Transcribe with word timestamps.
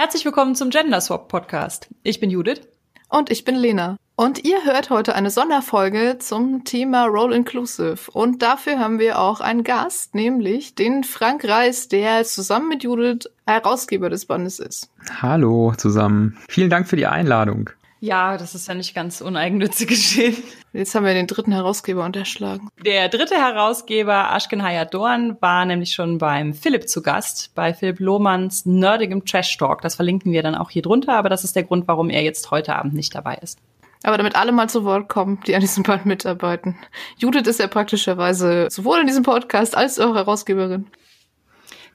Herzlich 0.00 0.24
willkommen 0.24 0.54
zum 0.54 0.70
Gender 0.70 0.98
Swap 1.02 1.28
Podcast. 1.28 1.90
Ich 2.04 2.20
bin 2.20 2.30
Judith. 2.30 2.62
Und 3.10 3.30
ich 3.30 3.44
bin 3.44 3.54
Lena. 3.54 3.98
Und 4.16 4.46
ihr 4.46 4.64
hört 4.64 4.88
heute 4.88 5.14
eine 5.14 5.28
Sonderfolge 5.30 6.16
zum 6.18 6.64
Thema 6.64 7.04
Role 7.04 7.36
Inclusive. 7.36 8.10
Und 8.10 8.40
dafür 8.40 8.78
haben 8.78 8.98
wir 8.98 9.18
auch 9.18 9.42
einen 9.42 9.62
Gast, 9.62 10.14
nämlich 10.14 10.74
den 10.74 11.04
Frank 11.04 11.46
Reis, 11.46 11.88
der 11.88 12.24
zusammen 12.24 12.68
mit 12.68 12.82
Judith 12.82 13.28
Herausgeber 13.46 14.08
des 14.08 14.24
Bandes 14.24 14.58
ist. 14.58 14.90
Hallo 15.20 15.74
zusammen. 15.76 16.38
Vielen 16.48 16.70
Dank 16.70 16.88
für 16.88 16.96
die 16.96 17.06
Einladung. 17.06 17.68
Ja, 18.00 18.38
das 18.38 18.54
ist 18.54 18.66
ja 18.66 18.74
nicht 18.74 18.94
ganz 18.94 19.20
uneigennützig 19.20 19.88
geschehen. 19.88 20.36
Jetzt 20.72 20.94
haben 20.94 21.04
wir 21.04 21.12
den 21.12 21.26
dritten 21.26 21.52
Herausgeber 21.52 22.04
unterschlagen. 22.04 22.68
Der 22.82 23.10
dritte 23.10 23.34
Herausgeber, 23.34 24.30
Ashken 24.34 24.62
Hayat-Dorn, 24.62 25.36
war 25.40 25.66
nämlich 25.66 25.92
schon 25.92 26.16
beim 26.16 26.54
Philipp 26.54 26.88
zu 26.88 27.02
Gast, 27.02 27.54
bei 27.54 27.74
Philipp 27.74 28.00
Lohmanns 28.00 28.64
nerdigem 28.64 29.26
Trash 29.26 29.56
Talk. 29.58 29.82
Das 29.82 29.96
verlinken 29.96 30.32
wir 30.32 30.42
dann 30.42 30.54
auch 30.54 30.70
hier 30.70 30.82
drunter, 30.82 31.14
aber 31.14 31.28
das 31.28 31.44
ist 31.44 31.56
der 31.56 31.64
Grund, 31.64 31.86
warum 31.88 32.08
er 32.08 32.22
jetzt 32.22 32.50
heute 32.50 32.74
Abend 32.74 32.94
nicht 32.94 33.14
dabei 33.14 33.34
ist. 33.42 33.58
Aber 34.02 34.16
damit 34.16 34.34
alle 34.34 34.52
mal 34.52 34.70
zu 34.70 34.84
Wort 34.84 35.10
kommen, 35.10 35.40
die 35.46 35.54
an 35.54 35.60
diesem 35.60 35.82
Band 35.82 36.06
mitarbeiten. 36.06 36.78
Judith 37.18 37.46
ist 37.46 37.60
ja 37.60 37.66
praktischerweise 37.66 38.68
sowohl 38.70 39.00
in 39.00 39.06
diesem 39.06 39.24
Podcast 39.24 39.76
als 39.76 39.98
auch 39.98 40.14
Herausgeberin. 40.14 40.86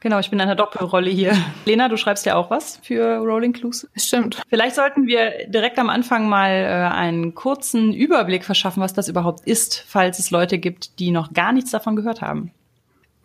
Genau, 0.05 0.19
ich 0.19 0.29
bin 0.29 0.37
in 0.37 0.43
einer 0.43 0.55
Doppelrolle 0.55 1.09
hier. 1.09 1.35
Lena, 1.65 1.89
du 1.89 1.97
schreibst 1.97 2.27
ja 2.27 2.35
auch 2.35 2.51
was 2.51 2.79
für 2.83 3.17
Rolling 3.17 3.53
Clues. 3.53 3.89
Stimmt. 3.95 4.39
Vielleicht 4.49 4.75
sollten 4.75 5.07
wir 5.07 5.47
direkt 5.47 5.79
am 5.79 5.89
Anfang 5.89 6.29
mal 6.29 6.51
äh, 6.51 6.95
einen 6.95 7.33
kurzen 7.33 7.91
Überblick 7.91 8.45
verschaffen, 8.45 8.83
was 8.83 8.93
das 8.93 9.07
überhaupt 9.07 9.47
ist, 9.47 9.83
falls 9.87 10.19
es 10.19 10.29
Leute 10.29 10.59
gibt, 10.59 10.99
die 10.99 11.09
noch 11.09 11.33
gar 11.33 11.53
nichts 11.53 11.71
davon 11.71 11.95
gehört 11.95 12.21
haben. 12.21 12.51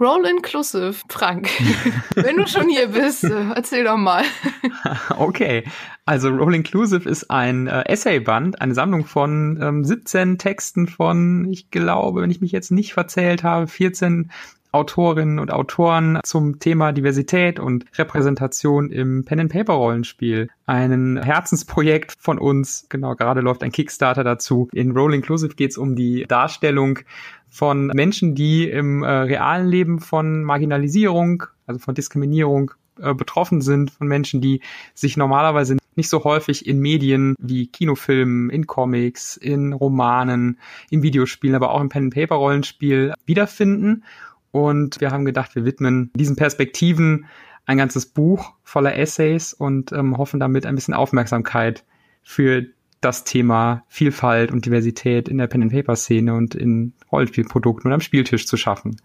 Roll 0.01 0.25
Inclusive, 0.25 0.95
Frank. 1.11 1.51
Wenn 2.15 2.39
du 2.39 2.47
schon 2.47 2.71
hier 2.71 2.89
bist, 2.89 3.25
äh, 3.25 3.51
erzähl 3.55 3.85
doch 3.85 3.99
mal. 3.99 4.25
okay, 5.19 5.65
also 6.07 6.31
Roll 6.31 6.55
Inclusive 6.55 7.07
ist 7.07 7.31
ein 7.31 7.67
äh, 7.67 7.83
Essayband, 7.93 8.63
eine 8.63 8.73
Sammlung 8.73 9.05
von 9.05 9.61
ähm, 9.61 9.85
17 9.85 10.39
Texten 10.39 10.89
von, 10.89 11.47
ich 11.53 11.71
glaube, 11.71 12.23
wenn 12.23 12.31
ich 12.31 12.41
mich 12.41 12.53
jetzt 12.53 12.71
nicht 12.71 12.95
verzählt 12.95 13.43
habe, 13.43 13.67
14 13.67 14.31
Autorinnen 14.73 15.39
und 15.39 15.53
Autoren 15.53 16.21
zum 16.25 16.59
Thema 16.59 16.93
Diversität 16.93 17.59
und 17.59 17.85
Repräsentation 17.99 18.91
im 18.91 19.25
Pen-and-Paper-Rollenspiel. 19.25 20.49
Ein 20.67 21.21
Herzensprojekt 21.23 22.17
von 22.19 22.39
uns, 22.39 22.87
genau, 22.89 23.15
gerade 23.15 23.41
läuft 23.41 23.63
ein 23.63 23.73
Kickstarter 23.73 24.25
dazu. 24.25 24.69
In 24.73 24.93
Roll 24.93 25.15
Inclusive 25.15 25.55
geht 25.55 25.73
es 25.73 25.79
um 25.79 25.97
die 25.97 26.25
Darstellung 26.29 27.01
von 27.49 27.89
Menschen, 27.89 28.35
die 28.35 28.69
im 28.69 29.03
äh, 29.03 29.11
realen 29.11 29.67
Leben 29.67 29.99
von 29.99 30.45
Marginalisierung, 30.45 31.45
also 31.67 31.81
von 31.81 31.95
Diskriminierung 31.95 32.71
äh, 33.01 33.15
betroffen 33.15 33.61
sind, 33.61 33.91
von 33.91 34.07
Menschen, 34.07 34.41
die 34.41 34.61
sich 34.95 35.17
normalerweise 35.17 35.79
nicht 35.97 36.09
so 36.09 36.23
häufig 36.25 36.67
in 36.67 36.79
Medien 36.79 37.35
wie 37.39 37.67
Kinofilmen, 37.67 38.51
in 38.51 38.67
Comics, 38.67 39.37
in 39.37 39.73
Romanen, 39.73 40.59
in 40.91 41.03
Videospielen, 41.03 41.57
aber 41.57 41.73
auch 41.73 41.81
im 41.81 41.89
Pen-and-Paper-Rollenspiel 41.89 43.15
wiederfinden 43.27 44.05
und 44.53 45.01
wir 45.01 45.11
haben 45.11 45.25
gedacht, 45.25 45.55
wir 45.55 45.65
widmen 45.65 46.11
diesen 46.15 46.37
Perspektiven 46.37 47.27
ein 47.67 47.79
ganzes 47.79 48.07
Buch 48.07 48.55
voller 48.65 48.97
Essays 48.97 49.53
und 49.53 49.93
ähm, 49.93 50.19
hoffen 50.19 50.41
damit 50.41 50.67
ein 50.67 50.75
bisschen 50.75 50.95
Aufmerksamkeit 50.95 51.85
für 52.23 52.67
das 53.01 53.25
Thema 53.25 53.85
Vielfalt 53.89 54.51
und 54.51 54.67
Diversität 54.67 55.29
in 55.29 55.39
der 55.39 55.47
Pen-and-Paper-Szene 55.47 56.35
und 56.35 56.55
in 56.55 56.93
Rollenspielprodukten 57.11 57.89
und 57.89 57.95
am 57.95 58.01
Spieltisch 58.01 58.47
zu 58.47 58.57
schaffen. 58.57 59.01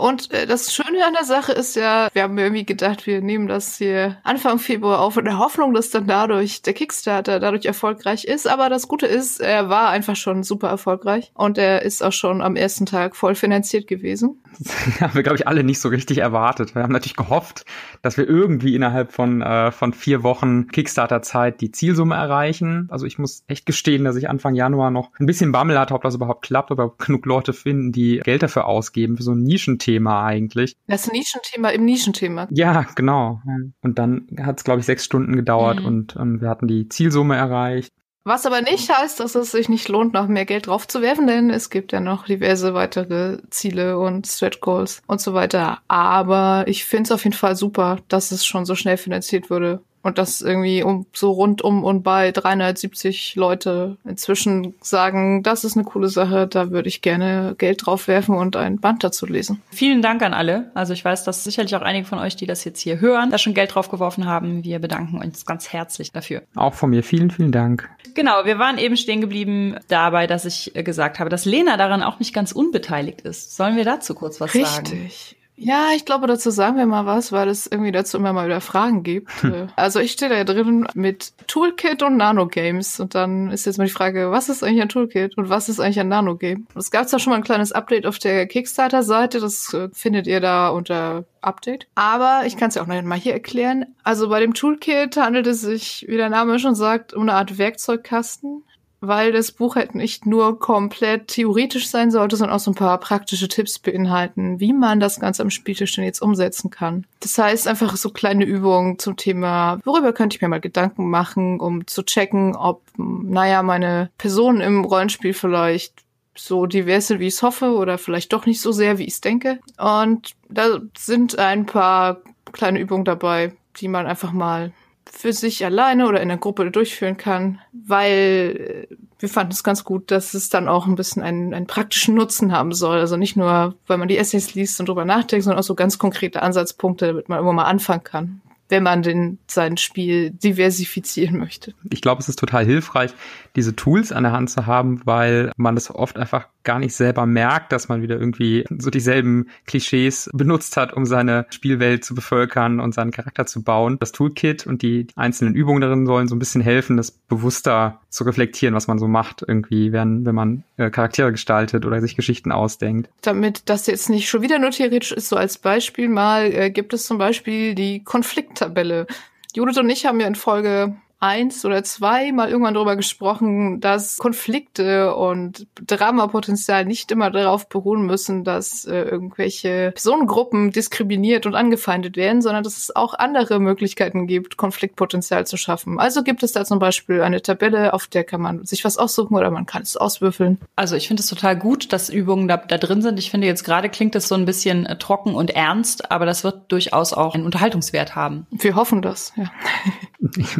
Und 0.00 0.32
äh, 0.32 0.46
das 0.46 0.72
Schöne 0.72 1.04
an 1.06 1.12
der 1.12 1.24
Sache 1.24 1.52
ist 1.52 1.76
ja, 1.76 2.08
wir 2.12 2.22
haben 2.22 2.38
irgendwie 2.38 2.64
gedacht, 2.64 3.06
wir 3.06 3.20
nehmen 3.20 3.46
das 3.46 3.76
hier 3.76 4.16
Anfang 4.24 4.58
Februar 4.58 5.00
auf 5.00 5.16
in 5.16 5.26
der 5.26 5.38
Hoffnung, 5.38 5.74
dass 5.74 5.90
dann 5.90 6.06
dadurch 6.06 6.62
der 6.62 6.72
Kickstarter 6.72 7.38
dadurch 7.38 7.66
erfolgreich 7.66 8.24
ist. 8.24 8.48
Aber 8.48 8.68
das 8.68 8.88
Gute 8.88 9.06
ist, 9.06 9.40
er 9.40 9.68
war 9.68 9.90
einfach 9.90 10.16
schon 10.16 10.42
super 10.42 10.68
erfolgreich 10.68 11.32
und 11.34 11.58
er 11.58 11.82
ist 11.82 12.02
auch 12.02 12.12
schon 12.12 12.40
am 12.40 12.56
ersten 12.56 12.86
Tag 12.86 13.14
voll 13.14 13.34
finanziert 13.34 13.86
gewesen. 13.86 14.42
Das 14.90 15.00
haben 15.00 15.14
wir, 15.14 15.22
glaube 15.22 15.36
ich, 15.36 15.48
alle 15.48 15.64
nicht 15.64 15.80
so 15.80 15.88
richtig 15.88 16.18
erwartet. 16.18 16.74
Wir 16.74 16.82
haben 16.82 16.92
natürlich 16.92 17.16
gehofft, 17.16 17.64
dass 18.02 18.16
wir 18.18 18.28
irgendwie 18.28 18.74
innerhalb 18.74 19.12
von, 19.12 19.40
äh, 19.40 19.72
von 19.72 19.92
vier 19.92 20.22
Wochen 20.22 20.66
Kickstarter-Zeit 20.68 21.60
die 21.60 21.70
Zielsumme 21.70 22.14
erreichen. 22.14 22.88
Also 22.90 23.06
ich 23.06 23.18
muss 23.18 23.44
echt 23.46 23.64
gestehen, 23.64 24.04
dass 24.04 24.16
ich 24.16 24.28
Anfang 24.28 24.54
Januar 24.54 24.90
noch 24.90 25.10
ein 25.18 25.26
bisschen 25.26 25.52
Bammel 25.52 25.78
hatte, 25.78 25.94
ob 25.94 26.02
das 26.02 26.14
überhaupt 26.14 26.42
klappt, 26.42 26.70
ob 26.70 26.78
wir 26.78 26.92
genug 26.98 27.26
Leute 27.26 27.52
finden, 27.52 27.92
die 27.92 28.20
Geld 28.22 28.42
dafür 28.42 28.66
ausgeben, 28.66 29.16
für 29.16 29.22
so 29.22 29.32
ein 29.32 29.42
Nischenthema 29.42 29.89
eigentlich. 29.98 30.76
Das 30.86 31.10
Nischenthema 31.10 31.70
im 31.70 31.84
Nischenthema. 31.84 32.48
Ja, 32.50 32.86
genau. 32.94 33.40
Und 33.82 33.98
dann 33.98 34.26
hat 34.40 34.58
es, 34.58 34.64
glaube 34.64 34.80
ich, 34.80 34.86
sechs 34.86 35.04
Stunden 35.04 35.34
gedauert 35.36 35.80
mhm. 35.80 35.86
und 35.86 36.16
ähm, 36.16 36.40
wir 36.40 36.48
hatten 36.48 36.68
die 36.68 36.88
Zielsumme 36.88 37.36
erreicht. 37.36 37.92
Was 38.24 38.44
aber 38.44 38.60
nicht 38.60 38.90
heißt, 38.90 39.18
dass 39.18 39.34
es 39.34 39.52
sich 39.52 39.70
nicht 39.70 39.88
lohnt, 39.88 40.12
noch 40.12 40.28
mehr 40.28 40.44
Geld 40.44 40.66
draufzuwerfen, 40.66 41.26
denn 41.26 41.48
es 41.48 41.70
gibt 41.70 41.92
ja 41.92 42.00
noch 42.00 42.26
diverse 42.26 42.74
weitere 42.74 43.38
Ziele 43.48 43.98
und 43.98 44.26
Stretch 44.26 44.60
Goals 44.60 45.02
und 45.06 45.22
so 45.22 45.32
weiter. 45.32 45.78
Aber 45.88 46.64
ich 46.66 46.84
finde 46.84 47.04
es 47.04 47.12
auf 47.12 47.24
jeden 47.24 47.36
Fall 47.36 47.56
super, 47.56 47.98
dass 48.08 48.30
es 48.30 48.44
schon 48.44 48.66
so 48.66 48.74
schnell 48.74 48.98
finanziert 48.98 49.48
wurde. 49.48 49.82
Und 50.02 50.18
dass 50.18 50.40
irgendwie 50.40 50.82
um 50.82 51.06
so 51.12 51.32
rund 51.32 51.62
um 51.62 51.84
und 51.84 52.02
bei 52.02 52.32
370 52.32 53.34
Leute 53.36 53.96
inzwischen 54.04 54.74
sagen, 54.80 55.42
das 55.42 55.64
ist 55.64 55.76
eine 55.76 55.84
coole 55.84 56.08
Sache, 56.08 56.46
da 56.46 56.70
würde 56.70 56.88
ich 56.88 57.02
gerne 57.02 57.54
Geld 57.58 57.84
drauf 57.84 58.08
werfen 58.08 58.34
und 58.34 58.56
ein 58.56 58.80
Band 58.80 59.04
dazu 59.04 59.26
lesen. 59.26 59.60
Vielen 59.70 60.00
Dank 60.00 60.22
an 60.22 60.32
alle. 60.32 60.70
Also 60.74 60.94
ich 60.94 61.04
weiß, 61.04 61.24
dass 61.24 61.44
sicherlich 61.44 61.76
auch 61.76 61.82
einige 61.82 62.06
von 62.06 62.18
euch, 62.18 62.36
die 62.36 62.46
das 62.46 62.64
jetzt 62.64 62.80
hier 62.80 63.00
hören, 63.00 63.30
da 63.30 63.38
schon 63.38 63.54
Geld 63.54 63.74
drauf 63.74 63.90
geworfen 63.90 64.26
haben. 64.26 64.64
Wir 64.64 64.78
bedanken 64.78 65.18
uns 65.18 65.44
ganz 65.44 65.70
herzlich 65.72 66.12
dafür. 66.12 66.42
Auch 66.54 66.74
von 66.74 66.90
mir 66.90 67.02
vielen, 67.02 67.30
vielen 67.30 67.52
Dank. 67.52 67.90
Genau, 68.14 68.44
wir 68.44 68.58
waren 68.58 68.78
eben 68.78 68.96
stehen 68.96 69.20
geblieben 69.20 69.76
dabei, 69.88 70.26
dass 70.26 70.44
ich 70.44 70.72
gesagt 70.74 71.18
habe, 71.20 71.30
dass 71.30 71.44
Lena 71.44 71.76
daran 71.76 72.02
auch 72.02 72.18
nicht 72.18 72.34
ganz 72.34 72.52
unbeteiligt 72.52 73.20
ist. 73.22 73.56
Sollen 73.56 73.76
wir 73.76 73.84
dazu 73.84 74.14
kurz 74.14 74.40
was 74.40 74.54
Richtig. 74.54 74.70
sagen? 74.70 75.02
Richtig. 75.02 75.36
Ja, 75.62 75.88
ich 75.94 76.06
glaube, 76.06 76.26
dazu 76.26 76.50
sagen 76.50 76.78
wir 76.78 76.86
mal 76.86 77.04
was, 77.04 77.32
weil 77.32 77.46
es 77.48 77.66
irgendwie 77.66 77.92
dazu 77.92 78.16
immer 78.16 78.32
mal 78.32 78.46
wieder 78.46 78.62
Fragen 78.62 79.02
gibt. 79.02 79.30
Hm. 79.42 79.68
also 79.76 80.00
ich 80.00 80.12
stehe 80.12 80.30
da 80.30 80.42
drin 80.44 80.86
mit 80.94 81.34
Toolkit 81.46 82.02
und 82.02 82.16
Nanogames 82.16 82.98
und 82.98 83.14
dann 83.14 83.50
ist 83.50 83.66
jetzt 83.66 83.76
mal 83.76 83.84
die 83.84 83.90
Frage, 83.90 84.30
was 84.30 84.48
ist 84.48 84.64
eigentlich 84.64 84.80
ein 84.80 84.88
Toolkit 84.88 85.36
und 85.36 85.50
was 85.50 85.68
ist 85.68 85.78
eigentlich 85.78 86.00
ein 86.00 86.08
Nanogame? 86.08 86.62
Es 86.74 86.90
gab 86.90 87.08
zwar 87.08 87.20
schon 87.20 87.32
mal 87.32 87.36
ein 87.36 87.44
kleines 87.44 87.72
Update 87.72 88.06
auf 88.06 88.18
der 88.18 88.46
Kickstarter-Seite, 88.46 89.38
das 89.38 89.74
äh, 89.74 89.90
findet 89.92 90.26
ihr 90.26 90.40
da 90.40 90.70
unter 90.70 91.24
Update. 91.42 91.86
Aber 91.94 92.42
ich 92.46 92.56
kann 92.56 92.70
es 92.70 92.76
ja 92.76 92.82
auch 92.82 92.86
noch 92.86 93.02
mal 93.02 93.18
hier 93.18 93.34
erklären. 93.34 93.84
Also 94.02 94.30
bei 94.30 94.40
dem 94.40 94.54
Toolkit 94.54 95.18
handelt 95.18 95.46
es 95.46 95.60
sich, 95.60 96.06
wie 96.08 96.16
der 96.16 96.30
Name 96.30 96.58
schon 96.58 96.74
sagt, 96.74 97.12
um 97.12 97.22
eine 97.22 97.34
Art 97.34 97.58
Werkzeugkasten 97.58 98.64
weil 99.00 99.32
das 99.32 99.52
Buch 99.52 99.76
halt 99.76 99.94
nicht 99.94 100.26
nur 100.26 100.58
komplett 100.58 101.28
theoretisch 101.28 101.88
sein 101.88 102.10
sollte, 102.10 102.36
sondern 102.36 102.56
auch 102.56 102.60
so 102.60 102.70
ein 102.70 102.74
paar 102.76 102.98
praktische 102.98 103.48
Tipps 103.48 103.78
beinhalten, 103.78 104.60
wie 104.60 104.72
man 104.72 105.00
das 105.00 105.20
Ganze 105.20 105.42
am 105.42 105.50
Spieltisch 105.50 105.94
denn 105.94 106.04
jetzt 106.04 106.20
umsetzen 106.20 106.70
kann. 106.70 107.06
Das 107.20 107.38
heißt 107.38 107.66
einfach 107.66 107.96
so 107.96 108.10
kleine 108.10 108.44
Übungen 108.44 108.98
zum 108.98 109.16
Thema, 109.16 109.80
worüber 109.84 110.12
könnte 110.12 110.36
ich 110.36 110.42
mir 110.42 110.48
mal 110.48 110.60
Gedanken 110.60 111.08
machen, 111.08 111.60
um 111.60 111.86
zu 111.86 112.02
checken, 112.02 112.54
ob, 112.54 112.82
naja, 112.96 113.62
meine 113.62 114.10
Person 114.18 114.60
im 114.60 114.84
Rollenspiel 114.84 115.32
vielleicht 115.32 115.94
so 116.36 116.66
divers 116.66 117.08
sind, 117.08 117.20
wie 117.20 117.26
ich 117.26 117.34
es 117.34 117.42
hoffe, 117.42 117.72
oder 117.74 117.98
vielleicht 117.98 118.32
doch 118.32 118.46
nicht 118.46 118.60
so 118.60 118.72
sehr, 118.72 118.98
wie 118.98 119.04
ich 119.04 119.14
es 119.14 119.20
denke. 119.20 119.60
Und 119.78 120.32
da 120.48 120.78
sind 120.96 121.38
ein 121.38 121.66
paar 121.66 122.20
kleine 122.52 122.78
Übungen 122.80 123.04
dabei, 123.04 123.52
die 123.76 123.88
man 123.88 124.06
einfach 124.06 124.32
mal 124.32 124.72
für 125.12 125.32
sich 125.32 125.64
alleine 125.64 126.06
oder 126.06 126.20
in 126.20 126.28
der 126.28 126.36
Gruppe 126.36 126.70
durchführen 126.70 127.16
kann, 127.16 127.60
weil 127.72 128.86
äh, 128.90 128.96
wir 129.18 129.28
fanden 129.28 129.52
es 129.52 129.64
ganz 129.64 129.84
gut, 129.84 130.10
dass 130.10 130.34
es 130.34 130.48
dann 130.48 130.68
auch 130.68 130.86
ein 130.86 130.94
bisschen 130.94 131.22
einen, 131.22 131.52
einen 131.52 131.66
praktischen 131.66 132.14
Nutzen 132.14 132.52
haben 132.52 132.72
soll. 132.72 132.98
Also 132.98 133.16
nicht 133.16 133.36
nur, 133.36 133.74
weil 133.86 133.98
man 133.98 134.08
die 134.08 134.16
Essays 134.16 134.54
liest 134.54 134.80
und 134.80 134.88
drüber 134.88 135.04
nachdenkt, 135.04 135.44
sondern 135.44 135.60
auch 135.60 135.64
so 135.66 135.74
ganz 135.74 135.98
konkrete 135.98 136.42
Ansatzpunkte, 136.42 137.08
damit 137.08 137.28
man 137.28 137.40
immer 137.40 137.52
mal 137.52 137.64
anfangen 137.64 138.04
kann 138.04 138.40
wenn 138.70 138.82
man 138.82 139.02
den, 139.02 139.38
sein 139.46 139.76
Spiel 139.76 140.30
diversifizieren 140.30 141.38
möchte. 141.38 141.74
Ich 141.90 142.00
glaube, 142.00 142.20
es 142.22 142.28
ist 142.28 142.38
total 142.38 142.64
hilfreich, 142.64 143.12
diese 143.56 143.74
Tools 143.76 144.12
an 144.12 144.22
der 144.22 144.32
Hand 144.32 144.50
zu 144.50 144.66
haben, 144.66 145.02
weil 145.04 145.52
man 145.56 145.76
es 145.76 145.92
oft 145.92 146.16
einfach 146.16 146.46
gar 146.64 146.78
nicht 146.78 146.94
selber 146.94 147.26
merkt, 147.26 147.72
dass 147.72 147.88
man 147.88 148.02
wieder 148.02 148.18
irgendwie 148.18 148.64
so 148.78 148.90
dieselben 148.90 149.48
Klischees 149.66 150.30
benutzt 150.32 150.76
hat, 150.76 150.92
um 150.92 151.06
seine 151.06 151.46
Spielwelt 151.50 152.04
zu 152.04 152.14
bevölkern 152.14 152.80
und 152.80 152.94
seinen 152.94 153.10
Charakter 153.10 153.46
zu 153.46 153.62
bauen. 153.62 153.98
Das 153.98 154.12
Toolkit 154.12 154.66
und 154.66 154.82
die 154.82 155.06
einzelnen 155.16 155.54
Übungen 155.54 155.80
darin 155.80 156.06
sollen 156.06 156.28
so 156.28 156.34
ein 156.34 156.38
bisschen 156.38 156.60
helfen, 156.60 156.96
das 156.96 157.10
bewusster 157.10 158.00
zu 158.10 158.24
reflektieren, 158.24 158.74
was 158.74 158.88
man 158.88 158.98
so 158.98 159.08
macht, 159.08 159.44
irgendwie, 159.46 159.92
wenn, 159.92 160.24
wenn 160.24 160.34
man 160.34 160.64
äh, 160.76 160.90
Charaktere 160.90 161.32
gestaltet 161.32 161.86
oder 161.86 162.00
sich 162.00 162.16
Geschichten 162.16 162.52
ausdenkt. 162.52 163.08
Damit 163.22 163.62
das 163.66 163.86
jetzt 163.86 164.10
nicht 164.10 164.28
schon 164.28 164.42
wieder 164.42 164.58
nur 164.58 164.70
theoretisch 164.70 165.12
ist, 165.12 165.28
so 165.28 165.36
als 165.36 165.58
Beispiel 165.58 166.08
mal, 166.08 166.52
äh, 166.52 166.70
gibt 166.70 166.92
es 166.92 167.06
zum 167.06 167.18
Beispiel 167.18 167.74
die 167.74 168.04
Konflikttabelle. 168.04 169.06
Judith 169.54 169.78
und 169.78 169.90
ich 169.90 170.06
haben 170.06 170.20
ja 170.20 170.26
in 170.26 170.34
Folge 170.34 170.94
eins 171.20 171.66
oder 171.66 171.84
zwei 171.84 172.32
mal 172.32 172.48
irgendwann 172.48 172.74
darüber 172.74 172.96
gesprochen, 172.96 173.80
dass 173.80 174.16
Konflikte 174.16 175.14
und 175.14 175.66
Dramapotenzial 175.86 176.86
nicht 176.86 177.12
immer 177.12 177.30
darauf 177.30 177.68
beruhen 177.68 178.06
müssen, 178.06 178.42
dass 178.42 178.86
äh, 178.86 179.02
irgendwelche 179.02 179.92
Personengruppen 179.92 180.70
diskriminiert 180.70 181.44
und 181.44 181.54
angefeindet 181.54 182.16
werden, 182.16 182.40
sondern 182.40 182.64
dass 182.64 182.78
es 182.78 182.96
auch 182.96 183.12
andere 183.12 183.60
Möglichkeiten 183.60 184.26
gibt, 184.26 184.56
Konfliktpotenzial 184.56 185.46
zu 185.46 185.58
schaffen. 185.58 186.00
Also 186.00 186.22
gibt 186.22 186.42
es 186.42 186.52
da 186.52 186.64
zum 186.64 186.78
Beispiel 186.78 187.20
eine 187.20 187.42
Tabelle, 187.42 187.92
auf 187.92 188.06
der 188.06 188.24
kann 188.24 188.40
man 188.40 188.64
sich 188.64 188.84
was 188.86 188.96
aussuchen 188.96 189.34
oder 189.34 189.50
man 189.50 189.66
kann 189.66 189.82
es 189.82 189.98
auswürfeln. 189.98 190.58
Also 190.74 190.96
ich 190.96 191.06
finde 191.06 191.20
es 191.20 191.28
total 191.28 191.56
gut, 191.56 191.92
dass 191.92 192.08
Übungen 192.08 192.48
da, 192.48 192.56
da 192.56 192.78
drin 192.78 193.02
sind. 193.02 193.18
Ich 193.18 193.30
finde 193.30 193.46
jetzt 193.46 193.64
gerade 193.64 193.90
klingt 193.90 194.14
es 194.14 194.26
so 194.26 194.36
ein 194.36 194.46
bisschen 194.46 194.86
äh, 194.86 194.96
trocken 194.96 195.34
und 195.34 195.50
ernst, 195.50 196.10
aber 196.10 196.24
das 196.24 196.44
wird 196.44 196.72
durchaus 196.72 197.12
auch 197.12 197.34
einen 197.34 197.44
Unterhaltungswert 197.44 198.16
haben. 198.16 198.46
Wir 198.50 198.74
hoffen 198.74 199.02
das, 199.02 199.34
ja. 199.36 199.50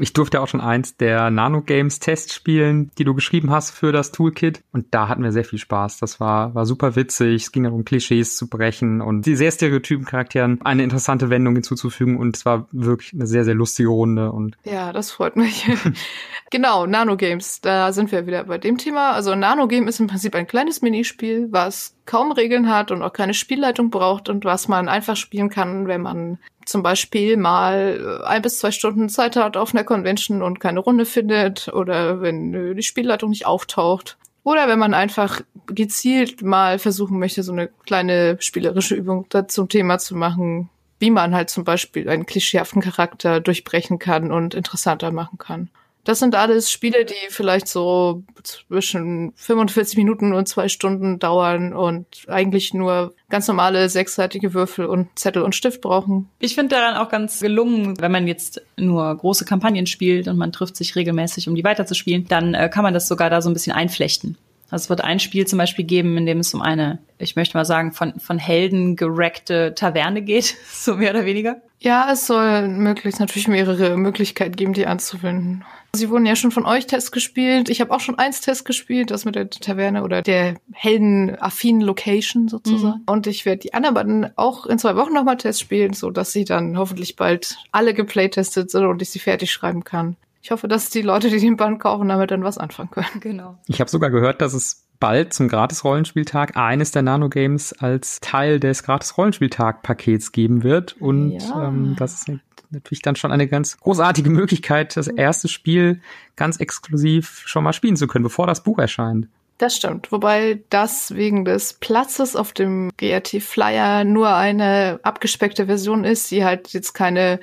Ich 0.00 0.12
durfte 0.12 0.40
auch 0.40 0.49
schon 0.50 0.60
eins 0.60 0.96
der 0.96 1.30
Nanogames-Tests 1.30 2.34
spielen, 2.34 2.90
die 2.98 3.04
du 3.04 3.14
geschrieben 3.14 3.50
hast 3.50 3.70
für 3.70 3.92
das 3.92 4.12
Toolkit. 4.12 4.62
Und 4.72 4.86
da 4.90 5.08
hatten 5.08 5.22
wir 5.22 5.32
sehr 5.32 5.44
viel 5.44 5.58
Spaß. 5.58 5.98
Das 5.98 6.20
war, 6.20 6.54
war 6.54 6.66
super 6.66 6.96
witzig. 6.96 7.44
Es 7.44 7.52
ging 7.52 7.64
darum, 7.64 7.84
Klischees 7.84 8.36
zu 8.36 8.48
brechen 8.48 9.00
und 9.00 9.26
die 9.26 9.36
sehr 9.36 9.50
stereotypen 9.50 10.04
Charakteren 10.04 10.60
eine 10.62 10.82
interessante 10.82 11.30
Wendung 11.30 11.54
hinzuzufügen. 11.54 12.18
Und 12.18 12.36
es 12.36 12.44
war 12.44 12.66
wirklich 12.72 13.14
eine 13.14 13.26
sehr, 13.26 13.44
sehr 13.44 13.54
lustige 13.54 13.88
Runde. 13.88 14.32
Und 14.32 14.56
ja, 14.64 14.92
das 14.92 15.10
freut 15.10 15.36
mich. 15.36 15.66
genau, 16.50 16.86
Nanogames. 16.86 17.60
Da 17.60 17.92
sind 17.92 18.12
wir 18.12 18.26
wieder 18.26 18.44
bei 18.44 18.58
dem 18.58 18.78
Thema. 18.78 19.12
Also 19.12 19.34
Nanogame 19.34 19.88
ist 19.88 20.00
im 20.00 20.06
Prinzip 20.06 20.34
ein 20.34 20.46
kleines 20.46 20.82
Minispiel, 20.82 21.48
was 21.50 21.96
kaum 22.06 22.32
Regeln 22.32 22.68
hat 22.68 22.90
und 22.90 23.02
auch 23.02 23.12
keine 23.12 23.34
Spielleitung 23.34 23.90
braucht 23.90 24.28
und 24.28 24.44
was 24.44 24.66
man 24.66 24.88
einfach 24.88 25.16
spielen 25.16 25.48
kann, 25.48 25.86
wenn 25.86 26.02
man 26.02 26.38
zum 26.66 26.82
Beispiel 26.82 27.36
mal 27.36 28.22
ein 28.24 28.42
bis 28.42 28.58
zwei 28.58 28.70
Stunden 28.70 29.08
Zeit 29.08 29.36
hat 29.36 29.56
auf 29.56 29.74
einer 29.74 29.84
Convention 29.84 30.42
und 30.42 30.60
keine 30.60 30.80
Runde 30.80 31.06
findet 31.06 31.68
oder 31.68 32.20
wenn 32.20 32.54
äh, 32.54 32.74
die 32.74 32.82
Spielleitung 32.82 33.30
nicht 33.30 33.46
auftaucht. 33.46 34.16
Oder 34.42 34.68
wenn 34.68 34.78
man 34.78 34.94
einfach 34.94 35.42
gezielt 35.66 36.42
mal 36.42 36.78
versuchen 36.78 37.18
möchte, 37.18 37.42
so 37.42 37.52
eine 37.52 37.68
kleine 37.86 38.36
spielerische 38.40 38.94
Übung 38.94 39.26
zum 39.48 39.68
Thema 39.68 39.98
zu 39.98 40.16
machen, 40.16 40.70
wie 40.98 41.10
man 41.10 41.34
halt 41.34 41.50
zum 41.50 41.64
Beispiel 41.64 42.08
einen 42.08 42.26
klischeehaften 42.26 42.80
Charakter 42.80 43.40
durchbrechen 43.40 43.98
kann 43.98 44.32
und 44.32 44.54
interessanter 44.54 45.12
machen 45.12 45.38
kann. 45.38 45.68
Das 46.04 46.18
sind 46.18 46.34
alles 46.34 46.70
Spiele, 46.70 47.04
die 47.04 47.14
vielleicht 47.28 47.68
so 47.68 48.22
zwischen 48.42 49.32
45 49.36 49.98
Minuten 49.98 50.32
und 50.32 50.48
zwei 50.48 50.68
Stunden 50.68 51.18
dauern 51.18 51.74
und 51.74 52.06
eigentlich 52.26 52.72
nur 52.72 53.14
ganz 53.28 53.46
normale 53.48 53.88
sechsseitige 53.88 54.54
Würfel 54.54 54.86
und 54.86 55.08
Zettel 55.18 55.42
und 55.42 55.54
Stift 55.54 55.82
brauchen. 55.82 56.28
Ich 56.38 56.54
finde 56.54 56.76
daran 56.76 56.96
auch 56.96 57.10
ganz 57.10 57.40
gelungen, 57.40 58.00
wenn 58.00 58.12
man 58.12 58.26
jetzt 58.26 58.62
nur 58.76 59.14
große 59.14 59.44
Kampagnen 59.44 59.86
spielt 59.86 60.26
und 60.26 60.38
man 60.38 60.52
trifft 60.52 60.76
sich 60.76 60.96
regelmäßig, 60.96 61.48
um 61.48 61.54
die 61.54 61.64
weiterzuspielen, 61.64 62.26
dann 62.28 62.54
äh, 62.54 62.68
kann 62.68 62.82
man 62.82 62.94
das 62.94 63.06
sogar 63.06 63.28
da 63.28 63.42
so 63.42 63.50
ein 63.50 63.54
bisschen 63.54 63.74
einflechten. 63.74 64.36
Also 64.70 64.84
es 64.84 64.90
wird 64.90 65.02
ein 65.02 65.18
Spiel 65.18 65.46
zum 65.46 65.58
Beispiel 65.58 65.84
geben, 65.84 66.16
in 66.16 66.26
dem 66.26 66.38
es 66.38 66.54
um 66.54 66.62
eine, 66.62 67.00
ich 67.18 67.34
möchte 67.34 67.56
mal 67.56 67.64
sagen, 67.64 67.92
von, 67.92 68.20
von 68.20 68.38
Helden 68.38 68.94
gerackte 68.96 69.74
Taverne 69.74 70.22
geht, 70.22 70.56
so 70.72 70.96
mehr 70.96 71.10
oder 71.10 71.24
weniger. 71.24 71.60
Ja, 71.82 72.12
es 72.12 72.26
soll 72.26 72.68
möglichst 72.68 73.20
natürlich 73.20 73.48
mehrere 73.48 73.96
Möglichkeiten 73.96 74.54
geben, 74.54 74.74
die 74.74 74.86
anzuwenden. 74.86 75.64
Sie 75.94 76.10
wurden 76.10 76.26
ja 76.26 76.36
schon 76.36 76.52
von 76.52 76.66
euch 76.66 76.86
Tests 76.86 77.10
gespielt. 77.10 77.68
Ich 77.68 77.80
habe 77.80 77.90
auch 77.90 78.00
schon 78.00 78.18
eins 78.18 78.42
Test 78.42 78.64
gespielt, 78.64 79.10
das 79.10 79.24
mit 79.24 79.34
der 79.34 79.48
Taverne 79.48 80.04
oder 80.04 80.22
der 80.22 80.56
heldenaffinen 80.72 81.80
Location 81.80 82.48
sozusagen. 82.48 82.98
Mhm. 82.98 83.04
Und 83.06 83.26
ich 83.26 83.46
werde 83.46 83.60
die 83.60 83.74
anderen 83.74 83.94
beiden 83.94 84.36
auch 84.36 84.66
in 84.66 84.78
zwei 84.78 84.94
Wochen 84.94 85.14
nochmal 85.14 85.38
Tests 85.38 85.60
spielen, 85.60 85.94
so 85.94 86.10
dass 86.10 86.32
sie 86.32 86.44
dann 86.44 86.78
hoffentlich 86.78 87.16
bald 87.16 87.56
alle 87.72 87.94
geplaytestet 87.94 88.70
sind 88.70 88.84
und 88.84 89.02
ich 89.02 89.10
sie 89.10 89.18
fertig 89.18 89.50
schreiben 89.50 89.82
kann. 89.82 90.16
Ich 90.42 90.50
hoffe, 90.50 90.68
dass 90.68 90.90
die 90.90 91.02
Leute, 91.02 91.28
die 91.28 91.40
den 91.40 91.56
Band 91.56 91.80
kaufen, 91.80 92.08
damit 92.08 92.30
dann 92.30 92.44
was 92.44 92.58
anfangen 92.58 92.90
können. 92.90 93.20
Genau. 93.20 93.58
Ich 93.66 93.80
habe 93.80 93.90
sogar 93.90 94.10
gehört, 94.10 94.40
dass 94.42 94.52
es 94.52 94.86
bald 95.00 95.32
zum 95.32 95.48
Gratis-Rollenspieltag 95.48 96.56
eines 96.56 96.92
der 96.92 97.02
Nano-Games 97.02 97.72
als 97.72 98.20
Teil 98.20 98.60
des 98.60 98.82
Gratis-Rollenspieltag-Pakets 98.82 100.32
geben 100.32 100.62
wird. 100.62 100.96
Und 101.00 101.38
ja. 101.40 101.68
ähm, 101.68 101.96
das 101.98 102.14
ist 102.14 102.40
natürlich 102.70 103.02
dann 103.02 103.16
schon 103.16 103.32
eine 103.32 103.48
ganz 103.48 103.78
großartige 103.78 104.30
Möglichkeit, 104.30 104.96
das 104.96 105.08
erste 105.08 105.48
Spiel 105.48 106.00
ganz 106.36 106.58
exklusiv 106.58 107.42
schon 107.46 107.64
mal 107.64 107.72
spielen 107.72 107.96
zu 107.96 108.06
können, 108.06 108.22
bevor 108.22 108.46
das 108.46 108.62
Buch 108.62 108.78
erscheint. 108.78 109.26
Das 109.58 109.76
stimmt, 109.76 110.10
wobei 110.10 110.62
das 110.70 111.14
wegen 111.14 111.44
des 111.44 111.74
Platzes 111.74 112.34
auf 112.34 112.54
dem 112.54 112.90
GRT 112.96 113.42
Flyer 113.42 114.04
nur 114.04 114.34
eine 114.34 115.00
abgespeckte 115.02 115.66
Version 115.66 116.04
ist, 116.04 116.30
die 116.30 116.46
halt 116.46 116.68
jetzt 116.68 116.94
keine 116.94 117.40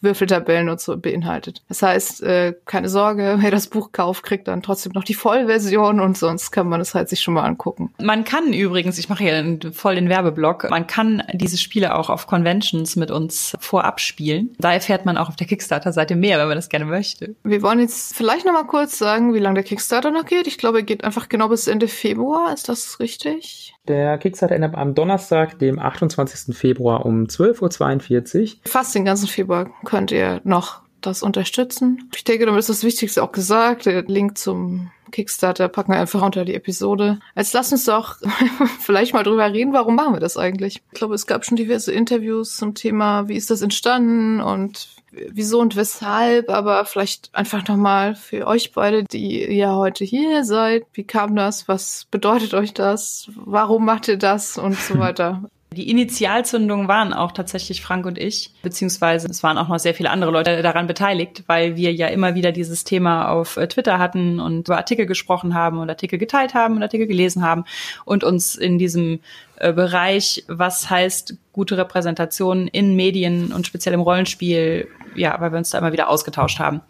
Würfeltabellen 0.00 0.68
und 0.68 0.80
so 0.80 0.96
beinhaltet. 0.96 1.62
Das 1.68 1.82
heißt, 1.82 2.22
äh, 2.22 2.54
keine 2.64 2.88
Sorge, 2.88 3.36
wer 3.40 3.50
das 3.50 3.68
Buch 3.68 3.92
kauft, 3.92 4.22
kriegt 4.24 4.48
dann 4.48 4.62
trotzdem 4.62 4.92
noch 4.92 5.04
die 5.04 5.14
Vollversion 5.14 6.00
und 6.00 6.16
sonst 6.16 6.50
kann 6.50 6.68
man 6.68 6.80
es 6.80 6.94
halt 6.94 7.08
sich 7.08 7.20
schon 7.20 7.34
mal 7.34 7.44
angucken. 7.44 7.92
Man 8.00 8.24
kann 8.24 8.52
übrigens, 8.52 8.98
ich 8.98 9.08
mache 9.08 9.24
hier 9.24 9.72
voll 9.72 9.94
den 9.94 10.08
Werbeblock, 10.08 10.70
man 10.70 10.86
kann 10.86 11.22
diese 11.32 11.58
Spiele 11.58 11.94
auch 11.94 12.10
auf 12.10 12.26
Conventions 12.26 12.96
mit 12.96 13.10
uns 13.10 13.56
vorab 13.60 14.00
spielen. 14.00 14.54
Da 14.58 14.72
erfährt 14.72 15.06
man 15.06 15.16
auch 15.16 15.28
auf 15.28 15.36
der 15.36 15.46
Kickstarter-Seite 15.46 16.16
mehr, 16.16 16.38
wenn 16.38 16.48
man 16.48 16.56
das 16.56 16.68
gerne 16.68 16.84
möchte. 16.84 17.34
Wir 17.44 17.62
wollen 17.62 17.80
jetzt 17.80 18.14
vielleicht 18.14 18.46
noch 18.46 18.52
mal 18.52 18.66
kurz 18.66 18.98
sagen, 18.98 19.34
wie 19.34 19.38
lange 19.38 19.54
der 19.54 19.64
Kickstarter 19.64 20.10
noch 20.10 20.24
geht. 20.24 20.46
Ich 20.46 20.58
glaube, 20.58 20.78
er 20.78 20.84
geht 20.84 21.04
einfach 21.04 21.28
genau 21.28 21.48
bis 21.48 21.66
Ende 21.66 21.88
Februar. 21.88 22.52
Ist 22.52 22.68
das 22.68 23.00
richtig? 23.00 23.74
Der 23.88 24.18
Kickstarter 24.18 24.54
endet 24.54 24.74
am 24.74 24.94
Donnerstag, 24.94 25.58
dem 25.58 25.78
28. 25.78 26.54
Februar 26.54 27.06
um 27.06 27.24
12.42 27.24 28.40
Uhr. 28.42 28.60
Fast 28.66 28.94
den 28.94 29.06
ganzen 29.06 29.28
Februar 29.28 29.70
könnt 29.84 30.10
ihr 30.10 30.40
noch 30.44 30.82
das 31.00 31.22
unterstützen. 31.22 32.10
Ich 32.14 32.24
denke, 32.24 32.46
damit 32.46 32.58
ist 32.58 32.68
das 32.68 32.84
Wichtigste 32.84 33.22
auch 33.22 33.32
gesagt. 33.32 33.86
Der 33.86 34.02
Link 34.02 34.36
zum 34.36 34.90
Kickstarter 35.10 35.68
packen 35.68 35.92
wir 35.92 36.00
einfach 36.00 36.22
unter 36.22 36.44
die 36.44 36.54
Episode. 36.54 37.18
Jetzt 37.34 37.54
lass 37.54 37.72
uns 37.72 37.84
doch 37.84 38.16
vielleicht 38.80 39.14
mal 39.14 39.22
drüber 39.22 39.52
reden, 39.52 39.72
warum 39.72 39.94
machen 39.94 40.14
wir 40.14 40.20
das 40.20 40.36
eigentlich? 40.36 40.82
Ich 40.92 40.98
glaube, 40.98 41.14
es 41.14 41.26
gab 41.26 41.44
schon 41.44 41.56
diverse 41.56 41.92
Interviews 41.92 42.56
zum 42.56 42.74
Thema, 42.74 43.28
wie 43.28 43.36
ist 43.36 43.50
das 43.50 43.62
entstanden 43.62 44.40
und 44.40 44.88
wieso 45.10 45.60
und 45.60 45.76
weshalb, 45.76 46.50
aber 46.50 46.84
vielleicht 46.84 47.34
einfach 47.34 47.66
nochmal 47.66 48.14
für 48.14 48.46
euch 48.46 48.72
beide, 48.72 49.04
die 49.04 49.44
ja 49.54 49.74
heute 49.74 50.04
hier 50.04 50.44
seid. 50.44 50.84
Wie 50.92 51.04
kam 51.04 51.34
das? 51.34 51.68
Was 51.68 52.06
bedeutet 52.10 52.54
euch 52.54 52.74
das? 52.74 53.30
Warum 53.34 53.84
macht 53.84 54.08
ihr 54.08 54.18
das? 54.18 54.58
Und 54.58 54.76
so 54.76 54.98
weiter. 54.98 55.48
Die 55.76 55.90
Initialzündung 55.90 56.88
waren 56.88 57.12
auch 57.12 57.30
tatsächlich 57.32 57.82
Frank 57.82 58.06
und 58.06 58.16
ich, 58.16 58.52
beziehungsweise 58.62 59.28
es 59.28 59.42
waren 59.42 59.58
auch 59.58 59.68
noch 59.68 59.78
sehr 59.78 59.94
viele 59.94 60.10
andere 60.10 60.30
Leute 60.30 60.62
daran 60.62 60.86
beteiligt, 60.86 61.44
weil 61.46 61.76
wir 61.76 61.92
ja 61.92 62.06
immer 62.06 62.34
wieder 62.34 62.52
dieses 62.52 62.84
Thema 62.84 63.28
auf 63.28 63.58
äh, 63.58 63.68
Twitter 63.68 63.98
hatten 63.98 64.40
und 64.40 64.66
über 64.66 64.78
Artikel 64.78 65.04
gesprochen 65.04 65.52
haben 65.54 65.78
und 65.78 65.90
Artikel 65.90 66.18
geteilt 66.18 66.54
haben 66.54 66.76
und 66.76 66.82
Artikel 66.82 67.06
gelesen 67.06 67.42
haben 67.42 67.64
und 68.06 68.24
uns 68.24 68.56
in 68.56 68.78
diesem 68.78 69.20
äh, 69.56 69.74
Bereich, 69.74 70.44
was 70.48 70.88
heißt 70.88 71.36
gute 71.52 71.76
Repräsentation 71.76 72.66
in 72.66 72.96
Medien 72.96 73.52
und 73.52 73.66
speziell 73.66 73.94
im 73.94 74.00
Rollenspiel, 74.00 74.88
ja, 75.16 75.38
weil 75.38 75.52
wir 75.52 75.58
uns 75.58 75.68
da 75.68 75.78
immer 75.78 75.92
wieder 75.92 76.08
ausgetauscht 76.08 76.60
haben. 76.60 76.80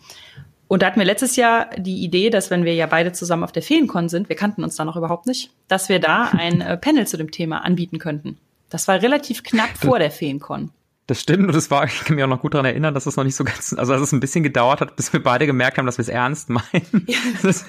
Und 0.68 0.82
da 0.82 0.86
hatten 0.86 1.00
wir 1.00 1.06
letztes 1.06 1.34
Jahr 1.34 1.70
die 1.76 2.04
Idee, 2.04 2.30
dass 2.30 2.50
wenn 2.50 2.64
wir 2.64 2.74
ja 2.74 2.86
beide 2.86 3.12
zusammen 3.12 3.42
auf 3.42 3.52
der 3.52 3.62
Feencon 3.62 4.08
sind, 4.08 4.28
wir 4.28 4.36
kannten 4.36 4.62
uns 4.62 4.76
da 4.76 4.84
noch 4.84 4.96
überhaupt 4.96 5.26
nicht, 5.26 5.50
dass 5.66 5.88
wir 5.88 5.98
da 5.98 6.30
ein 6.30 6.60
äh, 6.60 6.76
Panel 6.76 7.08
zu 7.08 7.16
dem 7.16 7.32
Thema 7.32 7.64
anbieten 7.64 7.98
könnten. 7.98 8.38
Das 8.70 8.88
war 8.88 9.00
relativ 9.02 9.42
knapp 9.42 9.76
vor 9.80 9.98
der 9.98 10.10
Feencon. 10.10 10.70
Das 11.06 11.22
stimmt 11.22 11.48
und 11.48 11.54
es 11.54 11.70
war, 11.70 11.84
ich 11.84 12.04
kann 12.04 12.16
mich 12.16 12.24
auch 12.24 12.28
noch 12.28 12.42
gut 12.42 12.52
daran 12.52 12.66
erinnern, 12.66 12.92
dass 12.92 13.06
es 13.06 13.16
noch 13.16 13.24
nicht 13.24 13.34
so 13.34 13.42
ganz, 13.42 13.72
also 13.72 13.94
dass 13.94 14.02
es 14.02 14.12
ein 14.12 14.20
bisschen 14.20 14.42
gedauert 14.42 14.82
hat, 14.82 14.94
bis 14.94 15.10
wir 15.10 15.22
beide 15.22 15.46
gemerkt 15.46 15.78
haben, 15.78 15.86
dass 15.86 15.96
wir 15.96 16.02
es 16.02 16.10
ernst 16.10 16.50
meinen. 16.50 17.06
Ja. 17.06 17.16
ich, 17.32 17.40
das, 17.40 17.64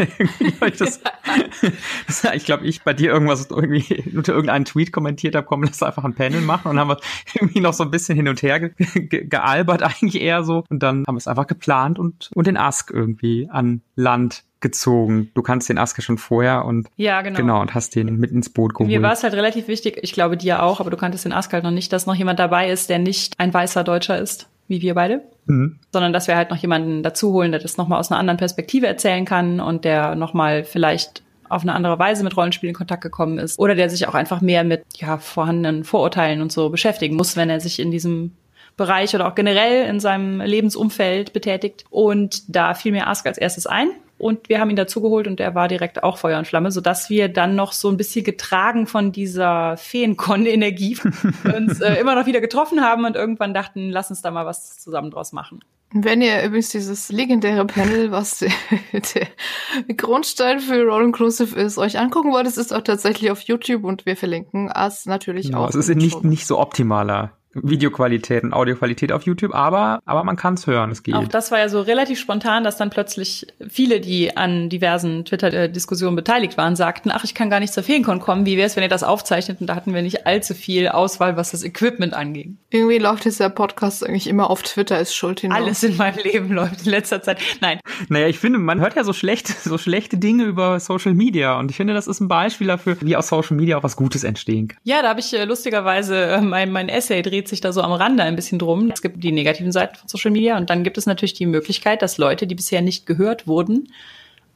das, 0.78 1.00
ich 2.34 2.46
glaube, 2.46 2.66
ich 2.66 2.84
bei 2.84 2.94
dir 2.94 3.12
irgendwas 3.12 3.48
irgendwie 3.50 4.04
unter 4.16 4.34
irgendeinen 4.34 4.66
Tweet 4.66 4.92
kommentiert 4.92 5.36
habe, 5.36 5.46
komm, 5.48 5.64
lass 5.64 5.84
einfach 5.84 6.04
ein 6.04 6.14
Panel 6.14 6.42
machen 6.42 6.70
und 6.70 6.80
haben 6.80 6.90
wir 6.90 6.98
irgendwie 7.36 7.62
noch 7.62 7.74
so 7.74 7.84
ein 7.84 7.92
bisschen 7.92 8.16
hin 8.16 8.28
und 8.28 8.42
her 8.42 8.60
ge 8.60 8.72
ge 8.94 9.26
gealbert 9.26 9.84
eigentlich 9.84 10.22
eher 10.22 10.44
so 10.44 10.64
und 10.70 10.84
dann 10.84 11.04
haben 11.08 11.16
wir 11.16 11.20
es 11.20 11.28
einfach 11.28 11.48
geplant 11.48 12.00
und, 12.00 12.30
und 12.34 12.48
den 12.48 12.58
Ask 12.58 12.92
irgendwie 12.92 13.48
an 13.50 13.82
Land 13.96 14.44
gezogen. 14.62 15.32
Du 15.34 15.42
kannst 15.42 15.70
den 15.70 15.78
Aske 15.78 16.02
schon 16.02 16.18
vorher 16.18 16.66
und 16.66 16.90
ja, 16.98 17.22
genau. 17.22 17.38
genau 17.38 17.62
und 17.62 17.74
hast 17.74 17.96
den 17.96 18.18
mit 18.18 18.32
ins 18.32 18.50
Boot 18.50 18.74
geholt. 18.74 18.90
Mir 18.90 19.02
war 19.02 19.14
es 19.14 19.24
halt 19.24 19.34
relativ 19.34 19.68
wichtig, 19.68 20.00
ich 20.02 20.14
glaube 20.14 20.38
dir 20.38 20.64
auch, 20.64 20.80
aber 20.80 20.90
du 20.90 20.98
kanntest 20.98 21.26
den 21.26 21.32
Aske 21.32 21.54
halt 21.54 21.64
noch 21.64 21.72
nicht, 21.72 21.94
dass 21.94 22.06
noch 22.06 22.16
jemand 22.16 22.40
dabei 22.40 22.70
ist, 22.70 22.90
der 22.90 23.00
nicht 23.00 23.34
ein 23.38 23.54
weißer 23.54 23.84
Deutscher 23.84 24.20
ist, 24.20 24.50
wie 24.70 24.82
wir 24.82 24.94
beide, 24.94 25.24
mhm. 25.48 25.80
sondern 25.92 26.14
dass 26.14 26.28
wir 26.28 26.38
halt 26.38 26.52
noch 26.52 26.58
jemanden 26.58 27.04
dazu 27.04 27.34
holen, 27.34 27.52
der 27.52 27.60
das 27.60 27.76
nochmal 27.76 28.00
aus 28.00 28.12
einer 28.12 28.20
anderen 28.20 28.38
Perspektive 28.38 28.88
erzählen 28.88 29.26
kann 29.26 29.60
und 29.60 29.84
der 29.84 30.16
nochmal 30.16 30.64
vielleicht 30.64 31.24
auf 31.50 31.64
eine 31.64 31.74
andere 31.74 31.98
Weise 32.00 32.24
mit 32.24 32.38
Rollenspielen 32.38 32.74
in 32.74 32.78
Kontakt 32.78 33.02
gekommen 33.02 33.40
ist 33.40 33.60
oder 33.60 33.76
der 33.76 33.90
sich 33.90 34.08
auch 34.08 34.14
einfach 34.14 34.40
mehr 34.40 34.64
mit 34.64 34.84
ja 34.96 35.18
vorhandenen 35.18 35.84
Vorurteilen 35.84 36.42
und 36.42 36.52
so 36.52 36.70
beschäftigen 36.70 37.16
muss, 37.16 37.36
wenn 37.36 37.50
er 37.50 37.60
sich 37.60 37.80
in 37.80 37.92
diesem 37.92 38.34
Bereich 38.78 39.14
oder 39.14 39.28
auch 39.28 39.36
generell 39.36 39.88
in 39.88 40.00
seinem 40.00 40.40
Lebensumfeld 40.40 41.34
betätigt. 41.34 41.84
Und 41.90 42.44
da 42.56 42.74
fiel 42.76 42.92
mir 42.92 43.08
Ask 43.08 43.26
als 43.26 43.38
erstes 43.38 43.68
ein. 43.68 43.90
Und 44.20 44.50
wir 44.50 44.60
haben 44.60 44.70
ihn 44.70 44.76
dazugeholt 44.76 45.28
und 45.28 45.40
er 45.40 45.56
war 45.56 45.68
direkt 45.68 46.04
auch 46.04 46.18
Feuer 46.18 46.38
und 46.38 46.46
Flamme, 46.46 46.72
sodass 46.72 47.10
wir 47.10 47.30
dann 47.30 47.56
noch 47.56 47.72
so 47.72 47.90
ein 47.90 47.98
bisschen 47.98 48.26
getragen 48.26 48.86
von 48.86 49.12
dieser 49.12 49.78
Feenkon-Energie 49.78 50.98
uns 51.56 51.80
äh, 51.80 51.96
immer 51.96 52.16
noch 52.16 52.26
wieder 52.26 52.42
getroffen 52.42 52.82
haben 52.82 53.06
und 53.06 53.16
irgendwann 53.16 53.54
dachten, 53.54 53.90
lass 53.90 54.10
uns 54.10 54.22
da 54.22 54.30
mal 54.30 54.46
was 54.46 54.78
zusammen 54.78 55.10
draus 55.10 55.32
machen. 55.32 55.62
Wenn 55.92 56.22
ihr 56.22 56.44
übrigens 56.44 56.70
dieses 56.70 57.10
legendäre 57.12 57.66
Panel, 57.66 58.12
was 58.12 58.40
der, 58.40 58.52
der 58.94 59.96
Grundstein 59.96 60.60
für 60.60 60.92
All 60.94 61.04
Inclusive 61.04 61.60
ist, 61.60 61.80
euch 61.80 61.98
angucken 61.98 62.32
wollt, 62.32 62.46
es 62.46 62.58
ist 62.58 62.74
auch 62.74 62.84
tatsächlich 62.84 63.32
auf 63.32 63.42
YouTube 63.42 63.84
und 63.86 64.06
wir 64.06 64.16
verlinken 64.16 64.70
es 64.70 65.08
natürlich 65.08 65.48
ja, 65.48 65.58
auch. 65.58 65.70
Es 65.70 65.76
ist 65.76 65.90
nicht, 65.96 66.24
nicht 66.24 66.46
so 66.46 66.60
optimaler 66.60 67.39
Videoqualität 67.54 68.44
und 68.44 68.54
Audioqualität 68.54 69.12
auf 69.12 69.24
YouTube, 69.24 69.56
aber, 69.56 70.02
aber 70.06 70.24
man 70.24 70.36
kann 70.36 70.54
es 70.54 70.68
hören, 70.68 70.92
es 70.92 71.04
geht. 71.04 71.16
Auch 71.16 71.28
das 71.28 71.52
war 71.52 71.60
ja 71.60 71.70
so 71.70 71.82
relativ 71.82 72.20
spontan, 72.20 72.64
dass 72.64 72.78
dann 72.78 72.90
plötzlich 72.92 73.48
viele, 73.68 74.00
die 74.00 74.38
an 74.38 74.70
diversen 74.70 75.26
Twitter-Diskussionen 75.26 76.16
beteiligt 76.16 76.58
waren, 76.58 76.76
sagten, 76.76 77.12
ach, 77.12 77.24
ich 77.24 77.34
kann 77.34 77.50
gar 77.50 77.60
nicht 77.60 77.74
zur 77.74 77.84
Feencon 77.84 78.20
kommen, 78.20 78.46
wie 78.46 78.58
wäre 78.58 78.68
es, 78.68 78.76
wenn 78.76 78.84
ihr 78.84 78.90
das 78.90 79.04
aufzeichnet? 79.04 79.62
Und 79.62 79.68
da 79.68 79.76
hatten 79.76 79.94
wir 79.94 80.02
nicht 80.02 80.28
allzu 80.28 80.54
viel 80.54 80.90
Auswahl, 80.90 81.38
was 81.38 81.52
das 81.52 81.64
Equipment 81.64 82.14
anging. 82.14 82.58
Irgendwie 82.70 83.00
läuft 83.00 83.26
jetzt 83.26 83.40
der 83.40 83.50
Podcast 83.50 84.06
eigentlich 84.06 84.28
immer 84.28 84.50
auf 84.50 84.62
Twitter, 84.62 85.00
ist 85.00 85.16
schuld 85.16 85.40
hinaus. 85.40 85.58
Alles 85.58 85.84
in 85.84 85.98
meinem 85.98 86.20
Leben 86.24 86.52
läuft 86.52 86.86
in 86.86 86.92
letzter 86.92 87.22
Zeit. 87.24 87.40
Nein. 87.62 87.80
Naja, 88.10 88.28
ich 88.28 88.38
finde, 88.38 88.60
man 88.60 88.80
hört 88.80 88.96
ja 88.96 89.04
so 89.04 89.14
schlechte, 89.14 89.54
so 89.64 89.78
schlechte 89.80 90.18
Dinge 90.18 90.44
über 90.44 90.80
Social 90.80 91.16
Media 91.16 91.58
und 91.58 91.72
ich 91.72 91.78
finde, 91.78 91.96
das 91.96 92.08
ist 92.08 92.20
ein 92.20 92.28
Beispiel 92.28 92.68
dafür, 92.68 92.98
wie 93.02 93.16
aus 93.16 93.28
Social 93.28 93.58
Media 93.58 93.78
auch 93.78 93.84
was 93.84 93.96
Gutes 93.96 94.24
entstehen 94.24 94.68
kann. 94.68 94.80
Ja, 94.84 95.02
da 95.02 95.10
habe 95.10 95.20
ich 95.20 95.34
äh, 95.34 95.46
lustigerweise 95.46 96.26
äh, 96.26 96.42
mein, 96.42 96.72
mein 96.72 96.90
Essay 96.90 97.22
dreht 97.40 97.48
sich 97.48 97.62
da 97.62 97.72
so 97.72 97.82
am 97.82 97.94
Rande 97.94 98.24
ein 98.24 98.36
bisschen 98.36 98.60
drum. 98.60 98.92
Es 98.92 99.02
gibt 99.02 99.24
die 99.24 99.32
negativen 99.32 99.72
Seiten 99.72 99.96
von 99.96 100.10
Social 100.10 100.32
Media 100.32 100.58
und 100.58 100.70
dann 100.70 100.84
gibt 100.84 100.98
es 100.98 101.06
natürlich 101.06 101.34
die 101.34 101.46
Möglichkeit, 101.46 102.02
dass 102.02 102.18
Leute, 102.18 102.48
die 102.48 102.56
bisher 102.56 102.82
nicht 102.82 103.06
gehört 103.06 103.48
wurden, 103.48 103.88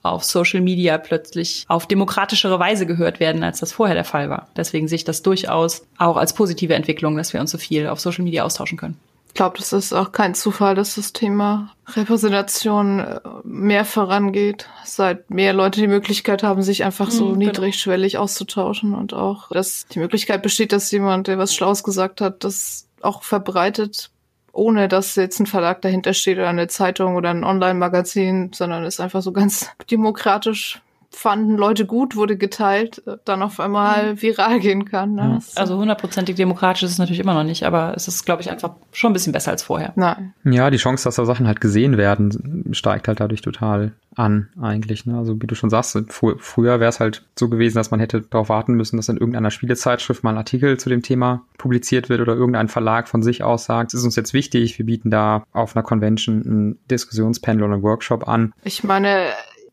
auf 0.01 0.25
Social 0.25 0.59
Media 0.59 0.97
plötzlich 0.97 1.63
auf 1.69 1.87
demokratischere 1.87 2.59
Weise 2.59 2.85
gehört 2.85 3.21
werden, 3.21 3.41
als 3.41 3.61
das 3.61 3.71
vorher 3.71 3.95
der 3.95 4.03
Fall 4.03 4.29
war. 4.29 4.49
Deswegen 4.57 4.89
sehe 4.89 4.97
ich 4.97 5.05
das 5.05 5.21
durchaus 5.21 5.85
auch 5.97 6.17
als 6.17 6.33
positive 6.33 6.73
Entwicklung, 6.73 7.15
dass 7.15 7.31
wir 7.31 7.39
uns 7.39 7.51
so 7.51 7.57
viel 7.57 7.87
auf 7.87 8.01
Social 8.01 8.25
Media 8.25 8.43
austauschen 8.43 8.77
können. 8.77 8.99
Ich 9.33 9.35
glaube, 9.35 9.57
das 9.57 9.73
ist 9.73 9.93
auch 9.93 10.11
kein 10.11 10.35
Zufall, 10.35 10.75
dass 10.75 10.93
das 10.93 11.11
Thema 11.11 11.73
Repräsentation 11.87 12.99
äh, 12.99 13.19
mehr 13.43 13.83
vorangeht, 13.83 14.69
seit 14.85 15.31
mehr 15.31 15.53
Leute 15.53 15.81
die 15.81 15.87
Möglichkeit 15.87 16.43
haben, 16.43 16.61
sich 16.61 16.83
einfach 16.83 17.09
so 17.09 17.29
mhm, 17.29 17.39
niedrigschwellig 17.39 18.19
auszutauschen 18.19 18.93
und 18.93 19.15
auch, 19.15 19.49
dass 19.49 19.87
die 19.87 19.97
Möglichkeit 19.97 20.43
besteht, 20.43 20.71
dass 20.71 20.91
jemand, 20.91 21.25
der 21.25 21.39
was 21.39 21.55
Schlaues 21.55 21.83
gesagt 21.83 22.21
hat, 22.21 22.43
das 22.43 22.87
auch 23.01 23.23
verbreitet, 23.23 24.11
ohne 24.51 24.87
dass 24.87 25.15
jetzt 25.15 25.39
ein 25.39 25.47
Verlag 25.47 25.81
dahinter 25.81 26.13
steht 26.13 26.37
oder 26.37 26.49
eine 26.49 26.67
Zeitung 26.67 27.15
oder 27.15 27.31
ein 27.31 27.43
Online-Magazin, 27.43 28.51
sondern 28.53 28.83
ist 28.83 28.99
einfach 28.99 29.23
so 29.23 29.31
ganz 29.31 29.71
demokratisch 29.89 30.79
fanden 31.15 31.57
Leute 31.57 31.85
gut, 31.85 32.15
wurde 32.15 32.37
geteilt, 32.37 33.03
äh, 33.05 33.17
dann 33.23 33.41
auf 33.41 33.59
einmal 33.59 34.13
mhm. 34.13 34.21
viral 34.21 34.59
gehen 34.59 34.85
kann. 34.85 35.15
Ne? 35.15 35.39
Also 35.55 35.77
hundertprozentig 35.77 36.35
demokratisch 36.35 36.83
ist 36.83 36.91
es 36.91 36.97
natürlich 36.97 37.19
immer 37.19 37.33
noch 37.33 37.43
nicht, 37.43 37.63
aber 37.63 37.93
es 37.95 38.07
ist, 38.07 38.25
glaube 38.25 38.41
ich, 38.41 38.49
einfach 38.49 38.71
schon 38.91 39.11
ein 39.11 39.13
bisschen 39.13 39.33
besser 39.33 39.51
als 39.51 39.63
vorher. 39.63 39.93
Nein. 39.95 40.33
Ja, 40.43 40.69
die 40.69 40.77
Chance, 40.77 41.05
dass 41.05 41.15
da 41.15 41.25
Sachen 41.25 41.47
halt 41.47 41.61
gesehen 41.61 41.97
werden, 41.97 42.69
steigt 42.73 43.07
halt 43.07 43.19
dadurch 43.19 43.41
total 43.41 43.93
an, 44.15 44.49
eigentlich. 44.61 45.05
Ne? 45.05 45.17
Also 45.17 45.41
wie 45.41 45.47
du 45.47 45.55
schon 45.55 45.69
sagst, 45.69 45.97
fr 46.09 46.33
früher 46.39 46.79
wäre 46.79 46.89
es 46.89 46.99
halt 46.99 47.25
so 47.37 47.49
gewesen, 47.49 47.77
dass 47.77 47.91
man 47.91 47.99
hätte 47.99 48.21
darauf 48.21 48.49
warten 48.49 48.73
müssen, 48.73 48.97
dass 48.97 49.09
in 49.09 49.17
irgendeiner 49.17 49.51
Spielezeitschrift 49.51 50.23
mal 50.23 50.31
ein 50.31 50.37
Artikel 50.37 50.77
zu 50.79 50.89
dem 50.89 51.01
Thema 51.01 51.43
publiziert 51.57 52.09
wird 52.09 52.21
oder 52.21 52.33
irgendein 52.33 52.67
Verlag 52.67 53.07
von 53.07 53.23
sich 53.23 53.43
aus 53.43 53.65
sagt, 53.65 53.93
es 53.93 53.99
ist 53.99 54.05
uns 54.05 54.15
jetzt 54.15 54.33
wichtig, 54.33 54.77
wir 54.77 54.85
bieten 54.85 55.09
da 55.09 55.43
auf 55.51 55.75
einer 55.75 55.83
Convention 55.83 56.41
ein 56.41 56.79
Diskussionspanel 56.89 57.63
oder 57.63 57.73
einen 57.73 57.83
Workshop 57.83 58.27
an. 58.27 58.53
Ich 58.63 58.83
meine, 58.83 59.27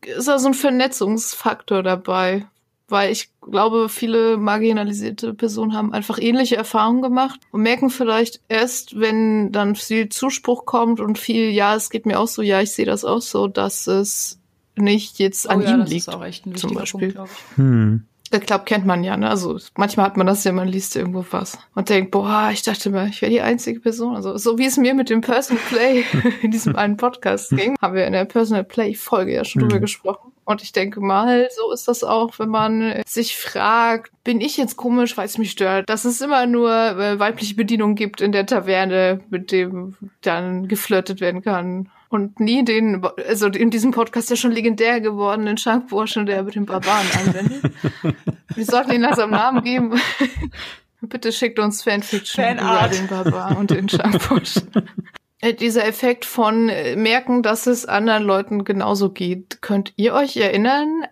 ist 0.05 0.27
da 0.27 0.39
so 0.39 0.47
ein 0.47 0.53
Vernetzungsfaktor 0.53 1.83
dabei. 1.83 2.45
Weil 2.87 3.13
ich 3.13 3.29
glaube, 3.39 3.87
viele 3.87 4.35
marginalisierte 4.35 5.33
Personen 5.33 5.73
haben 5.73 5.93
einfach 5.93 6.19
ähnliche 6.19 6.57
Erfahrungen 6.57 7.01
gemacht 7.01 7.39
und 7.51 7.61
merken 7.61 7.89
vielleicht 7.89 8.41
erst, 8.49 8.99
wenn 8.99 9.53
dann 9.53 9.75
viel 9.75 10.09
Zuspruch 10.09 10.65
kommt 10.65 10.99
und 10.99 11.17
viel, 11.17 11.51
ja, 11.51 11.73
es 11.73 11.89
geht 11.89 12.05
mir 12.05 12.19
auch 12.19 12.27
so, 12.27 12.41
ja, 12.41 12.59
ich 12.59 12.73
sehe 12.73 12.85
das 12.85 13.05
auch 13.05 13.21
so, 13.21 13.47
dass 13.47 13.87
es 13.87 14.41
nicht 14.75 15.19
jetzt 15.19 15.45
oh, 15.45 15.51
an 15.51 15.61
ja, 15.61 15.71
ihm 15.71 15.79
das 15.79 15.89
liegt. 15.89 16.07
Ist 16.09 16.13
auch 16.13 16.23
echt 16.25 16.45
ein 16.45 16.55
zum 16.55 16.73
Beispiel. 16.73 17.13
Punkt, 17.13 17.31
hm. 17.55 18.07
Ich 18.33 18.41
glaube, 18.41 18.63
kennt 18.63 18.85
man 18.85 19.03
ja, 19.03 19.17
ne? 19.17 19.29
Also 19.29 19.57
manchmal 19.75 20.05
hat 20.05 20.17
man 20.17 20.27
das 20.27 20.43
ja, 20.43 20.51
man 20.51 20.67
liest 20.67 20.95
irgendwo 20.95 21.25
was 21.31 21.57
und 21.75 21.89
denkt, 21.89 22.11
boah, 22.11 22.49
ich 22.51 22.61
dachte 22.61 22.89
mal, 22.89 23.09
ich 23.09 23.21
wäre 23.21 23.31
die 23.31 23.41
einzige 23.41 23.79
Person. 23.79 24.15
Also 24.15 24.37
so 24.37 24.57
wie 24.57 24.65
es 24.65 24.77
mir 24.77 24.93
mit 24.93 25.09
dem 25.09 25.21
Personal 25.21 25.61
Play 25.69 26.05
in 26.41 26.51
diesem 26.51 26.75
einen 26.75 26.97
Podcast 26.97 27.49
ging, 27.57 27.75
haben 27.81 27.93
wir 27.93 28.07
in 28.07 28.13
der 28.13 28.25
Personal 28.25 28.63
Play 28.63 28.93
Folge 28.93 29.33
ja 29.33 29.43
schon 29.43 29.63
mhm. 29.63 29.69
drüber 29.69 29.81
gesprochen. 29.81 30.31
Und 30.45 30.63
ich 30.63 30.71
denke 30.71 31.01
mal, 31.01 31.47
so 31.55 31.71
ist 31.71 31.87
das 31.87 32.03
auch, 32.03 32.39
wenn 32.39 32.49
man 32.49 33.01
sich 33.05 33.37
fragt, 33.37 34.11
bin 34.23 34.41
ich 34.41 34.57
jetzt 34.57 34.75
komisch, 34.75 35.15
weil 35.15 35.25
es 35.25 35.37
mich 35.37 35.51
stört, 35.51 35.89
dass 35.89 36.03
es 36.03 36.19
immer 36.19 36.45
nur 36.45 36.71
äh, 36.71 37.19
weibliche 37.19 37.55
Bedienung 37.55 37.95
gibt 37.95 38.21
in 38.21 38.31
der 38.31 38.45
Taverne, 38.45 39.21
mit 39.29 39.51
dem 39.51 39.95
dann 40.21 40.67
geflirtet 40.67 41.21
werden 41.21 41.41
kann 41.41 41.89
und 42.11 42.41
nie 42.41 42.65
den, 42.65 43.05
also 43.27 43.47
in 43.47 43.69
diesem 43.69 43.91
Podcast 43.91 44.29
ja 44.29 44.35
schon 44.35 44.51
legendär 44.51 44.99
gewordenen 44.99 45.57
Schankburschen, 45.57 46.25
der 46.25 46.43
mit 46.43 46.55
dem 46.55 46.65
Barbaren 46.65 47.07
anwendet. 47.17 47.71
Wir 48.55 48.65
sollten 48.65 48.91
ihn 48.91 49.01
langsam 49.01 49.31
Namen 49.31 49.63
geben. 49.63 49.99
Bitte 51.01 51.31
schickt 51.31 51.57
uns 51.57 51.81
Fanfiction 51.83 52.43
Fanart. 52.43 52.91
über 52.91 52.97
den 52.97 53.07
Barbar 53.07 53.57
und 53.57 53.71
den 53.71 53.89
Schankburschen. 53.89 54.69
Äh, 55.43 55.55
dieser 55.55 55.87
Effekt 55.87 56.25
von 56.25 56.69
äh, 56.69 56.95
merken, 56.95 57.41
dass 57.41 57.65
es 57.65 57.87
anderen 57.87 58.21
Leuten 58.21 58.63
genauso 58.63 59.09
geht. 59.09 59.63
Könnt 59.63 59.91
ihr 59.95 60.13
euch 60.13 60.37
erinnern, 60.37 61.05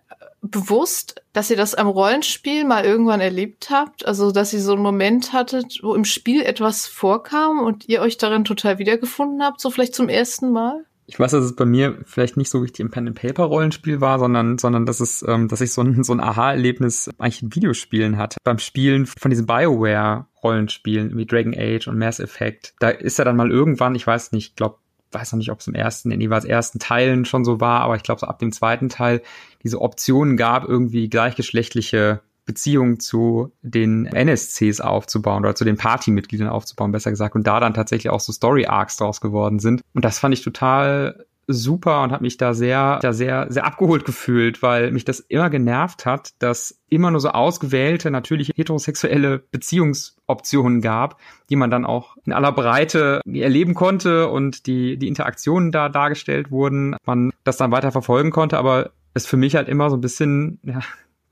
bewusst, 0.43 1.23
dass 1.33 1.49
ihr 1.49 1.57
das 1.57 1.73
am 1.73 1.87
Rollenspiel 1.87 2.63
mal 2.63 2.85
irgendwann 2.85 3.21
erlebt 3.21 3.71
habt? 3.71 4.05
Also, 4.05 4.31
dass 4.31 4.53
ihr 4.53 4.61
so 4.61 4.73
einen 4.73 4.83
Moment 4.83 5.33
hattet, 5.33 5.79
wo 5.81 5.95
im 5.95 6.05
Spiel 6.05 6.43
etwas 6.43 6.85
vorkam 6.85 7.57
und 7.57 7.89
ihr 7.89 8.01
euch 8.01 8.17
darin 8.17 8.45
total 8.45 8.77
wiedergefunden 8.77 9.41
habt, 9.41 9.59
so 9.59 9.71
vielleicht 9.71 9.95
zum 9.95 10.09
ersten 10.09 10.51
Mal? 10.51 10.85
Ich 11.09 11.19
weiß, 11.19 11.31
dass 11.31 11.43
es 11.43 11.55
bei 11.55 11.65
mir 11.65 11.97
vielleicht 12.05 12.37
nicht 12.37 12.51
so 12.51 12.59
richtig 12.59 12.81
im 12.81 12.91
Pen 12.91 13.07
and 13.07 13.19
Paper 13.19 13.45
Rollenspiel 13.45 13.99
war, 13.99 14.19
sondern 14.19 14.59
sondern 14.59 14.85
dass 14.85 14.99
es 14.99 15.25
ähm, 15.27 15.47
dass 15.47 15.59
ich 15.59 15.73
so 15.73 15.81
ein 15.81 16.03
so 16.03 16.13
ein 16.13 16.19
Aha-Erlebnis 16.19 17.09
eigentlich 17.17 17.41
in 17.41 17.55
Videospielen 17.55 18.17
hatte. 18.17 18.37
Beim 18.43 18.59
Spielen 18.59 19.07
von 19.07 19.31
diesen 19.31 19.47
BioWare 19.47 20.27
Rollenspielen 20.43 21.17
wie 21.17 21.25
Dragon 21.25 21.55
Age 21.57 21.87
und 21.87 21.97
Mass 21.97 22.19
Effect. 22.19 22.75
Da 22.79 22.89
ist 22.89 23.17
ja 23.17 23.25
dann 23.25 23.35
mal 23.35 23.49
irgendwann, 23.49 23.95
ich 23.95 24.05
weiß 24.05 24.33
nicht, 24.33 24.55
glaube 24.55 24.77
weiß 25.11 25.31
noch 25.31 25.39
nicht, 25.39 25.49
ob 25.49 25.59
es 25.59 25.67
im 25.67 25.73
ersten, 25.73 26.11
in 26.11 26.21
jeweils 26.21 26.45
ersten 26.45 26.77
Teilen 26.77 27.25
schon 27.25 27.43
so 27.43 27.59
war, 27.59 27.81
aber 27.81 27.95
ich 27.95 28.03
glaube, 28.03 28.19
so 28.19 28.27
ab 28.27 28.37
dem 28.37 28.51
zweiten 28.51 28.89
Teil 28.89 29.23
diese 29.63 29.81
Optionen 29.81 30.37
gab, 30.37 30.69
irgendwie 30.69 31.09
gleichgeschlechtliche 31.09 32.21
Beziehung 32.49 32.99
zu 32.99 33.51
den 33.61 34.07
NSCs 34.07 34.81
aufzubauen 34.81 35.43
oder 35.43 35.53
zu 35.53 35.65
den 35.65 35.77
Partymitgliedern 35.77 36.49
aufzubauen, 36.49 36.91
besser 36.91 37.11
gesagt, 37.11 37.35
und 37.35 37.45
da 37.45 37.59
dann 37.59 37.75
tatsächlich 37.75 38.09
auch 38.09 38.19
so 38.19 38.33
Story-Arcs 38.33 38.97
draus 38.97 39.21
geworden 39.21 39.59
sind. 39.59 39.81
Und 39.93 40.03
das 40.03 40.17
fand 40.17 40.33
ich 40.33 40.41
total 40.41 41.27
super 41.45 42.01
und 42.01 42.11
habe 42.11 42.23
mich 42.23 42.37
da 42.37 42.55
sehr, 42.55 42.97
da 43.03 43.13
sehr, 43.13 43.45
sehr 43.51 43.65
abgeholt 43.65 44.03
gefühlt, 44.03 44.63
weil 44.63 44.91
mich 44.91 45.05
das 45.05 45.19
immer 45.19 45.51
genervt 45.51 46.07
hat, 46.07 46.31
dass 46.39 46.79
immer 46.89 47.11
nur 47.11 47.19
so 47.19 47.29
ausgewählte, 47.29 48.09
natürlich 48.09 48.51
heterosexuelle 48.55 49.43
Beziehungsoptionen 49.51 50.81
gab, 50.81 51.19
die 51.51 51.55
man 51.55 51.69
dann 51.69 51.85
auch 51.85 52.17
in 52.25 52.33
aller 52.33 52.51
Breite 52.51 53.21
erleben 53.31 53.75
konnte 53.75 54.27
und 54.27 54.65
die, 54.65 54.97
die 54.97 55.07
Interaktionen 55.07 55.71
da 55.71 55.87
dargestellt 55.87 56.49
wurden, 56.49 56.95
man 57.05 57.31
das 57.43 57.57
dann 57.57 57.71
weiter 57.71 57.91
verfolgen 57.91 58.31
konnte, 58.31 58.57
aber 58.57 58.89
es 59.13 59.27
für 59.27 59.37
mich 59.37 59.55
halt 59.55 59.69
immer 59.69 59.91
so 59.91 59.97
ein 59.97 60.01
bisschen, 60.01 60.59
ja, 60.63 60.81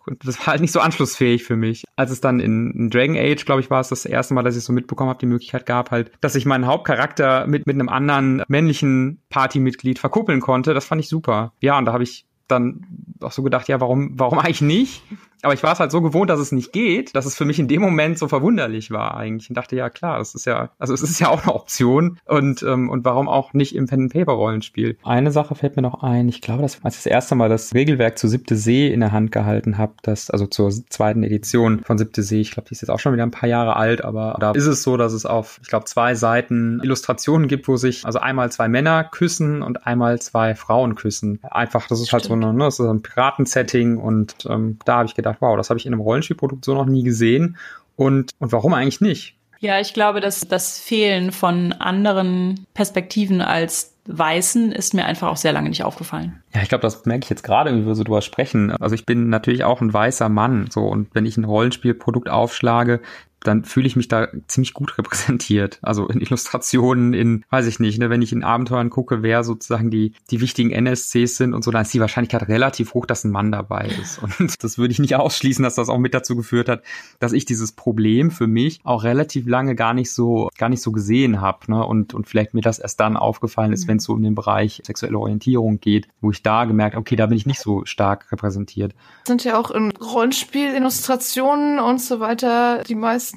und 0.07 0.25
das 0.27 0.39
war 0.39 0.47
halt 0.47 0.61
nicht 0.61 0.71
so 0.71 0.79
anschlussfähig 0.79 1.43
für 1.43 1.55
mich. 1.55 1.83
Als 1.95 2.11
es 2.11 2.21
dann 2.21 2.39
in, 2.39 2.71
in 2.71 2.89
Dragon 2.89 3.17
Age, 3.17 3.45
glaube 3.45 3.61
ich, 3.61 3.69
war 3.69 3.81
es 3.81 3.89
das 3.89 4.05
erste 4.05 4.33
Mal, 4.33 4.43
dass 4.43 4.55
ich 4.55 4.63
so 4.63 4.73
mitbekommen 4.73 5.09
habe, 5.09 5.19
die 5.19 5.25
Möglichkeit 5.25 5.65
gab 5.65 5.91
halt, 5.91 6.11
dass 6.21 6.35
ich 6.35 6.45
meinen 6.45 6.65
Hauptcharakter 6.65 7.47
mit, 7.47 7.67
mit 7.67 7.75
einem 7.75 7.89
anderen 7.89 8.43
männlichen 8.47 9.21
Partymitglied 9.29 9.99
verkuppeln 9.99 10.39
konnte. 10.39 10.73
Das 10.73 10.85
fand 10.85 11.01
ich 11.01 11.09
super. 11.09 11.53
Ja, 11.61 11.77
und 11.77 11.85
da 11.85 11.93
habe 11.93 12.03
ich 12.03 12.25
dann 12.47 12.85
auch 13.21 13.31
so 13.31 13.43
gedacht, 13.43 13.67
ja, 13.67 13.81
warum, 13.81 14.11
warum 14.15 14.39
eigentlich 14.39 14.61
nicht? 14.61 15.03
Aber 15.47 15.53
ich 15.53 15.63
war 15.63 15.71
es 15.71 15.79
halt 15.79 15.91
so 15.91 16.01
gewohnt, 16.01 16.29
dass 16.29 16.41
es 16.41 16.51
nicht 16.51 16.73
geht, 16.73 17.15
dass 17.15 17.25
es 17.25 17.37
für 17.37 17.45
mich 17.45 17.57
in 17.57 17.69
dem 17.69 17.81
Moment 17.81 18.19
so 18.19 18.27
verwunderlich 18.27 18.91
war 18.91 19.15
eigentlich. 19.15 19.49
Und 19.49 19.55
dachte, 19.55 19.77
ja 19.77 19.89
klar, 19.89 20.17
das 20.17 20.35
ist 20.35 20.45
ja, 20.45 20.71
also 20.77 20.93
es 20.93 21.01
ist 21.01 21.21
ja 21.21 21.29
auch 21.29 21.43
eine 21.43 21.55
Option 21.55 22.19
und, 22.25 22.63
ähm, 22.63 22.89
und 22.89 23.05
warum 23.05 23.29
auch 23.29 23.53
nicht 23.53 23.73
im 23.73 23.87
Pen-and-Paper-Rollenspiel. 23.87 24.97
Eine 25.05 25.31
Sache 25.31 25.55
fällt 25.55 25.77
mir 25.77 25.83
noch 25.83 26.03
ein, 26.03 26.27
ich 26.27 26.41
glaube, 26.41 26.63
dass 26.63 26.83
als 26.83 26.97
ich 26.97 27.03
das 27.03 27.05
erste 27.05 27.35
Mal 27.35 27.47
das 27.47 27.73
Regelwerk 27.73 28.17
zu 28.17 28.27
Siebte 28.27 28.57
See 28.57 28.91
in 28.91 28.99
der 28.99 29.13
Hand 29.13 29.31
gehalten 29.31 29.77
habe, 29.77 29.93
das, 30.01 30.29
also 30.29 30.47
zur 30.47 30.69
zweiten 30.89 31.23
Edition 31.23 31.79
von 31.79 31.97
Siebte 31.97 32.23
See, 32.23 32.41
ich 32.41 32.51
glaube, 32.51 32.67
die 32.67 32.73
ist 32.73 32.81
jetzt 32.81 32.89
auch 32.89 32.99
schon 32.99 33.13
wieder 33.13 33.23
ein 33.23 33.31
paar 33.31 33.47
Jahre 33.47 33.77
alt, 33.77 34.03
aber 34.03 34.35
da 34.41 34.51
ist 34.51 34.65
es 34.65 34.83
so, 34.83 34.97
dass 34.97 35.13
es 35.13 35.25
auf, 35.25 35.61
ich 35.63 35.69
glaube, 35.69 35.85
zwei 35.85 36.13
Seiten 36.15 36.81
Illustrationen 36.83 37.47
gibt, 37.47 37.69
wo 37.69 37.77
sich 37.77 38.05
also 38.05 38.19
einmal 38.19 38.51
zwei 38.51 38.67
Männer 38.67 39.05
küssen 39.05 39.61
und 39.61 39.87
einmal 39.87 40.19
zwei 40.19 40.55
Frauen 40.55 40.95
küssen. 40.95 41.39
Einfach, 41.49 41.87
das 41.87 42.01
ist 42.01 42.07
Stimmt. 42.07 42.23
halt 42.23 42.27
so 42.27 42.33
eine, 42.33 42.53
ne, 42.53 42.65
das 42.65 42.81
ist 42.81 42.85
ein 42.85 43.01
Piraten-Setting 43.01 43.95
und 43.95 44.45
ähm, 44.49 44.77
da 44.83 44.97
habe 44.97 45.05
ich 45.05 45.15
gedacht, 45.15 45.36
wow, 45.41 45.57
das 45.57 45.69
habe 45.69 45.79
ich 45.79 45.85
in 45.85 45.93
einem 45.93 46.01
Rollenspielprodukt 46.01 46.65
so 46.65 46.73
noch 46.73 46.85
nie 46.85 47.03
gesehen. 47.03 47.57
Und, 47.95 48.31
und 48.39 48.51
warum 48.51 48.73
eigentlich 48.73 49.01
nicht? 49.01 49.35
Ja, 49.59 49.79
ich 49.79 49.93
glaube, 49.93 50.21
dass 50.21 50.41
das 50.41 50.79
Fehlen 50.79 51.31
von 51.31 51.73
anderen 51.73 52.65
Perspektiven 52.73 53.41
als 53.41 53.93
Weißen 54.05 54.71
ist 54.71 54.93
mir 54.93 55.05
einfach 55.05 55.27
auch 55.27 55.37
sehr 55.37 55.51
lange 55.51 55.69
nicht 55.69 55.83
aufgefallen. 55.83 56.41
Ja, 56.53 56.61
ich 56.61 56.69
glaube, 56.69 56.81
das 56.81 57.05
merke 57.05 57.25
ich 57.25 57.29
jetzt 57.29 57.43
gerade, 57.43 57.75
wie 57.75 57.85
wir 57.85 57.95
so 57.95 58.03
drüber 58.03 58.21
sprechen. 58.21 58.71
Also 58.71 58.95
ich 58.95 59.05
bin 59.05 59.29
natürlich 59.29 59.63
auch 59.63 59.81
ein 59.81 59.91
weißer 59.91 60.29
Mann, 60.29 60.67
so 60.71 60.85
und 60.85 61.13
wenn 61.13 61.25
ich 61.25 61.35
ein 61.37 61.43
Rollenspielprodukt 61.43 62.29
aufschlage, 62.29 63.01
dann 63.47 63.63
fühle 63.63 63.87
ich 63.87 63.95
mich 63.95 64.07
da 64.07 64.27
ziemlich 64.47 64.73
gut 64.73 64.97
repräsentiert. 64.97 65.79
Also 65.81 66.07
in 66.07 66.19
Illustrationen, 66.19 67.13
in, 67.13 67.45
weiß 67.49 67.65
ich 67.67 67.79
nicht, 67.79 67.99
ne, 67.99 68.09
wenn 68.09 68.21
ich 68.21 68.33
in 68.33 68.43
Abenteuern 68.43 68.89
gucke, 68.89 69.23
wer 69.23 69.43
sozusagen 69.43 69.89
die, 69.89 70.13
die 70.29 70.41
wichtigen 70.41 70.71
NSCs 70.71 71.37
sind 71.37 71.53
und 71.53 71.63
so, 71.63 71.71
dann 71.71 71.83
ist 71.83 71.93
die 71.93 71.99
Wahrscheinlichkeit 71.99 72.47
relativ 72.47 72.93
hoch, 72.93 73.05
dass 73.05 73.23
ein 73.23 73.31
Mann 73.31 73.51
dabei 73.51 73.89
ist. 74.01 74.21
Und 74.21 74.55
das 74.63 74.77
würde 74.77 74.91
ich 74.91 74.99
nicht 74.99 75.15
ausschließen, 75.15 75.63
dass 75.63 75.75
das 75.75 75.89
auch 75.89 75.97
mit 75.97 76.13
dazu 76.13 76.35
geführt 76.35 76.69
hat, 76.69 76.83
dass 77.19 77.33
ich 77.33 77.45
dieses 77.45 77.71
Problem 77.71 78.31
für 78.31 78.47
mich 78.47 78.79
auch 78.83 79.03
relativ 79.03 79.47
lange 79.47 79.75
gar 79.75 79.93
nicht 79.93 80.11
so, 80.11 80.49
gar 80.57 80.69
nicht 80.69 80.81
so 80.81 80.91
gesehen 80.91 81.41
habe. 81.41 81.59
Ne? 81.71 81.85
Und, 81.85 82.13
und 82.13 82.27
vielleicht 82.27 82.53
mir 82.53 82.61
das 82.61 82.79
erst 82.79 82.99
dann 82.99 83.17
aufgefallen 83.17 83.73
ist, 83.73 83.85
mhm. 83.85 83.87
wenn 83.89 83.97
es 83.97 84.03
so 84.03 84.13
um 84.13 84.21
den 84.21 84.35
Bereich 84.35 84.81
sexuelle 84.85 85.17
Orientierung 85.17 85.79
geht, 85.79 86.07
wo 86.21 86.31
ich 86.31 86.43
da 86.43 86.65
gemerkt, 86.65 86.97
okay, 86.97 87.15
da 87.15 87.27
bin 87.27 87.37
ich 87.37 87.45
nicht 87.45 87.61
so 87.61 87.85
stark 87.85 88.31
repräsentiert. 88.31 88.93
Sind 89.25 89.43
ja 89.43 89.57
auch 89.57 89.71
in 89.71 89.91
Rollenspiel-Illustrationen 89.91 91.79
und 91.79 92.01
so 92.01 92.19
weiter 92.19 92.83
die 92.83 92.95
meisten 92.95 93.36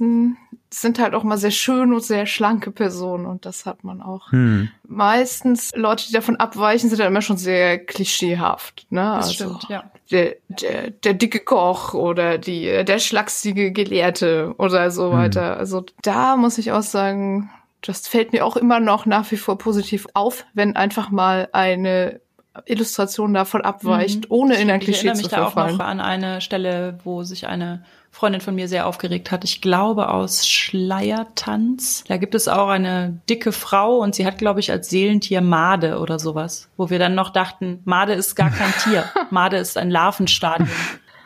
sind 0.73 0.99
halt 0.99 1.15
auch 1.15 1.25
mal 1.25 1.37
sehr 1.37 1.51
schön 1.51 1.93
und 1.93 2.03
sehr 2.03 2.27
schlanke 2.27 2.71
Personen 2.71 3.27
und 3.27 3.45
das 3.45 3.67
hat 3.67 3.83
man 3.83 4.01
auch. 4.01 4.31
Hm. 4.31 4.69
Meistens 4.87 5.73
Leute, 5.75 6.07
die 6.07 6.13
davon 6.13 6.37
abweichen, 6.37 6.89
sind 6.89 6.99
dann 6.99 7.09
immer 7.09 7.23
schon 7.23 7.37
sehr 7.37 7.79
klischeehaft. 7.79 8.87
Ne? 8.91 9.01
Das 9.01 9.29
also 9.29 9.33
stimmt, 9.33 9.67
ja. 9.69 9.91
Der, 10.11 10.37
der, 10.49 10.91
der 10.91 11.15
dicke 11.15 11.41
Koch 11.41 11.95
oder 11.95 12.39
die, 12.39 12.85
der 12.85 12.99
schlachsige 12.99 13.73
Gelehrte 13.73 14.55
oder 14.59 14.91
so 14.91 15.11
hm. 15.11 15.19
weiter. 15.19 15.57
Also 15.57 15.85
da 16.03 16.37
muss 16.37 16.59
ich 16.59 16.73
auch 16.73 16.83
sagen, 16.83 17.51
das 17.83 18.07
fällt 18.07 18.33
mir 18.33 18.45
auch 18.45 18.57
immer 18.57 18.79
noch 18.79 19.07
nach 19.07 19.31
wie 19.31 19.37
vor 19.37 19.59
positiv 19.59 20.07
auf, 20.15 20.45
wenn 20.55 20.77
einfach 20.77 21.11
mal 21.11 21.49
eine 21.53 22.21
Illustration 22.67 23.33
davon 23.33 23.63
abweicht, 23.63 24.29
mhm. 24.29 24.37
ohne 24.37 24.57
in 24.57 24.71
ein 24.71 24.81
Klischee 24.81 25.13
zu 25.13 25.29
verfallen. 25.29 25.31
Ich 25.31 25.33
erinnere 25.33 25.57
mich 25.57 25.57
da 25.57 25.73
auch 25.73 25.79
noch 25.79 25.85
an 25.87 26.01
eine 26.01 26.41
Stelle, 26.41 26.99
wo 27.05 27.23
sich 27.23 27.47
eine 27.47 27.85
Freundin 28.11 28.41
von 28.41 28.55
mir 28.55 28.69
sehr 28.69 28.87
aufgeregt 28.87 29.31
hat. 29.31 29.45
Ich 29.45 29.61
glaube 29.61 30.09
aus 30.09 30.47
Schleiertanz. 30.47 32.05
Da 32.09 32.17
gibt 32.17 32.35
es 32.35 32.49
auch 32.49 32.69
eine 32.69 33.21
dicke 33.29 33.53
Frau 33.53 33.99
und 33.99 34.15
sie 34.15 34.27
hat, 34.27 34.39
glaube 34.39 34.61
ich, 34.61 34.71
als 34.71 34.91
Seelentier 34.91 35.41
Made 35.41 35.99
oder 35.99 36.19
sowas. 36.19 36.69
Wo 36.77 36.91
wir 36.91 36.99
dann 36.99 37.15
noch 37.15 37.31
dachten, 37.31 37.81
Made 37.85 38.13
ist 38.13 38.35
gar 38.35 38.51
kein 38.51 38.73
Tier. 38.83 39.05
Made 39.31 39.57
ist 39.57 39.79
ein 39.79 39.91
Larvenstadium. 39.91 40.69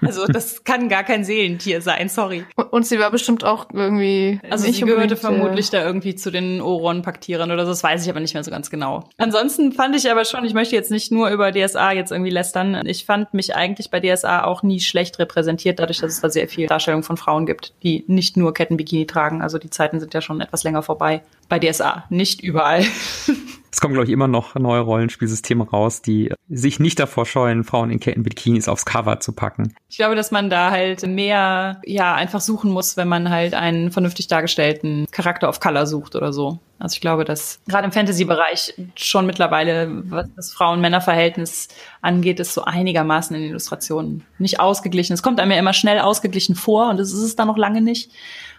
Also 0.00 0.26
das 0.26 0.64
kann 0.64 0.88
gar 0.88 1.04
kein 1.04 1.24
Seelentier 1.24 1.80
sein, 1.80 2.08
sorry. 2.08 2.44
Und 2.70 2.86
sie 2.86 2.98
war 2.98 3.10
bestimmt 3.10 3.44
auch 3.44 3.66
irgendwie. 3.72 4.40
Also 4.50 4.70
sie 4.70 4.80
gehörte 4.80 5.16
vermutlich 5.16 5.70
da 5.70 5.84
irgendwie 5.84 6.14
zu 6.14 6.30
den 6.30 6.60
Oron-Paktierern 6.60 7.50
oder 7.50 7.64
so, 7.64 7.72
das 7.72 7.82
weiß 7.82 8.04
ich 8.04 8.10
aber 8.10 8.20
nicht 8.20 8.34
mehr 8.34 8.44
so 8.44 8.50
ganz 8.50 8.70
genau. 8.70 9.08
Ansonsten 9.18 9.72
fand 9.72 9.96
ich 9.96 10.10
aber 10.10 10.24
schon, 10.24 10.44
ich 10.44 10.54
möchte 10.54 10.74
jetzt 10.74 10.90
nicht 10.90 11.10
nur 11.12 11.30
über 11.30 11.52
DSA 11.52 11.92
jetzt 11.92 12.12
irgendwie 12.12 12.30
lästern. 12.30 12.86
Ich 12.86 13.04
fand 13.04 13.34
mich 13.34 13.54
eigentlich 13.54 13.90
bei 13.90 14.00
DSA 14.00 14.44
auch 14.44 14.62
nie 14.62 14.80
schlecht 14.80 15.18
repräsentiert, 15.18 15.78
dadurch, 15.78 15.98
dass 15.98 16.12
es 16.12 16.20
da 16.20 16.30
sehr 16.30 16.48
viel 16.48 16.66
Darstellung 16.66 17.02
von 17.02 17.16
Frauen 17.16 17.46
gibt, 17.46 17.74
die 17.82 18.04
nicht 18.06 18.36
nur 18.36 18.54
Kettenbikini 18.54 19.06
tragen. 19.06 19.42
Also 19.42 19.58
die 19.58 19.70
Zeiten 19.70 20.00
sind 20.00 20.14
ja 20.14 20.20
schon 20.20 20.40
etwas 20.40 20.64
länger 20.64 20.82
vorbei. 20.82 21.22
Bei 21.48 21.58
DSA, 21.58 22.04
nicht 22.10 22.42
überall. 22.42 22.84
Es 23.74 23.80
kommen, 23.80 23.94
glaube 23.94 24.06
ich, 24.06 24.12
immer 24.12 24.28
noch 24.28 24.54
neue 24.54 24.82
Rollenspielsysteme 24.82 25.68
raus, 25.68 26.00
die 26.00 26.32
sich 26.48 26.78
nicht 26.78 27.00
davor 27.00 27.26
scheuen, 27.26 27.64
Frauen 27.64 27.90
in 27.90 27.98
Kettenbikinis 27.98 28.68
aufs 28.68 28.84
Cover 28.84 29.18
zu 29.18 29.32
packen. 29.32 29.74
Ich 29.88 29.96
glaube, 29.96 30.14
dass 30.14 30.30
man 30.30 30.48
da 30.48 30.70
halt 30.70 31.04
mehr, 31.04 31.80
ja, 31.84 32.14
einfach 32.14 32.40
suchen 32.40 32.70
muss, 32.70 32.96
wenn 32.96 33.08
man 33.08 33.30
halt 33.30 33.52
einen 33.52 33.90
vernünftig 33.90 34.28
dargestellten 34.28 35.08
Charakter 35.10 35.48
of 35.48 35.58
Color 35.58 35.88
sucht 35.88 36.14
oder 36.14 36.32
so. 36.32 36.60
Also 36.78 36.94
ich 36.94 37.00
glaube, 37.00 37.24
dass 37.24 37.62
gerade 37.66 37.86
im 37.86 37.90
Fantasy-Bereich 37.90 38.74
schon 38.94 39.26
mittlerweile, 39.26 40.04
was 40.08 40.28
das 40.36 40.52
Frauen-Männer-Verhältnis 40.52 41.66
angeht, 42.00 42.38
ist 42.38 42.54
so 42.54 42.62
einigermaßen 42.62 43.34
in 43.34 43.42
Illustrationen 43.42 44.22
nicht 44.38 44.60
ausgeglichen. 44.60 45.14
Es 45.14 45.22
kommt 45.24 45.40
einem 45.40 45.50
ja 45.50 45.58
immer 45.58 45.72
schnell 45.72 45.98
ausgeglichen 45.98 46.54
vor 46.54 46.90
und 46.90 46.98
das 46.98 47.12
ist 47.12 47.22
es 47.22 47.34
dann 47.34 47.48
noch 47.48 47.58
lange 47.58 47.80
nicht. 47.80 48.12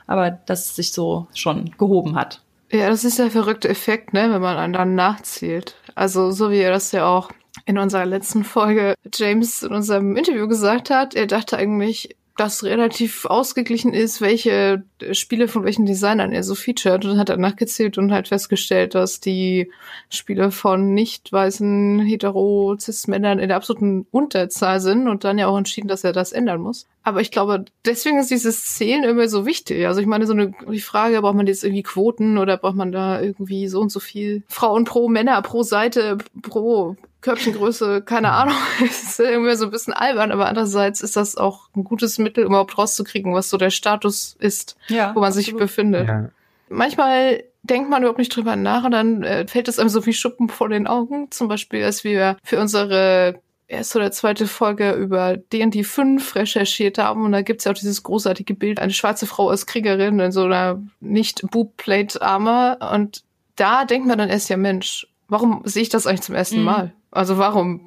Aber 0.08 0.30
dass 0.32 0.66
es 0.66 0.76
sich 0.76 0.92
so 0.92 1.28
schon 1.34 1.72
gehoben 1.78 2.18
hat. 2.18 2.42
Ja, 2.72 2.90
das 2.90 3.04
ist 3.04 3.20
der 3.20 3.32
verrückte 3.32 3.70
Effekt, 3.70 4.14
ne, 4.14 4.32
wenn 4.32 4.42
man 4.42 4.74
dann 4.74 4.96
nachzählt. 4.96 5.76
Also, 5.94 6.32
so 6.32 6.52
wie 6.52 6.60
er 6.60 6.72
das 6.72 6.92
ja 6.92 7.08
auch 7.08 7.30
in 7.66 7.78
unserer 7.78 8.06
letzten 8.06 8.44
Folge 8.44 8.96
James 9.14 9.64
in 9.64 9.74
unserem 9.74 10.16
Interview 10.16 10.48
gesagt 10.48 10.90
hat, 10.90 11.16
er 11.16 11.28
dachte 11.28 11.58
eigentlich, 11.58 12.16
das 12.38 12.64
relativ 12.64 13.26
ausgeglichen 13.26 13.94
ist, 13.94 14.20
welche 14.20 14.84
Spiele 15.12 15.48
von 15.48 15.64
welchen 15.64 15.86
Designern 15.86 16.34
er 16.34 16.44
so 16.44 16.54
featured 16.54 17.06
und 17.06 17.18
hat 17.18 17.30
dann 17.30 17.40
nachgezählt 17.40 17.98
und 17.98 18.12
halt 18.12 18.28
festgestellt, 18.28 18.94
dass 18.94 19.22
die 19.22 19.72
Spiele 20.10 20.52
von 20.52 20.94
nicht 20.94 21.32
weißen 21.32 22.02
hetero 22.02 22.76
cis 22.78 23.08
Männern 23.08 23.40
in 23.40 23.48
der 23.48 23.58
absoluten 23.58 24.06
Unterzahl 24.12 24.82
sind 24.82 25.08
und 25.08 25.24
dann 25.24 25.38
ja 25.38 25.48
auch 25.48 25.58
entschieden, 25.58 25.88
dass 25.88 26.04
er 26.04 26.12
das 26.12 26.34
ändern 26.34 26.62
muss. 26.62 26.88
Aber 27.04 27.22
ich 27.22 27.32
glaube, 27.32 27.66
deswegen 27.86 28.18
ist 28.18 28.32
dieses 28.32 28.76
Zählen 28.76 29.04
immer 29.04 29.30
so 29.30 29.46
wichtig. 29.46 29.88
Also 29.88 30.02
ich 30.02 30.08
meine, 30.08 30.26
so 30.26 30.34
eine 30.34 30.52
die 30.70 30.82
Frage, 30.82 31.22
braucht 31.22 31.36
man 31.36 31.48
jetzt 31.48 31.64
irgendwie 31.64 31.84
Quoten 31.84 32.38
oder 32.38 32.58
braucht 32.58 32.76
man 32.76 32.92
da 32.92 33.22
irgendwie 33.22 33.68
so 33.70 33.80
und 33.80 33.92
so 33.92 34.00
viel 34.00 34.44
Frauen 34.48 34.84
pro 34.84 35.08
Männer 35.08 35.42
pro 35.42 35.64
Seite 35.64 36.18
pro 36.42 36.98
Körbchengröße, 37.26 38.04
keine 38.04 38.32
Ahnung, 38.32 38.56
es 38.86 39.04
ist 39.10 39.20
irgendwie 39.20 39.56
so 39.56 39.66
ein 39.66 39.72
bisschen 39.72 39.94
albern, 39.94 40.32
aber 40.32 40.46
andererseits 40.46 41.02
ist 41.02 41.16
das 41.16 41.36
auch 41.36 41.70
ein 41.76 41.84
gutes 41.84 42.20
Mittel, 42.20 42.46
um 42.46 42.52
überhaupt 42.52 42.78
rauszukriegen, 42.78 43.34
was 43.34 43.50
so 43.50 43.58
der 43.58 43.72
Status 43.72 44.36
ist, 44.40 44.78
ja, 44.90 45.10
wo 45.16 45.22
man 45.22 45.30
absolut. 45.30 45.46
sich 45.46 45.56
befindet. 45.56 46.08
Ja. 46.08 46.30
Manchmal 46.70 47.44
denkt 47.64 47.90
man 47.90 48.04
überhaupt 48.04 48.20
nicht 48.20 48.36
drüber 48.36 48.56
nach 48.56 48.84
und 48.84 48.92
dann 48.92 49.24
äh, 49.24 49.48
fällt 49.48 49.68
es 49.68 49.80
einem 49.80 49.90
so 49.90 50.06
wie 50.06 50.14
Schuppen 50.14 50.50
vor 50.50 50.70
den 50.70 50.86
Augen. 50.86 51.32
Zum 51.32 51.48
Beispiel, 51.48 51.84
als 51.84 52.04
wir 52.04 52.38
für 52.44 52.60
unsere 52.60 53.40
erste 53.68 53.98
oder 53.98 54.12
zweite 54.12 54.46
Folge 54.46 54.92
über 54.92 55.36
D&D 55.36 55.84
5 55.84 56.36
recherchiert 56.36 57.00
haben 57.00 57.26
und 57.26 57.32
da 57.32 57.42
gibt's 57.42 57.64
ja 57.64 57.72
auch 57.72 57.76
dieses 57.76 58.04
großartige 58.04 58.54
Bild, 58.54 58.80
eine 58.80 58.94
schwarze 58.94 59.26
Frau 59.26 59.50
als 59.50 59.66
Kriegerin 59.66 60.20
in 60.20 60.32
so 60.32 60.44
einer 60.44 60.80
nicht 61.00 61.42
Boobplate 61.50 62.22
Armor 62.22 62.78
und 62.94 63.24
da 63.56 63.86
denkt 63.86 64.08
man 64.08 64.20
dann 64.20 64.30
erst 64.30 64.50
ja 64.52 64.58
Mensch, 64.58 65.08
warum 65.28 65.64
sehe 65.66 65.82
ich 65.82 65.90
das 65.90 66.06
eigentlich 66.06 66.22
zum 66.22 66.36
ersten 66.36 66.60
mhm. 66.60 66.66
Mal? 66.66 66.94
Also 67.16 67.38
warum 67.38 67.82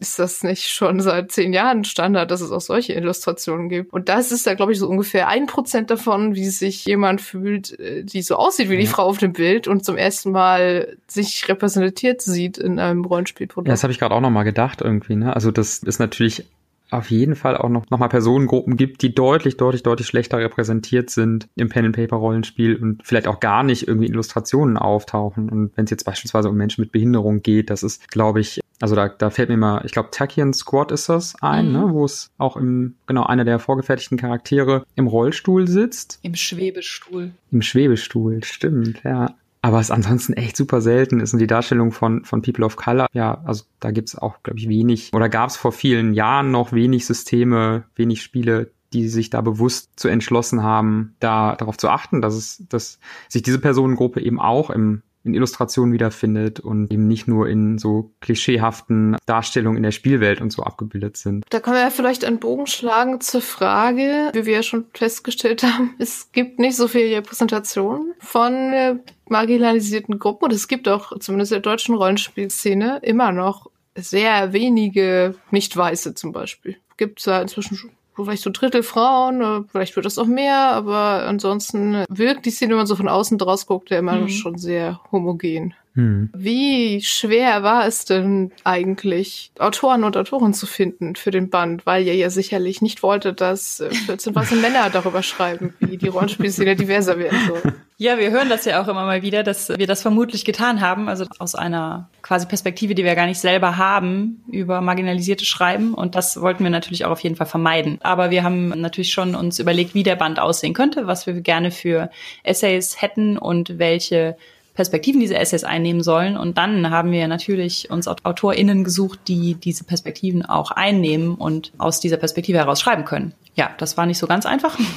ist 0.00 0.18
das 0.18 0.42
nicht 0.42 0.68
schon 0.68 1.00
seit 1.00 1.30
zehn 1.30 1.52
Jahren 1.52 1.84
Standard, 1.84 2.30
dass 2.30 2.40
es 2.40 2.50
auch 2.50 2.62
solche 2.62 2.94
Illustrationen 2.94 3.68
gibt? 3.68 3.92
Und 3.92 4.08
das 4.08 4.32
ist 4.32 4.46
da, 4.46 4.54
glaube 4.54 4.72
ich, 4.72 4.78
so 4.78 4.88
ungefähr 4.88 5.28
ein 5.28 5.46
Prozent 5.46 5.90
davon, 5.90 6.34
wie 6.34 6.48
sich 6.48 6.86
jemand 6.86 7.20
fühlt, 7.20 7.78
äh, 7.78 8.02
die 8.02 8.22
so 8.22 8.36
aussieht 8.36 8.70
wie 8.70 8.78
die 8.78 8.86
Frau 8.86 9.04
auf 9.04 9.18
dem 9.18 9.34
Bild 9.34 9.68
und 9.68 9.84
zum 9.84 9.98
ersten 9.98 10.32
Mal 10.32 10.96
sich 11.06 11.46
repräsentiert 11.48 12.22
sieht 12.22 12.56
in 12.56 12.78
einem 12.78 13.04
Rollenspielprodukt. 13.04 13.68
Ja, 13.68 13.74
das 13.74 13.82
habe 13.82 13.92
ich 13.92 13.98
gerade 13.98 14.14
auch 14.14 14.22
noch 14.22 14.30
mal 14.30 14.44
gedacht 14.44 14.80
irgendwie. 14.80 15.16
Ne? 15.16 15.34
Also 15.34 15.50
das 15.50 15.82
ist 15.82 15.98
natürlich 15.98 16.46
auf 16.90 17.10
jeden 17.10 17.36
Fall 17.36 17.56
auch 17.56 17.68
noch, 17.68 17.88
noch 17.90 17.98
mal 17.98 18.08
Personengruppen 18.08 18.76
gibt, 18.76 19.02
die 19.02 19.14
deutlich, 19.14 19.56
deutlich, 19.56 19.82
deutlich 19.82 20.06
schlechter 20.08 20.38
repräsentiert 20.38 21.10
sind 21.10 21.48
im 21.56 21.68
Pen-and-Paper-Rollenspiel 21.68 22.76
und 22.76 23.02
vielleicht 23.04 23.28
auch 23.28 23.38
gar 23.40 23.62
nicht 23.62 23.86
irgendwie 23.86 24.08
Illustrationen 24.08 24.76
auftauchen. 24.76 25.48
Und 25.50 25.76
wenn 25.76 25.84
es 25.84 25.90
jetzt 25.90 26.04
beispielsweise 26.04 26.48
um 26.48 26.56
Menschen 26.56 26.80
mit 26.80 26.90
Behinderung 26.90 27.42
geht, 27.42 27.70
das 27.70 27.82
ist, 27.82 28.10
glaube 28.10 28.40
ich, 28.40 28.59
also 28.80 28.94
da, 28.94 29.08
da 29.08 29.30
fällt 29.30 29.50
mir 29.50 29.56
mal, 29.56 29.82
ich 29.84 29.92
glaube, 29.92 30.08
Takian 30.10 30.52
Squad 30.52 30.90
ist 30.90 31.08
das 31.08 31.34
ein, 31.42 31.68
mhm. 31.68 31.72
ne, 31.72 31.88
wo 31.90 32.04
es 32.04 32.30
auch 32.38 32.56
im, 32.56 32.96
genau, 33.06 33.24
einer 33.24 33.44
der 33.44 33.58
vorgefertigten 33.58 34.18
Charaktere 34.18 34.84
im 34.96 35.06
Rollstuhl 35.06 35.68
sitzt. 35.68 36.18
Im 36.22 36.34
Schwebestuhl. 36.34 37.32
Im 37.50 37.62
Schwebestuhl, 37.62 38.42
stimmt, 38.42 39.02
ja. 39.04 39.34
Aber 39.62 39.78
es 39.78 39.90
ansonsten 39.90 40.32
echt 40.32 40.56
super 40.56 40.80
selten 40.80 41.20
ist 41.20 41.34
und 41.34 41.38
die 41.38 41.46
Darstellung 41.46 41.92
von, 41.92 42.24
von 42.24 42.40
People 42.40 42.64
of 42.64 42.76
Color, 42.76 43.08
ja, 43.12 43.42
also 43.44 43.64
da 43.78 43.90
gibt's 43.90 44.16
auch, 44.16 44.42
glaube 44.42 44.58
ich, 44.58 44.70
wenig, 44.70 45.12
oder 45.12 45.28
gab's 45.28 45.58
vor 45.58 45.72
vielen 45.72 46.14
Jahren 46.14 46.50
noch 46.50 46.72
wenig 46.72 47.04
Systeme, 47.04 47.84
wenig 47.94 48.22
Spiele, 48.22 48.70
die 48.94 49.08
sich 49.08 49.28
da 49.28 49.42
bewusst 49.42 49.90
zu 49.96 50.08
entschlossen 50.08 50.62
haben, 50.62 51.14
da 51.20 51.54
darauf 51.56 51.76
zu 51.76 51.90
achten, 51.90 52.22
dass 52.22 52.34
es, 52.34 52.64
dass 52.70 52.98
sich 53.28 53.42
diese 53.42 53.58
Personengruppe 53.58 54.20
eben 54.20 54.40
auch 54.40 54.70
im 54.70 55.02
in 55.24 55.34
Illustrationen 55.34 55.92
wiederfindet 55.92 56.60
und 56.60 56.90
eben 56.90 57.06
nicht 57.06 57.28
nur 57.28 57.48
in 57.48 57.78
so 57.78 58.12
klischeehaften 58.20 59.16
Darstellungen 59.26 59.76
in 59.76 59.82
der 59.82 59.90
Spielwelt 59.90 60.40
und 60.40 60.50
so 60.50 60.62
abgebildet 60.62 61.16
sind. 61.16 61.44
Da 61.50 61.60
können 61.60 61.76
wir 61.76 61.82
ja 61.82 61.90
vielleicht 61.90 62.24
einen 62.24 62.38
Bogen 62.38 62.66
schlagen 62.66 63.20
zur 63.20 63.42
Frage, 63.42 64.30
wie 64.32 64.46
wir 64.46 64.54
ja 64.54 64.62
schon 64.62 64.86
festgestellt 64.94 65.62
haben, 65.62 65.94
es 65.98 66.32
gibt 66.32 66.58
nicht 66.58 66.76
so 66.76 66.88
viel 66.88 67.14
Repräsentation 67.14 68.14
von 68.18 68.54
äh, 68.72 68.96
marginalisierten 69.28 70.18
Gruppen 70.18 70.46
und 70.46 70.52
es 70.52 70.68
gibt 70.68 70.88
auch 70.88 71.18
zumindest 71.18 71.52
in 71.52 71.56
der 71.56 71.62
deutschen 71.62 71.94
Rollenspielszene 71.94 73.00
immer 73.02 73.32
noch 73.32 73.70
sehr 73.94 74.52
wenige 74.52 75.34
Nicht-Weiße 75.50 76.14
zum 76.14 76.32
Beispiel. 76.32 76.76
Gibt 76.96 77.18
es 77.18 77.24
da 77.26 77.42
inzwischen 77.42 77.76
schon 77.76 77.90
vielleicht 78.24 78.42
so 78.42 78.50
Drittel 78.50 78.82
Frauen, 78.82 79.40
äh, 79.40 79.62
vielleicht 79.70 79.96
wird 79.96 80.06
das 80.06 80.18
auch 80.18 80.26
mehr, 80.26 80.56
aber 80.72 81.26
ansonsten 81.26 82.04
wirkt 82.08 82.46
die 82.46 82.50
Szene, 82.50 82.70
wenn 82.70 82.78
man 82.78 82.86
so 82.86 82.96
von 82.96 83.08
außen 83.08 83.38
draus 83.38 83.66
guckt, 83.66 83.90
ja 83.90 83.98
immer 83.98 84.16
mhm. 84.16 84.28
schon 84.28 84.58
sehr 84.58 85.00
homogen. 85.12 85.74
Hm. 85.94 86.30
Wie 86.32 87.02
schwer 87.02 87.64
war 87.64 87.86
es 87.86 88.04
denn 88.04 88.52
eigentlich, 88.62 89.50
Autoren 89.58 90.04
und 90.04 90.16
Autoren 90.16 90.54
zu 90.54 90.66
finden 90.66 91.16
für 91.16 91.32
den 91.32 91.50
Band? 91.50 91.84
Weil 91.84 92.06
ihr 92.06 92.14
ja 92.14 92.30
sicherlich 92.30 92.80
nicht 92.80 93.02
wolltet, 93.02 93.40
dass 93.40 93.82
14 94.06 94.34
weiße 94.34 94.54
Männer 94.56 94.88
darüber 94.90 95.22
schreiben, 95.22 95.74
wie 95.80 95.96
die 95.96 96.08
Rollenspielszene 96.08 96.76
diverser 96.76 97.18
werden 97.18 97.38
soll. 97.48 97.74
Ja, 98.00 98.16
wir 98.16 98.30
hören 98.30 98.48
das 98.48 98.64
ja 98.64 98.82
auch 98.82 98.88
immer 98.88 99.04
mal 99.04 99.20
wieder, 99.20 99.42
dass 99.42 99.68
wir 99.68 99.86
das 99.86 100.00
vermutlich 100.00 100.46
getan 100.46 100.80
haben, 100.80 101.06
also 101.10 101.26
aus 101.38 101.54
einer 101.54 102.08
quasi 102.22 102.46
Perspektive, 102.46 102.94
die 102.94 103.04
wir 103.04 103.14
gar 103.14 103.26
nicht 103.26 103.40
selber 103.40 103.76
haben, 103.76 104.42
über 104.50 104.80
marginalisierte 104.80 105.44
Schreiben. 105.44 105.92
Und 105.92 106.14
das 106.14 106.40
wollten 106.40 106.64
wir 106.64 106.70
natürlich 106.70 107.04
auch 107.04 107.10
auf 107.10 107.20
jeden 107.20 107.36
Fall 107.36 107.46
vermeiden. 107.46 107.98
Aber 108.02 108.30
wir 108.30 108.42
haben 108.42 108.70
natürlich 108.70 109.12
schon 109.12 109.34
uns 109.34 109.58
überlegt, 109.58 109.92
wie 109.92 110.02
der 110.02 110.16
Band 110.16 110.40
aussehen 110.40 110.72
könnte, 110.72 111.06
was 111.06 111.26
wir 111.26 111.34
gerne 111.42 111.70
für 111.70 112.08
Essays 112.42 113.02
hätten 113.02 113.36
und 113.36 113.78
welche 113.78 114.38
Perspektiven 114.80 115.20
diese 115.20 115.36
Essays 115.36 115.62
einnehmen 115.62 116.02
sollen. 116.02 116.38
Und 116.38 116.56
dann 116.56 116.88
haben 116.88 117.12
wir 117.12 117.28
natürlich 117.28 117.90
uns 117.90 118.08
AutorInnen 118.08 118.82
gesucht, 118.82 119.20
die 119.28 119.56
diese 119.56 119.84
Perspektiven 119.84 120.42
auch 120.42 120.70
einnehmen 120.70 121.34
und 121.34 121.72
aus 121.76 122.00
dieser 122.00 122.16
Perspektive 122.16 122.56
heraus 122.56 122.80
schreiben 122.80 123.04
können. 123.04 123.34
Ja, 123.56 123.72
das 123.76 123.98
war 123.98 124.06
nicht 124.06 124.16
so 124.16 124.26
ganz 124.26 124.46
einfach. 124.46 124.78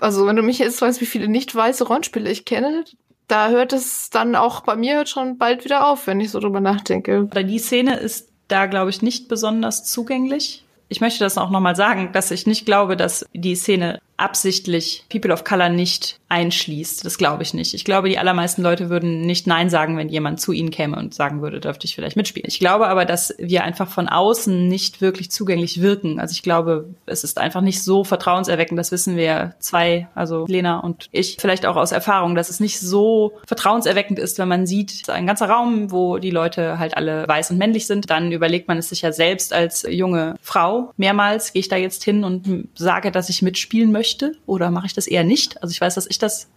Also, 0.00 0.26
wenn 0.26 0.36
du 0.36 0.42
mich 0.42 0.60
jetzt 0.60 0.80
weißt, 0.80 1.00
wie 1.00 1.06
viele 1.06 1.26
nicht 1.26 1.54
weiße 1.54 1.84
Rollenspiele 1.84 2.30
ich 2.30 2.44
kenne, 2.44 2.84
da 3.26 3.48
hört 3.48 3.72
es 3.72 4.10
dann 4.10 4.36
auch 4.36 4.60
bei 4.60 4.76
mir 4.76 5.04
schon 5.06 5.36
bald 5.36 5.64
wieder 5.64 5.88
auf, 5.88 6.06
wenn 6.06 6.20
ich 6.20 6.30
so 6.30 6.38
drüber 6.38 6.60
nachdenke. 6.60 7.28
Die 7.44 7.58
Szene 7.58 7.96
ist 7.96 8.28
da, 8.46 8.66
glaube 8.66 8.90
ich, 8.90 9.02
nicht 9.02 9.28
besonders 9.28 9.84
zugänglich. 9.84 10.64
Ich 10.88 11.00
möchte 11.00 11.18
das 11.18 11.36
auch 11.36 11.50
nochmal 11.50 11.74
sagen, 11.74 12.10
dass 12.12 12.30
ich 12.30 12.46
nicht 12.46 12.64
glaube, 12.64 12.96
dass 12.96 13.26
die 13.34 13.56
Szene 13.56 14.00
absichtlich 14.18 15.04
People 15.08 15.32
of 15.32 15.44
Color 15.44 15.70
nicht 15.70 16.18
einschließt. 16.28 17.06
Das 17.06 17.16
glaube 17.16 17.42
ich 17.42 17.54
nicht. 17.54 17.72
Ich 17.72 17.84
glaube, 17.84 18.10
die 18.10 18.18
allermeisten 18.18 18.62
Leute 18.62 18.90
würden 18.90 19.22
nicht 19.22 19.46
Nein 19.46 19.70
sagen, 19.70 19.96
wenn 19.96 20.10
jemand 20.10 20.40
zu 20.40 20.52
ihnen 20.52 20.70
käme 20.70 20.96
und 20.96 21.14
sagen 21.14 21.40
würde, 21.40 21.60
dürfte 21.60 21.86
ich 21.86 21.94
vielleicht 21.94 22.16
mitspielen. 22.16 22.48
Ich 22.48 22.58
glaube 22.58 22.88
aber, 22.88 23.06
dass 23.06 23.34
wir 23.38 23.64
einfach 23.64 23.88
von 23.88 24.08
außen 24.08 24.68
nicht 24.68 25.00
wirklich 25.00 25.30
zugänglich 25.30 25.80
wirken. 25.80 26.20
Also 26.20 26.32
ich 26.32 26.42
glaube, 26.42 26.90
es 27.06 27.24
ist 27.24 27.38
einfach 27.38 27.62
nicht 27.62 27.82
so 27.82 28.04
vertrauenserweckend. 28.04 28.78
Das 28.78 28.92
wissen 28.92 29.16
wir 29.16 29.54
zwei, 29.58 30.08
also 30.14 30.44
Lena 30.48 30.80
und 30.80 31.08
ich, 31.12 31.36
vielleicht 31.40 31.64
auch 31.64 31.76
aus 31.76 31.92
Erfahrung, 31.92 32.34
dass 32.34 32.50
es 32.50 32.60
nicht 32.60 32.78
so 32.78 33.32
vertrauenserweckend 33.46 34.18
ist, 34.18 34.38
wenn 34.38 34.48
man 34.48 34.66
sieht, 34.66 35.08
ein 35.08 35.26
ganzer 35.26 35.48
Raum, 35.48 35.90
wo 35.90 36.18
die 36.18 36.30
Leute 36.30 36.78
halt 36.78 36.96
alle 36.96 37.26
weiß 37.26 37.52
und 37.52 37.58
männlich 37.58 37.86
sind. 37.86 38.10
Dann 38.10 38.32
überlegt 38.32 38.68
man 38.68 38.76
es 38.76 38.90
sich 38.90 39.00
ja 39.00 39.12
selbst 39.12 39.54
als 39.54 39.86
junge 39.88 40.34
Frau 40.42 40.92
mehrmals, 40.96 41.52
gehe 41.52 41.60
ich 41.60 41.68
da 41.68 41.76
jetzt 41.76 42.04
hin 42.04 42.24
und 42.24 42.68
sage, 42.74 43.10
dass 43.10 43.30
ich 43.30 43.40
mitspielen 43.40 43.92
möchte 43.92 44.07
oder 44.46 44.70
mache 44.70 44.86
ich 44.86 44.94
das 44.94 45.06
eher 45.06 45.24
nicht? 45.24 45.62
Also 45.62 45.72
ich 45.72 45.80
weiß, 45.80 45.94
dass 45.94 46.06
ich 46.06 46.18
das 46.18 46.48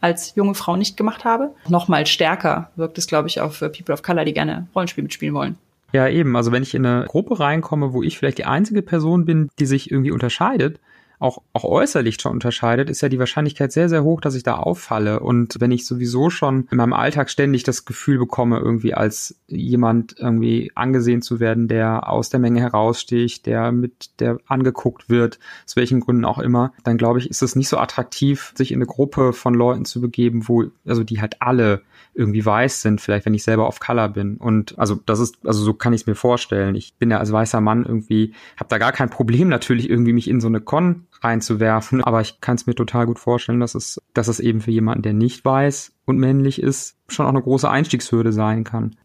als 0.00 0.34
junge 0.34 0.54
Frau 0.54 0.76
nicht 0.76 0.96
gemacht 0.96 1.24
habe. 1.24 1.54
Nochmal 1.68 2.06
stärker 2.06 2.70
wirkt 2.76 2.98
es, 2.98 3.06
glaube 3.06 3.28
ich, 3.28 3.40
auch 3.40 3.52
für 3.52 3.68
People 3.68 3.94
of 3.94 4.02
Color, 4.02 4.24
die 4.24 4.34
gerne 4.34 4.66
Rollenspiel 4.74 5.02
mitspielen 5.02 5.34
wollen. 5.34 5.56
Ja, 5.92 6.08
eben. 6.08 6.36
Also 6.36 6.52
wenn 6.52 6.62
ich 6.62 6.74
in 6.74 6.84
eine 6.84 7.06
Gruppe 7.06 7.38
reinkomme, 7.38 7.92
wo 7.92 8.02
ich 8.02 8.18
vielleicht 8.18 8.38
die 8.38 8.44
einzige 8.44 8.82
Person 8.82 9.24
bin, 9.24 9.48
die 9.58 9.66
sich 9.66 9.90
irgendwie 9.90 10.10
unterscheidet, 10.10 10.80
auch, 11.18 11.42
auch 11.52 11.64
äußerlich 11.64 12.20
schon 12.20 12.32
unterscheidet, 12.32 12.90
ist 12.90 13.00
ja 13.00 13.08
die 13.08 13.18
Wahrscheinlichkeit 13.18 13.72
sehr, 13.72 13.88
sehr 13.88 14.04
hoch, 14.04 14.20
dass 14.20 14.34
ich 14.34 14.42
da 14.42 14.56
auffalle. 14.56 15.20
Und 15.20 15.56
wenn 15.60 15.70
ich 15.70 15.86
sowieso 15.86 16.30
schon 16.30 16.68
in 16.70 16.76
meinem 16.76 16.92
Alltag 16.92 17.30
ständig 17.30 17.62
das 17.62 17.84
Gefühl 17.84 18.18
bekomme, 18.18 18.58
irgendwie 18.58 18.94
als 18.94 19.38
jemand 19.46 20.16
irgendwie 20.18 20.72
angesehen 20.74 21.22
zu 21.22 21.40
werden, 21.40 21.68
der 21.68 22.08
aus 22.08 22.28
der 22.28 22.40
Menge 22.40 22.60
heraussticht, 22.60 23.46
der 23.46 23.72
mit 23.72 24.20
der 24.20 24.38
angeguckt 24.46 25.08
wird, 25.08 25.38
aus 25.64 25.76
welchen 25.76 26.00
Gründen 26.00 26.24
auch 26.24 26.38
immer, 26.38 26.72
dann 26.84 26.98
glaube 26.98 27.18
ich, 27.18 27.30
ist 27.30 27.42
es 27.42 27.56
nicht 27.56 27.68
so 27.68 27.78
attraktiv, 27.78 28.52
sich 28.56 28.72
in 28.72 28.78
eine 28.78 28.86
Gruppe 28.86 29.32
von 29.32 29.54
Leuten 29.54 29.84
zu 29.84 30.00
begeben, 30.00 30.48
wo, 30.48 30.64
also 30.86 31.04
die 31.04 31.20
halt 31.20 31.40
alle 31.40 31.82
irgendwie 32.16 32.44
weiß 32.44 32.82
sind, 32.82 33.00
vielleicht 33.00 33.26
wenn 33.26 33.34
ich 33.34 33.42
selber 33.42 33.66
auf 33.66 33.78
Color 33.78 34.08
bin. 34.08 34.36
Und 34.38 34.78
also 34.78 34.98
das 35.06 35.20
ist, 35.20 35.46
also 35.46 35.62
so 35.62 35.74
kann 35.74 35.92
ich 35.92 36.02
es 36.02 36.06
mir 36.06 36.14
vorstellen. 36.14 36.74
Ich 36.74 36.94
bin 36.94 37.10
ja 37.10 37.18
als 37.18 37.30
weißer 37.30 37.60
Mann 37.60 37.84
irgendwie, 37.84 38.32
habe 38.56 38.68
da 38.68 38.78
gar 38.78 38.92
kein 38.92 39.10
Problem 39.10 39.48
natürlich 39.48 39.90
irgendwie 39.90 40.14
mich 40.14 40.28
in 40.28 40.40
so 40.40 40.48
eine 40.48 40.60
Con 40.60 41.05
reinzuwerfen, 41.22 42.02
aber 42.02 42.20
ich 42.20 42.40
kann 42.40 42.56
es 42.56 42.66
mir 42.66 42.74
total 42.74 43.06
gut 43.06 43.18
vorstellen, 43.18 43.60
dass 43.60 43.74
es, 43.74 44.00
dass 44.14 44.28
es 44.28 44.40
eben 44.40 44.60
für 44.60 44.70
jemanden, 44.70 45.02
der 45.02 45.12
nicht 45.12 45.44
weiß 45.44 45.92
und 46.04 46.18
männlich 46.18 46.62
ist, 46.62 46.96
schon 47.08 47.26
auch 47.26 47.30
eine 47.30 47.42
große 47.42 47.68
Einstiegshürde 47.68 48.32
sein 48.32 48.64
kann. 48.64 48.96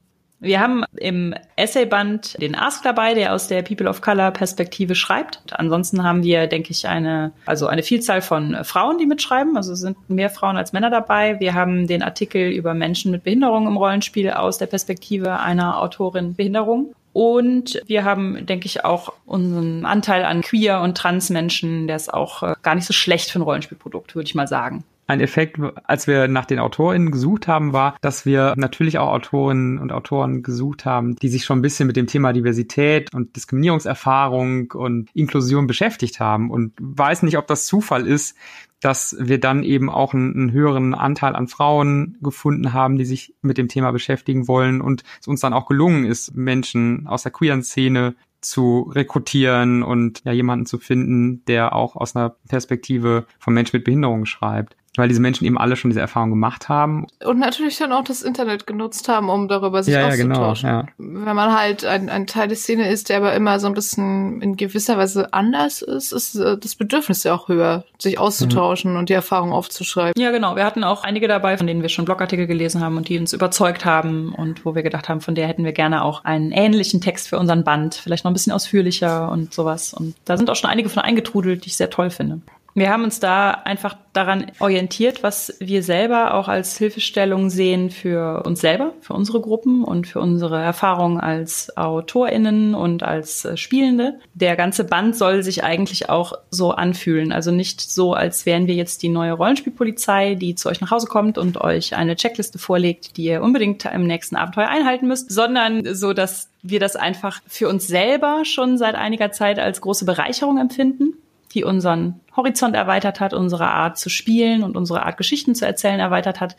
Wir 0.43 0.59
haben 0.59 0.83
im 0.97 1.35
Essayband 1.55 2.41
den 2.41 2.55
Ask 2.55 2.81
dabei, 2.81 3.13
der 3.13 3.35
aus 3.35 3.47
der 3.47 3.61
People 3.61 3.87
of 3.87 4.01
Color 4.01 4.31
Perspektive 4.31 4.95
schreibt. 4.95 5.43
Ansonsten 5.51 6.03
haben 6.03 6.23
wir, 6.23 6.47
denke 6.47 6.71
ich, 6.71 6.87
eine, 6.87 7.31
also 7.45 7.67
eine 7.67 7.83
Vielzahl 7.83 8.23
von 8.23 8.57
Frauen, 8.63 8.97
die 8.97 9.05
mitschreiben. 9.05 9.55
Also 9.55 9.75
sind 9.75 9.97
mehr 10.09 10.31
Frauen 10.31 10.57
als 10.57 10.73
Männer 10.73 10.89
dabei. 10.89 11.39
Wir 11.39 11.53
haben 11.53 11.85
den 11.85 12.01
Artikel 12.01 12.49
über 12.49 12.73
Menschen 12.73 13.11
mit 13.11 13.23
Behinderung 13.23 13.67
im 13.67 13.77
Rollenspiel 13.77 14.31
aus 14.31 14.57
der 14.57 14.65
Perspektive 14.65 15.39
einer 15.39 15.79
Autorin 15.79 16.33
Behinderung. 16.33 16.95
Und 17.13 17.81
wir 17.87 18.03
haben, 18.03 18.45
denke 18.45 18.65
ich, 18.65 18.85
auch 18.85 19.13
unseren 19.25 19.85
Anteil 19.85 20.23
an 20.23 20.41
queer 20.41 20.81
und 20.81 20.97
trans 20.97 21.29
Menschen, 21.29 21.87
der 21.87 21.95
ist 21.97 22.13
auch 22.13 22.43
äh, 22.43 22.55
gar 22.61 22.75
nicht 22.75 22.85
so 22.85 22.93
schlecht 22.93 23.31
für 23.31 23.39
ein 23.39 23.43
Rollenspielprodukt, 23.43 24.15
würde 24.15 24.27
ich 24.27 24.35
mal 24.35 24.47
sagen 24.47 24.83
ein 25.11 25.19
Effekt, 25.19 25.59
als 25.83 26.07
wir 26.07 26.27
nach 26.27 26.45
den 26.45 26.59
AutorInnen 26.59 27.11
gesucht 27.11 27.47
haben, 27.47 27.73
war, 27.73 27.97
dass 28.01 28.25
wir 28.25 28.53
natürlich 28.55 28.97
auch 28.97 29.09
Autorinnen 29.09 29.77
und 29.77 29.91
Autoren 29.91 30.41
gesucht 30.41 30.85
haben, 30.85 31.15
die 31.17 31.27
sich 31.27 31.43
schon 31.43 31.59
ein 31.59 31.61
bisschen 31.61 31.85
mit 31.85 31.97
dem 31.97 32.07
Thema 32.07 32.33
Diversität 32.33 33.13
und 33.13 33.35
Diskriminierungserfahrung 33.35 34.71
und 34.71 35.09
Inklusion 35.13 35.67
beschäftigt 35.67 36.19
haben. 36.19 36.49
Und 36.49 36.73
weiß 36.79 37.23
nicht, 37.23 37.37
ob 37.37 37.45
das 37.47 37.65
Zufall 37.65 38.07
ist, 38.07 38.37
dass 38.81 39.15
wir 39.19 39.39
dann 39.39 39.63
eben 39.63 39.89
auch 39.89 40.13
einen, 40.13 40.33
einen, 40.33 40.51
höheren 40.51 40.93
Anteil 40.93 41.35
an 41.35 41.47
Frauen 41.47 42.17
gefunden 42.21 42.73
haben, 42.73 42.97
die 42.97 43.05
sich 43.05 43.35
mit 43.41 43.57
dem 43.57 43.67
Thema 43.67 43.91
beschäftigen 43.91 44.47
wollen 44.47 44.81
und 44.81 45.03
es 45.19 45.27
uns 45.27 45.39
dann 45.39 45.53
auch 45.53 45.67
gelungen 45.67 46.05
ist, 46.05 46.35
Menschen 46.35 47.07
aus 47.07 47.23
der 47.23 47.31
queeren 47.31 47.63
Szene 47.63 48.15
zu 48.41 48.91
rekrutieren 48.93 49.83
und 49.83 50.23
ja 50.25 50.31
jemanden 50.31 50.65
zu 50.65 50.79
finden, 50.79 51.45
der 51.45 51.75
auch 51.75 51.95
aus 51.95 52.15
einer 52.15 52.35
Perspektive 52.49 53.25
von 53.37 53.53
Menschen 53.53 53.77
mit 53.77 53.85
Behinderung 53.85 54.25
schreibt 54.25 54.75
weil 54.97 55.07
diese 55.07 55.21
Menschen 55.21 55.45
eben 55.45 55.57
alle 55.57 55.77
schon 55.77 55.89
diese 55.89 56.01
Erfahrung 56.01 56.31
gemacht 56.31 56.67
haben. 56.67 57.07
Und 57.23 57.39
natürlich 57.39 57.77
dann 57.77 57.93
auch 57.93 58.03
das 58.03 58.21
Internet 58.21 58.67
genutzt 58.67 59.07
haben, 59.07 59.29
um 59.29 59.47
darüber 59.47 59.83
sich 59.83 59.93
ja, 59.93 60.07
auszutauschen. 60.07 60.69
Ja, 60.69 60.81
genau, 60.81 61.15
ja. 61.17 61.25
Wenn 61.25 61.35
man 61.35 61.57
halt 61.57 61.85
ein, 61.85 62.09
ein 62.09 62.27
Teil 62.27 62.49
der 62.49 62.57
Szene 62.57 62.89
ist, 62.89 63.07
der 63.07 63.17
aber 63.17 63.33
immer 63.33 63.59
so 63.59 63.67
ein 63.67 63.73
bisschen 63.73 64.41
in 64.41 64.57
gewisser 64.57 64.97
Weise 64.97 65.33
anders 65.33 65.81
ist, 65.81 66.11
ist 66.11 66.35
äh, 66.35 66.57
das 66.57 66.75
Bedürfnis 66.75 67.23
ja 67.23 67.33
auch 67.33 67.47
höher, 67.47 67.85
sich 67.99 68.19
auszutauschen 68.19 68.91
mhm. 68.91 68.99
und 68.99 69.09
die 69.09 69.13
Erfahrung 69.13 69.53
aufzuschreiben. 69.53 70.21
Ja, 70.21 70.31
genau. 70.31 70.57
Wir 70.57 70.65
hatten 70.65 70.83
auch 70.83 71.03
einige 71.03 71.29
dabei, 71.29 71.57
von 71.57 71.67
denen 71.67 71.81
wir 71.81 71.89
schon 71.89 72.03
Blogartikel 72.03 72.45
gelesen 72.45 72.81
haben 72.81 72.97
und 72.97 73.07
die 73.07 73.17
uns 73.17 73.31
überzeugt 73.31 73.85
haben 73.85 74.35
und 74.35 74.65
wo 74.65 74.75
wir 74.75 74.83
gedacht 74.83 75.07
haben, 75.07 75.21
von 75.21 75.35
der 75.35 75.47
hätten 75.47 75.63
wir 75.63 75.71
gerne 75.71 76.03
auch 76.03 76.25
einen 76.25 76.51
ähnlichen 76.51 76.99
Text 76.99 77.29
für 77.29 77.39
unseren 77.39 77.63
Band, 77.63 77.95
vielleicht 77.95 78.25
noch 78.25 78.31
ein 78.31 78.33
bisschen 78.33 78.51
ausführlicher 78.51 79.31
und 79.31 79.53
sowas. 79.53 79.93
Und 79.93 80.15
da 80.25 80.35
sind 80.35 80.49
auch 80.49 80.55
schon 80.55 80.69
einige 80.69 80.89
von 80.89 81.01
eingetrudelt, 81.01 81.63
die 81.63 81.69
ich 81.69 81.77
sehr 81.77 81.89
toll 81.89 82.09
finde. 82.09 82.41
Wir 82.73 82.89
haben 82.89 83.03
uns 83.03 83.19
da 83.19 83.51
einfach 83.51 83.97
daran 84.13 84.51
orientiert, 84.59 85.23
was 85.23 85.55
wir 85.59 85.83
selber 85.83 86.33
auch 86.33 86.47
als 86.47 86.77
Hilfestellung 86.77 87.49
sehen 87.49 87.89
für 87.89 88.43
uns 88.43 88.61
selber, 88.61 88.93
für 89.01 89.13
unsere 89.13 89.41
Gruppen 89.41 89.83
und 89.83 90.07
für 90.07 90.19
unsere 90.19 90.61
Erfahrungen 90.61 91.19
als 91.19 91.75
AutorInnen 91.77 92.75
und 92.75 93.03
als 93.03 93.45
äh, 93.45 93.57
Spielende. 93.57 94.19
Der 94.33 94.55
ganze 94.55 94.83
Band 94.85 95.15
soll 95.15 95.43
sich 95.43 95.63
eigentlich 95.63 96.09
auch 96.09 96.33
so 96.49 96.71
anfühlen. 96.71 97.31
Also 97.31 97.51
nicht 97.51 97.81
so, 97.81 98.13
als 98.13 98.45
wären 98.45 98.67
wir 98.67 98.75
jetzt 98.75 99.03
die 99.03 99.09
neue 99.09 99.33
Rollenspielpolizei, 99.33 100.35
die 100.35 100.55
zu 100.55 100.69
euch 100.69 100.81
nach 100.81 100.91
Hause 100.91 101.07
kommt 101.07 101.37
und 101.37 101.59
euch 101.59 101.95
eine 101.95 102.15
Checkliste 102.15 102.59
vorlegt, 102.59 103.17
die 103.17 103.25
ihr 103.25 103.41
unbedingt 103.41 103.85
im 103.85 104.07
nächsten 104.07 104.35
Abenteuer 104.37 104.69
einhalten 104.69 105.07
müsst, 105.07 105.31
sondern 105.31 105.93
so, 105.93 106.13
dass 106.13 106.49
wir 106.61 106.79
das 106.79 106.95
einfach 106.95 107.41
für 107.47 107.67
uns 107.67 107.87
selber 107.87 108.43
schon 108.45 108.77
seit 108.77 108.95
einiger 108.95 109.31
Zeit 109.31 109.59
als 109.59 109.81
große 109.81 110.05
Bereicherung 110.05 110.57
empfinden 110.57 111.15
die 111.51 111.63
unseren 111.63 112.19
Horizont 112.35 112.75
erweitert 112.75 113.19
hat, 113.19 113.33
unsere 113.33 113.67
Art 113.67 113.97
zu 113.97 114.09
spielen 114.09 114.63
und 114.63 114.77
unsere 114.77 115.05
Art 115.05 115.17
Geschichten 115.17 115.55
zu 115.55 115.65
erzählen 115.65 115.99
erweitert 115.99 116.39
hat. 116.39 116.55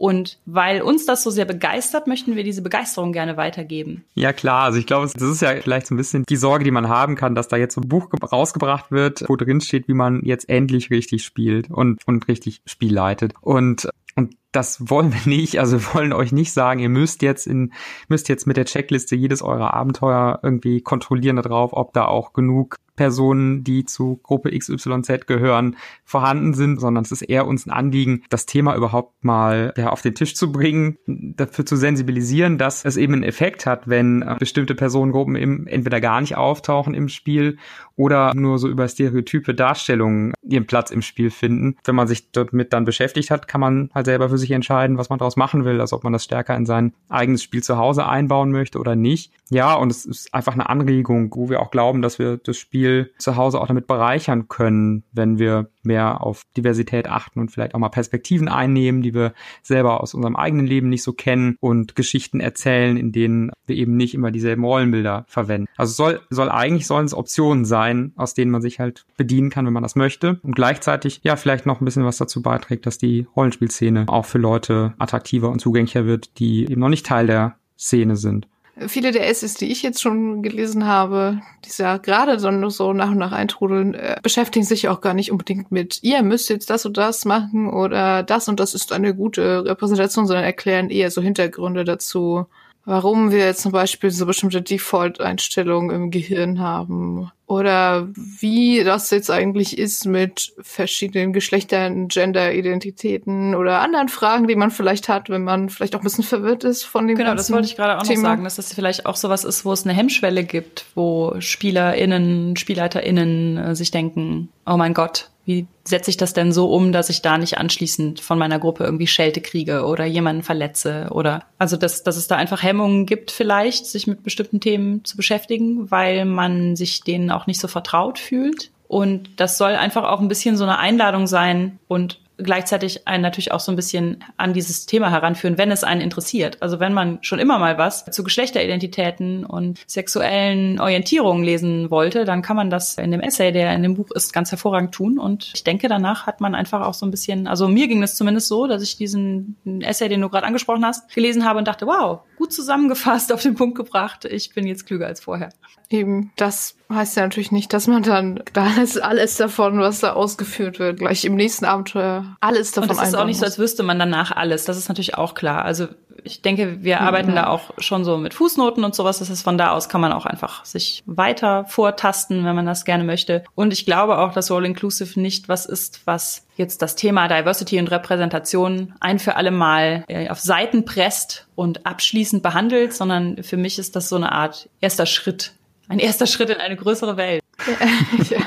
Und 0.00 0.38
weil 0.46 0.80
uns 0.80 1.04
das 1.04 1.22
so 1.22 1.28
sehr 1.28 1.44
begeistert, 1.44 2.06
möchten 2.06 2.34
wir 2.34 2.42
diese 2.42 2.62
Begeisterung 2.62 3.12
gerne 3.12 3.36
weitergeben. 3.36 4.02
Ja 4.14 4.32
klar, 4.32 4.62
also 4.62 4.78
ich 4.78 4.86
glaube, 4.86 5.10
das 5.12 5.22
ist 5.22 5.42
ja 5.42 5.54
vielleicht 5.56 5.86
so 5.86 5.94
ein 5.94 5.98
bisschen 5.98 6.24
die 6.26 6.36
Sorge, 6.36 6.64
die 6.64 6.70
man 6.70 6.88
haben 6.88 7.16
kann, 7.16 7.34
dass 7.34 7.48
da 7.48 7.58
jetzt 7.58 7.74
so 7.74 7.82
ein 7.82 7.88
Buch 7.88 8.08
rausgebracht 8.32 8.90
wird, 8.90 9.28
wo 9.28 9.36
drin 9.36 9.60
steht, 9.60 9.88
wie 9.88 9.94
man 9.94 10.22
jetzt 10.24 10.48
endlich 10.48 10.88
richtig 10.88 11.22
spielt 11.22 11.70
und, 11.70 12.00
und 12.06 12.28
richtig 12.28 12.62
Spiel 12.64 12.94
leitet. 12.94 13.34
Und 13.42 13.90
und 14.16 14.36
das 14.52 14.90
wollen 14.90 15.12
wir 15.12 15.20
nicht. 15.24 15.60
Also 15.60 15.78
wir 15.78 15.94
wollen 15.94 16.12
euch 16.12 16.32
nicht 16.32 16.52
sagen, 16.52 16.80
ihr 16.80 16.88
müsst 16.88 17.22
jetzt 17.22 17.46
in, 17.46 17.72
müsst 18.08 18.28
jetzt 18.28 18.46
mit 18.46 18.56
der 18.56 18.64
Checkliste 18.64 19.16
jedes 19.16 19.42
eurer 19.42 19.74
Abenteuer 19.74 20.40
irgendwie 20.42 20.80
kontrollieren 20.80 21.36
darauf, 21.36 21.72
ob 21.72 21.92
da 21.92 22.06
auch 22.06 22.32
genug 22.32 22.76
Personen, 23.00 23.64
die 23.64 23.86
zu 23.86 24.20
Gruppe 24.22 24.50
XYZ 24.50 25.26
gehören, 25.26 25.76
vorhanden 26.04 26.52
sind, 26.52 26.78
sondern 26.82 27.02
es 27.02 27.10
ist 27.10 27.22
eher 27.22 27.46
uns 27.46 27.64
ein 27.64 27.70
Anliegen, 27.70 28.24
das 28.28 28.44
Thema 28.44 28.76
überhaupt 28.76 29.24
mal 29.24 29.72
ja, 29.74 29.88
auf 29.88 30.02
den 30.02 30.14
Tisch 30.14 30.34
zu 30.34 30.52
bringen, 30.52 30.98
dafür 31.06 31.64
zu 31.64 31.76
sensibilisieren, 31.76 32.58
dass 32.58 32.84
es 32.84 32.98
eben 32.98 33.14
einen 33.14 33.22
Effekt 33.22 33.64
hat, 33.64 33.88
wenn 33.88 34.20
äh, 34.20 34.36
bestimmte 34.38 34.74
Personengruppen 34.74 35.34
eben 35.34 35.66
entweder 35.66 35.98
gar 36.02 36.20
nicht 36.20 36.36
auftauchen 36.36 36.92
im 36.92 37.08
Spiel 37.08 37.56
oder 37.96 38.34
nur 38.34 38.58
so 38.58 38.68
über 38.68 38.86
stereotype 38.86 39.54
Darstellungen 39.54 40.34
ihren 40.42 40.66
Platz 40.66 40.90
im 40.90 41.00
Spiel 41.00 41.30
finden. 41.30 41.76
Wenn 41.84 41.94
man 41.94 42.06
sich 42.06 42.32
damit 42.32 42.74
dann 42.74 42.84
beschäftigt 42.84 43.30
hat, 43.30 43.48
kann 43.48 43.62
man 43.62 43.90
halt 43.94 44.04
selber 44.04 44.28
für 44.28 44.36
sich 44.36 44.50
entscheiden, 44.50 44.98
was 44.98 45.08
man 45.08 45.18
daraus 45.18 45.36
machen 45.36 45.64
will, 45.64 45.80
also 45.80 45.96
ob 45.96 46.04
man 46.04 46.12
das 46.12 46.24
stärker 46.24 46.54
in 46.54 46.66
sein 46.66 46.92
eigenes 47.08 47.42
Spiel 47.42 47.62
zu 47.62 47.78
Hause 47.78 48.06
einbauen 48.06 48.52
möchte 48.52 48.78
oder 48.78 48.94
nicht. 48.94 49.32
Ja, 49.48 49.74
und 49.74 49.90
es 49.90 50.04
ist 50.04 50.34
einfach 50.34 50.52
eine 50.52 50.68
Anregung, 50.68 51.34
wo 51.34 51.48
wir 51.48 51.60
auch 51.60 51.70
glauben, 51.70 52.02
dass 52.02 52.18
wir 52.18 52.36
das 52.36 52.56
Spiel 52.58 52.89
zu 53.18 53.36
Hause 53.36 53.60
auch 53.60 53.66
damit 53.66 53.86
bereichern 53.86 54.48
können, 54.48 55.04
wenn 55.12 55.38
wir 55.38 55.70
mehr 55.82 56.22
auf 56.22 56.44
Diversität 56.56 57.08
achten 57.08 57.40
und 57.40 57.50
vielleicht 57.50 57.74
auch 57.74 57.78
mal 57.78 57.88
Perspektiven 57.88 58.48
einnehmen, 58.48 59.02
die 59.02 59.14
wir 59.14 59.32
selber 59.62 60.00
aus 60.02 60.14
unserem 60.14 60.36
eigenen 60.36 60.66
Leben 60.66 60.88
nicht 60.88 61.02
so 61.02 61.12
kennen 61.12 61.56
und 61.60 61.96
Geschichten 61.96 62.40
erzählen, 62.40 62.96
in 62.96 63.12
denen 63.12 63.50
wir 63.66 63.76
eben 63.76 63.96
nicht 63.96 64.14
immer 64.14 64.30
dieselben 64.30 64.64
Rollenbilder 64.64 65.24
verwenden. 65.28 65.68
Also 65.76 65.92
soll, 65.92 66.20
soll 66.30 66.50
eigentlich 66.50 66.86
sollen 66.86 67.06
es 67.06 67.14
Optionen 67.14 67.64
sein, 67.64 68.12
aus 68.16 68.34
denen 68.34 68.50
man 68.50 68.62
sich 68.62 68.80
halt 68.80 69.06
bedienen 69.16 69.50
kann, 69.50 69.66
wenn 69.66 69.72
man 69.72 69.82
das 69.82 69.96
möchte 69.96 70.38
und 70.42 70.54
gleichzeitig 70.54 71.20
ja 71.22 71.36
vielleicht 71.36 71.66
noch 71.66 71.80
ein 71.80 71.84
bisschen 71.84 72.04
was 72.04 72.18
dazu 72.18 72.42
beiträgt, 72.42 72.86
dass 72.86 72.98
die 72.98 73.26
Rollenspielszene 73.36 74.04
auch 74.08 74.26
für 74.26 74.38
Leute 74.38 74.94
attraktiver 74.98 75.50
und 75.50 75.60
zugänglicher 75.60 76.04
wird, 76.06 76.38
die 76.38 76.64
eben 76.64 76.80
noch 76.80 76.88
nicht 76.88 77.06
Teil 77.06 77.26
der 77.26 77.56
Szene 77.78 78.16
sind. 78.16 78.46
Viele 78.86 79.10
der 79.12 79.28
Essays, 79.28 79.54
die 79.54 79.70
ich 79.70 79.82
jetzt 79.82 80.00
schon 80.00 80.42
gelesen 80.42 80.86
habe, 80.86 81.40
die 81.64 81.70
ja 81.76 81.98
gerade 81.98 82.38
so 82.38 82.92
nach 82.92 83.10
und 83.10 83.18
nach 83.18 83.32
eintrudeln, 83.32 83.94
äh, 83.94 84.16
beschäftigen 84.22 84.64
sich 84.64 84.88
auch 84.88 85.00
gar 85.00 85.12
nicht 85.12 85.30
unbedingt 85.30 85.70
mit, 85.70 85.98
ihr 86.02 86.22
müsst 86.22 86.48
jetzt 86.48 86.70
das 86.70 86.86
und 86.86 86.96
das 86.96 87.24
machen 87.24 87.68
oder 87.68 88.22
das 88.22 88.48
und 88.48 88.60
das 88.60 88.74
ist 88.74 88.92
eine 88.92 89.14
gute 89.14 89.64
Repräsentation, 89.64 90.26
sondern 90.26 90.44
erklären 90.44 90.88
eher 90.88 91.10
so 91.10 91.20
Hintergründe 91.20 91.84
dazu, 91.84 92.46
warum 92.84 93.30
wir 93.30 93.46
jetzt 93.46 93.62
zum 93.62 93.72
Beispiel 93.72 94.10
so 94.10 94.26
bestimmte 94.26 94.62
Default-Einstellungen 94.62 95.94
im 95.94 96.10
Gehirn 96.10 96.60
haben 96.60 97.30
oder 97.50 98.08
wie 98.14 98.84
das 98.84 99.10
jetzt 99.10 99.28
eigentlich 99.28 99.76
ist 99.76 100.06
mit 100.06 100.52
verschiedenen 100.60 101.32
Geschlechtern, 101.32 102.06
Gender-Identitäten 102.06 103.56
oder 103.56 103.80
anderen 103.80 104.08
Fragen, 104.08 104.46
die 104.46 104.54
man 104.54 104.70
vielleicht 104.70 105.08
hat, 105.08 105.30
wenn 105.30 105.42
man 105.42 105.68
vielleicht 105.68 105.96
auch 105.96 106.00
ein 106.00 106.04
bisschen 106.04 106.22
verwirrt 106.22 106.62
ist 106.62 106.84
von 106.84 107.08
dem 107.08 107.16
Genau, 107.16 107.34
das 107.34 107.50
wollte 107.50 107.66
ich 107.66 107.74
gerade 107.74 107.98
auch 107.98 108.04
Thema. 108.04 108.22
noch 108.22 108.28
sagen, 108.28 108.44
dass 108.44 108.54
das 108.54 108.72
vielleicht 108.72 109.04
auch 109.04 109.16
sowas 109.16 109.44
ist, 109.44 109.64
wo 109.64 109.72
es 109.72 109.84
eine 109.84 109.94
Hemmschwelle 109.94 110.44
gibt, 110.44 110.86
wo 110.94 111.34
SpielerInnen, 111.40 112.56
SpielleiterInnen 112.56 113.56
äh, 113.56 113.74
sich 113.74 113.90
denken, 113.90 114.48
oh 114.64 114.76
mein 114.76 114.94
Gott, 114.94 115.30
wie 115.50 115.66
setze 115.82 116.10
ich 116.10 116.16
das 116.16 116.32
denn 116.32 116.52
so 116.52 116.70
um, 116.72 116.92
dass 116.92 117.10
ich 117.10 117.22
da 117.22 117.36
nicht 117.36 117.58
anschließend 117.58 118.20
von 118.20 118.38
meiner 118.38 118.60
Gruppe 118.60 118.84
irgendwie 118.84 119.08
Schelte 119.08 119.40
kriege 119.40 119.84
oder 119.84 120.04
jemanden 120.04 120.44
verletze 120.44 121.08
oder 121.10 121.42
also 121.58 121.76
dass, 121.76 122.04
dass 122.04 122.16
es 122.16 122.28
da 122.28 122.36
einfach 122.36 122.62
Hemmungen 122.62 123.04
gibt 123.04 123.32
vielleicht, 123.32 123.86
sich 123.86 124.06
mit 124.06 124.22
bestimmten 124.22 124.60
Themen 124.60 125.04
zu 125.04 125.16
beschäftigen, 125.16 125.90
weil 125.90 126.24
man 126.24 126.76
sich 126.76 127.02
denen 127.02 127.32
auch 127.32 127.48
nicht 127.48 127.60
so 127.60 127.66
vertraut 127.66 128.20
fühlt. 128.20 128.70
Und 128.86 129.40
das 129.40 129.58
soll 129.58 129.72
einfach 129.72 130.04
auch 130.04 130.20
ein 130.20 130.28
bisschen 130.28 130.56
so 130.56 130.62
eine 130.64 130.78
Einladung 130.78 131.26
sein 131.26 131.80
und 131.88 132.19
gleichzeitig 132.42 133.06
einen 133.06 133.22
natürlich 133.22 133.52
auch 133.52 133.60
so 133.60 133.72
ein 133.72 133.76
bisschen 133.76 134.24
an 134.36 134.52
dieses 134.52 134.86
Thema 134.86 135.10
heranführen, 135.10 135.58
wenn 135.58 135.70
es 135.70 135.84
einen 135.84 136.00
interessiert. 136.00 136.58
Also 136.60 136.80
wenn 136.80 136.92
man 136.92 137.18
schon 137.22 137.38
immer 137.38 137.58
mal 137.58 137.78
was 137.78 138.04
zu 138.04 138.24
Geschlechteridentitäten 138.24 139.44
und 139.44 139.80
sexuellen 139.86 140.80
Orientierungen 140.80 141.44
lesen 141.44 141.90
wollte, 141.90 142.24
dann 142.24 142.42
kann 142.42 142.56
man 142.56 142.70
das 142.70 142.96
in 142.96 143.10
dem 143.10 143.20
Essay, 143.20 143.52
der 143.52 143.74
in 143.74 143.82
dem 143.82 143.94
Buch 143.94 144.10
ist, 144.12 144.32
ganz 144.32 144.50
hervorragend 144.50 144.92
tun. 144.92 145.18
Und 145.18 145.50
ich 145.54 145.64
denke, 145.64 145.88
danach 145.88 146.26
hat 146.26 146.40
man 146.40 146.54
einfach 146.54 146.86
auch 146.86 146.94
so 146.94 147.06
ein 147.06 147.10
bisschen, 147.10 147.46
also 147.46 147.68
mir 147.68 147.88
ging 147.88 148.02
es 148.02 148.14
zumindest 148.14 148.48
so, 148.48 148.66
dass 148.66 148.82
ich 148.82 148.96
diesen 148.96 149.56
Essay, 149.82 150.08
den 150.08 150.20
du 150.20 150.28
gerade 150.28 150.46
angesprochen 150.46 150.84
hast, 150.84 151.12
gelesen 151.14 151.44
habe 151.44 151.58
und 151.58 151.68
dachte, 151.68 151.86
wow, 151.86 152.20
gut 152.36 152.52
zusammengefasst, 152.52 153.32
auf 153.32 153.42
den 153.42 153.54
Punkt 153.54 153.76
gebracht. 153.76 154.24
Ich 154.24 154.54
bin 154.54 154.66
jetzt 154.66 154.86
klüger 154.86 155.06
als 155.06 155.20
vorher. 155.20 155.50
Eben, 155.88 156.32
das 156.36 156.76
heißt 156.94 157.16
ja 157.16 157.22
natürlich 157.22 157.52
nicht, 157.52 157.72
dass 157.72 157.86
man 157.86 158.02
dann 158.02 158.42
da 158.52 158.68
ist 158.82 159.02
alles 159.02 159.36
davon, 159.36 159.80
was 159.80 160.00
da 160.00 160.12
ausgeführt 160.12 160.78
wird, 160.78 160.98
gleich 160.98 161.24
im 161.24 161.34
nächsten 161.34 161.64
Abenteuer 161.64 162.36
alles 162.40 162.72
davon 162.72 162.90
Und 162.90 163.02
es 163.02 163.08
ist 163.08 163.14
auch 163.14 163.24
nicht 163.24 163.38
so, 163.38 163.44
als 163.44 163.58
wüsste 163.58 163.82
man 163.82 163.98
danach 163.98 164.32
alles. 164.32 164.64
Das 164.64 164.76
ist 164.76 164.88
natürlich 164.88 165.16
auch 165.16 165.34
klar. 165.34 165.64
Also 165.64 165.88
ich 166.24 166.42
denke, 166.42 166.82
wir 166.82 167.00
arbeiten 167.00 167.30
ja. 167.30 167.42
da 167.42 167.46
auch 167.48 167.70
schon 167.78 168.04
so 168.04 168.16
mit 168.18 168.34
Fußnoten 168.34 168.84
und 168.84 168.94
sowas. 168.94 169.18
Das 169.18 169.30
ist 169.30 169.42
von 169.42 169.58
da 169.58 169.72
aus 169.72 169.88
kann 169.88 170.00
man 170.00 170.12
auch 170.12 170.26
einfach 170.26 170.64
sich 170.64 171.02
weiter 171.06 171.64
vortasten, 171.66 172.44
wenn 172.44 172.56
man 172.56 172.66
das 172.66 172.84
gerne 172.84 173.04
möchte. 173.04 173.44
Und 173.54 173.72
ich 173.72 173.86
glaube 173.86 174.18
auch, 174.18 174.32
dass 174.32 174.50
All 174.50 174.64
Inclusive 174.64 175.18
nicht 175.18 175.48
was 175.48 175.66
ist, 175.66 176.02
was 176.06 176.46
jetzt 176.56 176.82
das 176.82 176.94
Thema 176.94 177.28
Diversity 177.28 177.78
und 177.78 177.90
Repräsentation 177.90 178.94
ein 179.00 179.18
für 179.18 179.36
alle 179.36 179.50
Mal 179.50 180.04
äh, 180.08 180.28
auf 180.28 180.40
Seiten 180.40 180.84
presst 180.84 181.46
und 181.54 181.86
abschließend 181.86 182.42
behandelt, 182.42 182.92
sondern 182.92 183.42
für 183.42 183.56
mich 183.56 183.78
ist 183.78 183.96
das 183.96 184.08
so 184.08 184.16
eine 184.16 184.32
Art 184.32 184.68
erster 184.80 185.06
Schritt 185.06 185.54
ein 185.90 185.98
erster 185.98 186.26
Schritt 186.26 186.50
in 186.50 186.58
eine 186.58 186.76
größere 186.76 187.16
Welt. 187.16 187.42
ja. 188.30 188.38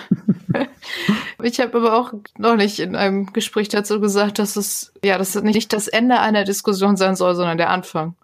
Ich 1.41 1.59
habe 1.59 1.77
aber 1.77 1.97
auch 1.97 2.13
noch 2.37 2.55
nicht 2.55 2.79
in 2.79 2.95
einem 2.95 3.33
Gespräch 3.33 3.67
dazu 3.67 3.99
gesagt, 3.99 4.39
dass 4.39 4.55
es 4.55 4.93
ja, 5.03 5.17
dass 5.17 5.35
es 5.35 5.43
nicht 5.43 5.73
das 5.73 5.89
Ende 5.89 6.19
einer 6.19 6.45
Diskussion 6.45 6.95
sein 6.95 7.17
soll, 7.17 7.35
sondern 7.35 7.57
der 7.57 7.69
Anfang. 7.69 8.15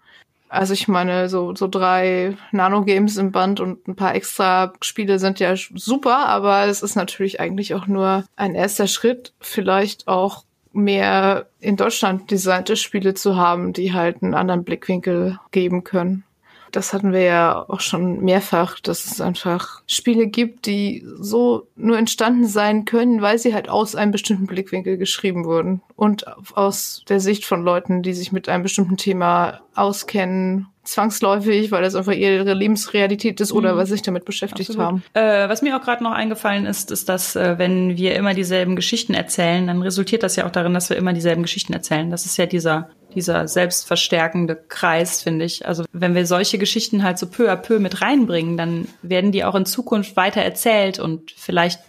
Also 0.48 0.72
ich 0.72 0.88
meine, 0.88 1.28
so, 1.28 1.54
so 1.54 1.68
drei 1.68 2.36
Nano-Games 2.50 3.18
im 3.18 3.30
Band 3.30 3.60
und 3.60 3.86
ein 3.86 3.94
paar 3.94 4.14
extra 4.14 4.72
Spiele 4.80 5.18
sind 5.18 5.38
ja 5.38 5.54
super, 5.54 6.26
aber 6.26 6.64
es 6.64 6.82
ist 6.82 6.96
natürlich 6.96 7.40
eigentlich 7.40 7.74
auch 7.74 7.86
nur 7.86 8.24
ein 8.36 8.54
erster 8.54 8.86
Schritt, 8.86 9.34
vielleicht 9.38 10.08
auch 10.08 10.44
mehr 10.72 11.46
in 11.60 11.76
Deutschland 11.76 12.30
designte 12.30 12.76
Spiele 12.76 13.14
zu 13.14 13.36
haben, 13.36 13.74
die 13.74 13.92
halt 13.92 14.22
einen 14.22 14.34
anderen 14.34 14.64
Blickwinkel 14.64 15.38
geben 15.50 15.84
können. 15.84 16.24
Das 16.72 16.92
hatten 16.92 17.12
wir 17.12 17.22
ja 17.22 17.64
auch 17.68 17.80
schon 17.80 18.20
mehrfach, 18.20 18.80
dass 18.80 19.06
es 19.06 19.20
einfach 19.20 19.82
Spiele 19.86 20.26
gibt, 20.26 20.66
die 20.66 21.04
so 21.18 21.66
nur 21.76 21.98
entstanden 21.98 22.46
sein 22.46 22.84
können, 22.84 23.22
weil 23.22 23.38
sie 23.38 23.54
halt 23.54 23.68
aus 23.68 23.94
einem 23.94 24.12
bestimmten 24.12 24.46
Blickwinkel 24.46 24.96
geschrieben 24.96 25.44
wurden 25.44 25.82
und 25.96 26.26
aus 26.56 27.04
der 27.08 27.20
Sicht 27.20 27.44
von 27.44 27.62
Leuten, 27.62 28.02
die 28.02 28.12
sich 28.12 28.32
mit 28.32 28.48
einem 28.48 28.62
bestimmten 28.62 28.96
Thema 28.96 29.60
auskennen 29.74 30.68
zwangsläufig, 30.82 31.70
weil 31.70 31.82
das 31.82 31.94
einfach 31.94 32.12
ihre 32.12 32.54
Lebensrealität 32.54 33.40
ist 33.40 33.52
oder 33.52 33.74
mhm. 33.74 33.78
weil 33.78 33.86
sie 33.86 33.92
sich 33.92 34.02
damit 34.02 34.24
beschäftigt 34.24 34.70
Absolut. 34.70 34.86
haben. 34.86 35.02
Äh, 35.14 35.48
was 35.48 35.62
mir 35.62 35.76
auch 35.76 35.82
gerade 35.82 36.02
noch 36.02 36.12
eingefallen 36.12 36.66
ist, 36.66 36.90
ist, 36.90 37.08
dass 37.08 37.36
äh, 37.36 37.58
wenn 37.58 37.96
wir 37.96 38.16
immer 38.16 38.34
dieselben 38.34 38.76
Geschichten 38.76 39.14
erzählen, 39.14 39.66
dann 39.66 39.82
resultiert 39.82 40.22
das 40.22 40.36
ja 40.36 40.46
auch 40.46 40.50
darin, 40.50 40.74
dass 40.74 40.90
wir 40.90 40.96
immer 40.96 41.12
dieselben 41.12 41.42
Geschichten 41.42 41.72
erzählen. 41.72 42.10
Das 42.10 42.26
ist 42.26 42.36
ja 42.36 42.46
dieser 42.46 42.88
dieser 43.14 43.48
selbstverstärkende 43.48 44.56
Kreis, 44.68 45.22
finde 45.22 45.44
ich. 45.44 45.66
Also 45.66 45.84
wenn 45.92 46.14
wir 46.14 46.26
solche 46.26 46.58
Geschichten 46.58 47.02
halt 47.02 47.18
so 47.18 47.26
peu 47.26 47.50
à 47.50 47.56
peu 47.56 47.78
mit 47.78 48.02
reinbringen, 48.02 48.56
dann 48.56 48.88
werden 49.02 49.32
die 49.32 49.44
auch 49.44 49.54
in 49.54 49.66
Zukunft 49.66 50.16
weiter 50.16 50.42
erzählt 50.42 50.98
und 50.98 51.30
vielleicht 51.32 51.80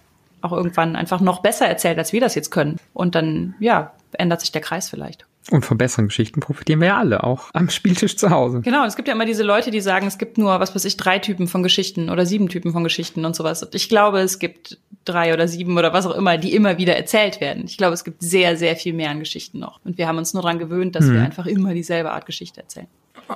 auch 0.42 0.52
irgendwann 0.52 0.96
einfach 0.96 1.22
noch 1.22 1.42
besser 1.42 1.68
erzählt, 1.68 1.98
als 1.98 2.14
wir 2.14 2.22
das 2.22 2.36
jetzt 2.36 2.50
können. 2.50 2.78
Und 2.94 3.16
dann, 3.16 3.56
ja, 3.60 3.94
ändert 4.14 4.42
sich 4.42 4.52
der 4.52 4.62
Kreis 4.62 4.90
vielleicht. 4.90 5.26
Und 5.50 5.66
von 5.66 5.78
besseren 5.78 6.08
Geschichten 6.08 6.40
profitieren 6.40 6.82
wir 6.82 6.90
ja 6.90 6.98
alle, 6.98 7.24
auch 7.24 7.50
am 7.54 7.70
Spieltisch 7.70 8.16
zu 8.16 8.30
Hause. 8.30 8.62
Genau, 8.62 8.86
es 8.86 8.96
gibt 8.96 9.08
ja 9.08 9.16
immer 9.16 9.26
diese 9.26 9.44
Leute, 9.44 9.72
die 9.72 9.82
sagen, 9.82 10.06
es 10.06 10.20
gibt 10.20 10.38
nur, 10.38 10.60
was 10.60 10.76
weiß 10.76 10.86
ich, 10.86 10.98
drei 10.98 11.18
Typen 11.18 11.48
von 11.48 11.64
Geschichten 11.64 12.10
oder 12.10 12.26
sieben 12.26 12.48
Typen 12.48 12.72
von 12.72 12.84
Geschichten 12.84 13.26
und 13.26 13.36
sowas. 13.36 13.64
Und 13.64 13.74
ich 13.74 13.90
glaube, 13.90 14.20
es 14.20 14.38
gibt 14.38 14.78
drei 15.04 15.34
oder 15.34 15.48
sieben 15.48 15.78
oder 15.78 15.94
was 15.94 16.06
auch 16.06 16.16
immer, 16.16 16.38
die 16.38 16.54
immer 16.54 16.78
wieder 16.78 16.96
erzählt 16.96 17.42
werden. 17.42 17.64
Ich 17.66 17.78
glaube, 17.78 17.94
es 17.94 18.04
gibt 18.04 18.22
sehr, 18.22 18.56
sehr 18.56 18.76
viel 18.76 18.94
mehr 18.94 19.10
an 19.10 19.20
Geschichten 19.20 19.58
noch. 19.58 19.80
Und 19.84 19.98
wir 19.98 20.08
haben 20.08 20.20
uns 20.20 20.34
nur 20.34 20.44
daran 20.44 20.60
gewöhnt, 20.60 20.96
dass 20.96 21.06
hm. 21.06 21.14
wir 21.14 21.20
mhm. 21.20 21.26
einfach 21.26 21.46
immer 21.48 21.74
dieselbe 21.74 22.12
Art 22.12 22.28
Geschichte 22.28 22.62
erzählen. 22.62 22.88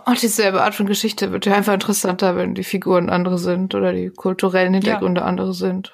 Und 0.06 0.22
dieselbe 0.22 0.62
Art 0.62 0.76
von 0.76 0.86
Geschichte 0.86 1.32
wird 1.32 1.46
ja 1.46 1.56
einfach 1.56 1.74
interessanter, 1.74 2.36
wenn 2.36 2.54
die 2.54 2.64
Figuren 2.64 3.10
andere 3.10 3.38
sind 3.38 3.74
oder 3.76 3.94
die 3.94 4.10
kulturellen 4.10 4.74
Hintergründe 4.74 5.22
ja. 5.22 5.28
andere 5.28 5.54
sind. 5.54 5.94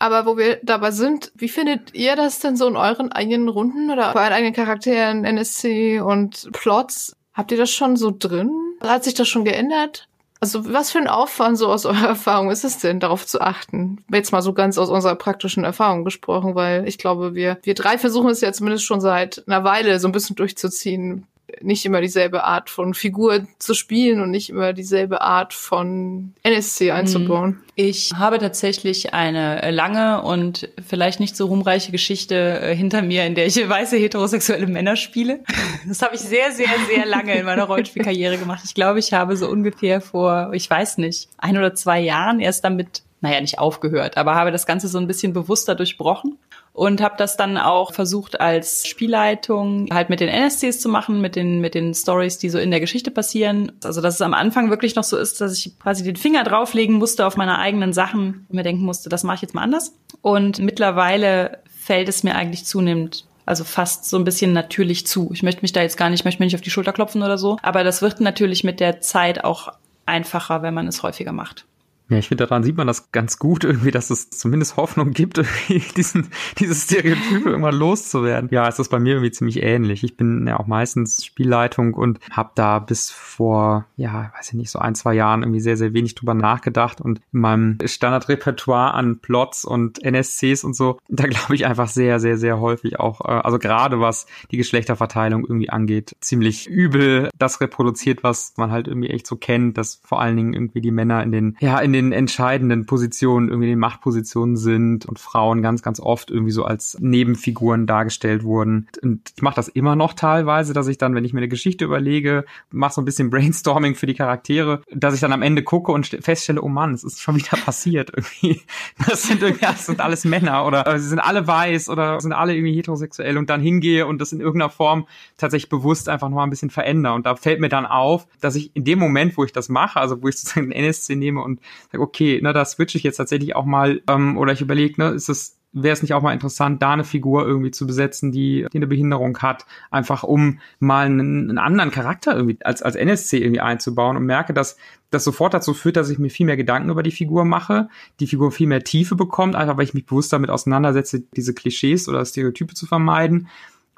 Aber 0.00 0.24
wo 0.24 0.38
wir 0.38 0.58
dabei 0.62 0.92
sind, 0.92 1.30
wie 1.36 1.50
findet 1.50 1.94
ihr 1.94 2.16
das 2.16 2.38
denn 2.38 2.56
so 2.56 2.66
in 2.66 2.76
euren 2.76 3.12
eigenen 3.12 3.50
Runden 3.50 3.90
oder 3.90 4.14
bei 4.14 4.22
euren 4.22 4.32
eigenen 4.32 4.54
Charakteren, 4.54 5.26
NSC 5.26 6.00
und 6.00 6.48
Plots? 6.52 7.14
Habt 7.34 7.52
ihr 7.52 7.58
das 7.58 7.70
schon 7.70 7.96
so 7.96 8.10
drin? 8.10 8.50
Hat 8.82 9.04
sich 9.04 9.12
das 9.12 9.28
schon 9.28 9.44
geändert? 9.44 10.08
Also 10.40 10.72
was 10.72 10.90
für 10.90 10.98
ein 10.98 11.06
Aufwand 11.06 11.58
so 11.58 11.68
aus 11.68 11.84
eurer 11.86 12.08
Erfahrung 12.08 12.50
ist 12.50 12.64
es 12.64 12.78
denn, 12.78 12.98
darauf 12.98 13.26
zu 13.26 13.42
achten? 13.42 14.02
Jetzt 14.10 14.32
mal 14.32 14.40
so 14.40 14.54
ganz 14.54 14.78
aus 14.78 14.88
unserer 14.88 15.16
praktischen 15.16 15.64
Erfahrung 15.64 16.04
gesprochen, 16.04 16.54
weil 16.54 16.88
ich 16.88 16.96
glaube, 16.96 17.34
wir, 17.34 17.58
wir 17.62 17.74
drei 17.74 17.98
versuchen 17.98 18.30
es 18.30 18.40
ja 18.40 18.54
zumindest 18.54 18.86
schon 18.86 19.02
seit 19.02 19.44
einer 19.46 19.64
Weile 19.64 20.00
so 20.00 20.08
ein 20.08 20.12
bisschen 20.12 20.34
durchzuziehen, 20.34 21.26
nicht 21.60 21.84
immer 21.84 22.00
dieselbe 22.00 22.44
Art 22.44 22.70
von 22.70 22.94
Figur 22.94 23.46
zu 23.58 23.74
spielen 23.74 24.20
und 24.20 24.30
nicht 24.30 24.50
immer 24.50 24.72
dieselbe 24.72 25.20
Art 25.20 25.52
von 25.52 26.34
NSC 26.42 26.90
einzubauen. 26.90 27.50
Mhm. 27.50 27.62
Ich 27.74 28.12
habe 28.14 28.38
tatsächlich 28.38 29.14
eine 29.14 29.70
lange 29.70 30.22
und 30.22 30.68
vielleicht 30.86 31.20
nicht 31.20 31.36
so 31.36 31.46
ruhmreiche 31.46 31.92
Geschichte 31.92 32.60
äh, 32.60 32.74
hinter 32.74 33.02
mir, 33.02 33.24
in 33.24 33.34
der 33.34 33.46
ich 33.46 33.56
weiße 33.56 33.96
heterosexuelle 33.96 34.66
Männer 34.66 34.96
spiele. 34.96 35.40
Das 35.86 36.02
habe 36.02 36.14
ich 36.14 36.20
sehr, 36.20 36.52
sehr, 36.52 36.68
sehr 36.88 37.06
lange 37.06 37.34
in 37.34 37.44
meiner 37.44 37.64
Rollenspielkarriere 37.64 38.36
gemacht. 38.38 38.62
Ich 38.64 38.74
glaube, 38.74 38.98
ich 38.98 39.12
habe 39.12 39.36
so 39.36 39.48
ungefähr 39.48 40.00
vor, 40.00 40.50
ich 40.52 40.68
weiß 40.68 40.98
nicht, 40.98 41.28
ein 41.38 41.56
oder 41.56 41.74
zwei 41.74 42.00
Jahren 42.00 42.40
erst 42.40 42.64
damit 42.64 43.02
naja, 43.20 43.40
nicht 43.40 43.58
aufgehört, 43.58 44.16
aber 44.16 44.34
habe 44.34 44.50
das 44.50 44.66
Ganze 44.66 44.88
so 44.88 44.98
ein 44.98 45.06
bisschen 45.06 45.32
bewusster 45.32 45.74
durchbrochen 45.74 46.38
und 46.72 47.00
habe 47.00 47.16
das 47.18 47.36
dann 47.36 47.58
auch 47.58 47.92
versucht 47.92 48.40
als 48.40 48.86
Spielleitung 48.86 49.88
halt 49.92 50.08
mit 50.08 50.20
den 50.20 50.28
NSCs 50.28 50.80
zu 50.80 50.88
machen, 50.88 51.20
mit 51.20 51.36
den 51.36 51.60
mit 51.60 51.74
den 51.74 51.94
Stories, 51.94 52.38
die 52.38 52.48
so 52.48 52.58
in 52.58 52.70
der 52.70 52.80
Geschichte 52.80 53.10
passieren. 53.10 53.72
Also 53.84 54.00
dass 54.00 54.14
es 54.14 54.22
am 54.22 54.34
Anfang 54.34 54.70
wirklich 54.70 54.94
noch 54.94 55.04
so 55.04 55.16
ist, 55.16 55.40
dass 55.40 55.58
ich 55.58 55.78
quasi 55.78 56.04
den 56.04 56.16
Finger 56.16 56.44
drauflegen 56.44 56.96
musste 56.96 57.26
auf 57.26 57.36
meine 57.36 57.58
eigenen 57.58 57.92
Sachen 57.92 58.46
und 58.48 58.54
mir 58.54 58.62
denken 58.62 58.84
musste, 58.84 59.08
das 59.08 59.24
mache 59.24 59.36
ich 59.36 59.42
jetzt 59.42 59.54
mal 59.54 59.62
anders. 59.62 59.92
Und 60.22 60.58
mittlerweile 60.58 61.58
fällt 61.80 62.08
es 62.08 62.22
mir 62.22 62.36
eigentlich 62.36 62.64
zunehmend 62.64 63.26
also 63.46 63.64
fast 63.64 64.08
so 64.08 64.16
ein 64.16 64.22
bisschen 64.22 64.52
natürlich 64.52 65.08
zu. 65.08 65.30
Ich 65.32 65.42
möchte 65.42 65.62
mich 65.62 65.72
da 65.72 65.82
jetzt 65.82 65.96
gar 65.96 66.08
nicht, 66.08 66.24
möchte 66.24 66.40
mir 66.40 66.46
nicht 66.46 66.54
auf 66.54 66.60
die 66.60 66.70
Schulter 66.70 66.92
klopfen 66.92 67.22
oder 67.24 67.36
so, 67.36 67.58
aber 67.62 67.82
das 67.82 68.00
wird 68.00 68.20
natürlich 68.20 68.62
mit 68.62 68.78
der 68.78 69.00
Zeit 69.00 69.42
auch 69.42 69.72
einfacher, 70.06 70.62
wenn 70.62 70.72
man 70.72 70.86
es 70.86 71.02
häufiger 71.02 71.32
macht. 71.32 71.66
Ja, 72.10 72.18
ich 72.18 72.26
finde, 72.26 72.44
daran 72.44 72.64
sieht 72.64 72.76
man 72.76 72.88
das 72.88 73.12
ganz 73.12 73.38
gut 73.38 73.62
irgendwie, 73.70 73.92
dass 73.92 74.10
es 74.10 74.30
zumindest 74.30 74.76
Hoffnung 74.76 75.12
gibt, 75.12 75.40
diesen, 75.96 76.28
dieses 76.58 76.84
Stereotype 76.84 77.48
irgendwann 77.48 77.76
loszuwerden. 77.76 78.50
Ja, 78.52 78.68
es 78.68 78.78
ist 78.78 78.88
bei 78.88 78.98
mir 78.98 79.14
irgendwie 79.14 79.30
ziemlich 79.30 79.62
ähnlich. 79.62 80.02
Ich 80.02 80.16
bin 80.16 80.46
ja 80.46 80.58
auch 80.58 80.66
meistens 80.66 81.24
Spielleitung 81.24 81.94
und 81.94 82.18
habe 82.30 82.50
da 82.56 82.80
bis 82.80 83.10
vor, 83.10 83.86
ja, 83.96 84.32
weiß 84.36 84.48
ich 84.48 84.54
nicht, 84.54 84.70
so 84.70 84.80
ein, 84.80 84.96
zwei 84.96 85.14
Jahren 85.14 85.42
irgendwie 85.42 85.60
sehr, 85.60 85.76
sehr 85.76 85.94
wenig 85.94 86.16
drüber 86.16 86.34
nachgedacht 86.34 87.00
und 87.00 87.20
in 87.32 87.40
meinem 87.40 87.78
Standardrepertoire 87.84 88.92
an 88.94 89.20
Plots 89.20 89.64
und 89.64 90.02
NSCs 90.02 90.64
und 90.64 90.74
so, 90.74 90.98
da 91.08 91.26
glaube 91.26 91.54
ich 91.54 91.64
einfach 91.64 91.88
sehr, 91.88 92.18
sehr, 92.18 92.36
sehr 92.36 92.60
häufig 92.60 92.98
auch, 92.98 93.20
äh, 93.20 93.28
also 93.28 93.58
gerade 93.60 94.00
was 94.00 94.26
die 94.50 94.56
Geschlechterverteilung 94.56 95.42
irgendwie 95.42 95.70
angeht, 95.70 96.16
ziemlich 96.20 96.66
übel 96.66 97.30
das 97.38 97.60
reproduziert, 97.60 98.24
was 98.24 98.54
man 98.56 98.72
halt 98.72 98.88
irgendwie 98.88 99.10
echt 99.10 99.28
so 99.28 99.36
kennt, 99.36 99.78
dass 99.78 100.00
vor 100.04 100.20
allen 100.20 100.36
Dingen 100.36 100.54
irgendwie 100.54 100.80
die 100.80 100.90
Männer 100.90 101.22
in 101.22 101.30
den, 101.30 101.56
ja, 101.60 101.78
in 101.78 101.92
den 101.92 101.99
den 102.04 102.12
entscheidenden 102.12 102.86
Positionen, 102.86 103.48
irgendwie 103.48 103.68
in 103.68 103.74
den 103.74 103.78
Machtpositionen 103.78 104.56
sind 104.56 105.06
und 105.06 105.18
Frauen 105.18 105.62
ganz, 105.62 105.82
ganz 105.82 106.00
oft 106.00 106.30
irgendwie 106.30 106.52
so 106.52 106.64
als 106.64 106.96
Nebenfiguren 107.00 107.86
dargestellt 107.86 108.42
wurden. 108.44 108.88
Und 109.02 109.32
ich 109.36 109.42
mache 109.42 109.56
das 109.56 109.68
immer 109.68 109.96
noch 109.96 110.14
teilweise, 110.14 110.72
dass 110.72 110.88
ich 110.88 110.98
dann, 110.98 111.14
wenn 111.14 111.24
ich 111.24 111.32
mir 111.32 111.40
eine 111.40 111.48
Geschichte 111.48 111.84
überlege, 111.84 112.44
mache 112.70 112.94
so 112.94 113.00
ein 113.00 113.04
bisschen 113.04 113.30
Brainstorming 113.30 113.94
für 113.94 114.06
die 114.06 114.14
Charaktere, 114.14 114.82
dass 114.92 115.14
ich 115.14 115.20
dann 115.20 115.32
am 115.32 115.42
Ende 115.42 115.62
gucke 115.62 115.92
und 115.92 116.06
feststelle, 116.06 116.62
oh 116.62 116.68
Mann, 116.68 116.94
es 116.94 117.04
ist 117.04 117.20
schon 117.20 117.36
wieder 117.36 117.56
passiert 117.64 118.12
irgendwie. 118.14 118.62
Das 119.08 119.22
sind 119.22 119.42
irgendwie, 119.42 119.64
das 119.64 119.86
sind 119.86 120.00
alles 120.00 120.24
Männer 120.24 120.66
oder 120.66 120.86
äh, 120.86 120.98
sie 120.98 121.08
sind 121.08 121.20
alle 121.20 121.46
weiß 121.46 121.88
oder 121.88 122.20
sind 122.20 122.32
alle 122.32 122.54
irgendwie 122.54 122.74
heterosexuell 122.74 123.38
und 123.38 123.50
dann 123.50 123.60
hingehe 123.60 124.06
und 124.06 124.20
das 124.20 124.32
in 124.32 124.40
irgendeiner 124.40 124.70
Form 124.70 125.06
tatsächlich 125.36 125.68
bewusst 125.68 126.08
einfach 126.08 126.28
noch 126.28 126.36
mal 126.36 126.44
ein 126.44 126.50
bisschen 126.50 126.70
verändere. 126.70 127.14
Und 127.14 127.26
da 127.26 127.36
fällt 127.36 127.60
mir 127.60 127.68
dann 127.68 127.86
auf, 127.86 128.26
dass 128.40 128.54
ich 128.54 128.74
in 128.74 128.84
dem 128.84 128.98
Moment, 128.98 129.36
wo 129.36 129.44
ich 129.44 129.52
das 129.52 129.68
mache, 129.68 130.00
also 130.00 130.22
wo 130.22 130.28
ich 130.28 130.36
sozusagen 130.38 130.70
den 130.70 130.84
NSC 130.84 131.16
nehme 131.16 131.42
und 131.42 131.60
sage, 131.92 132.02
okay, 132.02 132.40
ne, 132.42 132.52
da 132.52 132.64
switche 132.64 132.98
ich 132.98 133.04
jetzt 133.04 133.16
tatsächlich 133.16 133.56
auch 133.56 133.64
mal, 133.64 134.02
ähm, 134.08 134.36
oder 134.38 134.52
ich 134.52 134.60
überlege, 134.60 135.00
ne, 135.00 135.10
ist 135.10 135.28
es 135.28 135.60
wäre 135.72 135.92
es 135.92 136.02
nicht 136.02 136.14
auch 136.14 136.22
mal 136.22 136.32
interessant, 136.32 136.82
da 136.82 136.92
eine 136.92 137.04
Figur 137.04 137.46
irgendwie 137.46 137.70
zu 137.70 137.86
besetzen, 137.86 138.32
die, 138.32 138.66
die 138.72 138.78
eine 138.78 138.86
Behinderung 138.86 139.38
hat, 139.38 139.66
einfach 139.90 140.24
um 140.24 140.58
mal 140.80 141.06
einen, 141.06 141.48
einen 141.48 141.58
anderen 141.58 141.90
Charakter 141.90 142.34
irgendwie 142.34 142.58
als, 142.64 142.82
als 142.82 142.96
NSC 142.96 143.38
irgendwie 143.38 143.60
einzubauen 143.60 144.16
und 144.16 144.24
merke, 144.24 144.52
dass 144.52 144.76
das 145.10 145.24
sofort 145.24 145.54
dazu 145.54 145.74
führt, 145.74 145.96
dass 145.96 146.10
ich 146.10 146.18
mir 146.18 146.30
viel 146.30 146.46
mehr 146.46 146.56
Gedanken 146.56 146.90
über 146.90 147.02
die 147.02 147.10
Figur 147.10 147.44
mache, 147.44 147.88
die 148.18 148.26
Figur 148.26 148.50
viel 148.52 148.66
mehr 148.66 148.82
Tiefe 148.82 149.14
bekommt, 149.14 149.54
einfach 149.54 149.76
weil 149.76 149.84
ich 149.84 149.94
mich 149.94 150.06
bewusst 150.06 150.32
damit 150.32 150.50
auseinandersetze, 150.50 151.22
diese 151.36 151.54
Klischees 151.54 152.08
oder 152.08 152.24
Stereotype 152.24 152.74
zu 152.74 152.86
vermeiden 152.86 153.48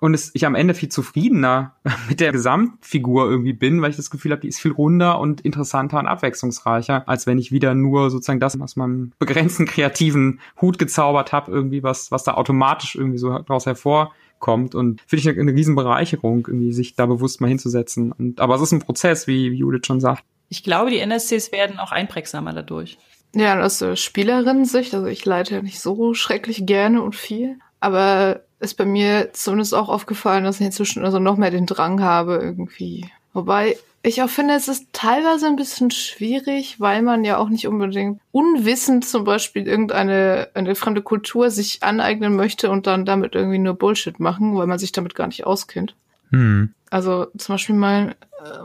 und 0.03 0.15
es, 0.15 0.33
ich 0.35 0.45
am 0.47 0.57
Ende 0.57 0.75
viel 0.75 0.89
zufriedener 0.89 1.77
mit 2.09 2.19
der 2.19 2.33
Gesamtfigur 2.33 3.31
irgendwie 3.31 3.53
bin, 3.53 3.81
weil 3.81 3.91
ich 3.91 3.97
das 3.97 4.11
Gefühl 4.11 4.33
habe, 4.33 4.41
die 4.41 4.49
ist 4.49 4.61
viel 4.61 4.73
runder 4.73 5.21
und 5.21 5.43
interessanter 5.43 6.01
und 6.01 6.09
abwechslungsreicher, 6.09 7.09
als 7.09 7.29
wenn 7.29 7.39
ich 7.39 7.53
wieder 7.53 7.75
nur 7.75 8.11
sozusagen 8.11 8.41
das 8.41 8.61
aus 8.61 8.75
meinem 8.75 9.13
begrenzten 9.21 9.65
kreativen 9.65 10.41
Hut 10.61 10.81
gezaubert 10.81 11.31
habe, 11.31 11.53
irgendwie 11.53 11.85
was, 11.85 12.11
was 12.11 12.25
da 12.25 12.35
automatisch 12.35 12.97
irgendwie 12.97 13.19
so 13.19 13.31
daraus 13.31 13.65
hervorkommt. 13.65 14.75
Und 14.75 15.01
finde 15.07 15.21
ich 15.21 15.29
eine, 15.29 15.41
eine 15.41 15.55
Riesenbereicherung, 15.55 16.49
irgendwie 16.49 16.73
sich 16.73 16.97
da 16.97 17.07
bewusst 17.07 17.41
mal 17.41 17.47
hinzusetzen. 17.47 18.11
Und, 18.11 18.41
aber 18.41 18.57
es 18.57 18.63
ist 18.63 18.73
ein 18.73 18.81
Prozess, 18.81 19.29
wie, 19.29 19.53
wie 19.53 19.59
Judith 19.59 19.87
schon 19.87 20.01
sagt. 20.01 20.25
Ich 20.49 20.65
glaube, 20.65 20.91
die 20.91 20.99
NSCs 20.99 21.53
werden 21.53 21.79
auch 21.79 21.93
einprägsamer 21.93 22.53
dadurch. 22.53 22.99
Ja, 23.37 23.61
aus 23.61 23.79
der 23.79 23.95
Spielerin-Sicht, 23.95 24.95
also 24.95 25.07
ich 25.07 25.25
leite 25.25 25.55
ja 25.55 25.63
nicht 25.63 25.79
so 25.79 26.13
schrecklich 26.13 26.67
gerne 26.67 27.03
und 27.03 27.15
viel, 27.15 27.61
aber 27.79 28.41
ist 28.63 28.75
bei 28.75 28.85
mir 28.85 29.31
zumindest 29.33 29.75
auch 29.75 29.89
aufgefallen, 29.89 30.45
dass 30.45 30.61
ich 30.61 30.67
inzwischen 30.67 31.05
also 31.05 31.19
noch 31.19 31.37
mehr 31.37 31.51
den 31.51 31.67
Drang 31.67 32.01
habe 32.03 32.35
irgendwie. 32.35 33.11
Wobei 33.33 33.77
ich 34.03 34.23
auch 34.23 34.29
finde, 34.29 34.55
es 34.55 34.69
ist 34.69 34.87
teilweise 34.93 35.47
ein 35.47 35.57
bisschen 35.57 35.91
schwierig, 35.91 36.81
weil 36.81 37.03
man 37.03 37.25
ja 37.25 37.39
auch 37.39 37.49
nicht 37.49 37.69
unbedingt 37.69 38.21
unwissend 38.33 39.05
zum 39.05 39.25
Beispiel 39.25 39.69
irgendeine 39.69 40.49
eine 40.55 40.75
fremde 40.75 41.03
Kultur 41.03 41.51
sich 41.51 41.83
aneignen 41.83 42.35
möchte 42.35 42.71
und 42.71 42.87
dann 42.87 43.05
damit 43.05 43.35
irgendwie 43.35 43.59
nur 43.59 43.75
Bullshit 43.75 44.19
machen, 44.19 44.57
weil 44.57 44.67
man 44.67 44.79
sich 44.79 44.93
damit 44.93 45.15
gar 45.15 45.29
nicht 45.29 45.47
auskennt. 45.47 45.95
Hm. 46.33 46.75
Also 46.91 47.29
zum 47.39 47.55
Beispiel 47.55 47.75
mein, 47.75 48.11
äh, 48.11 48.15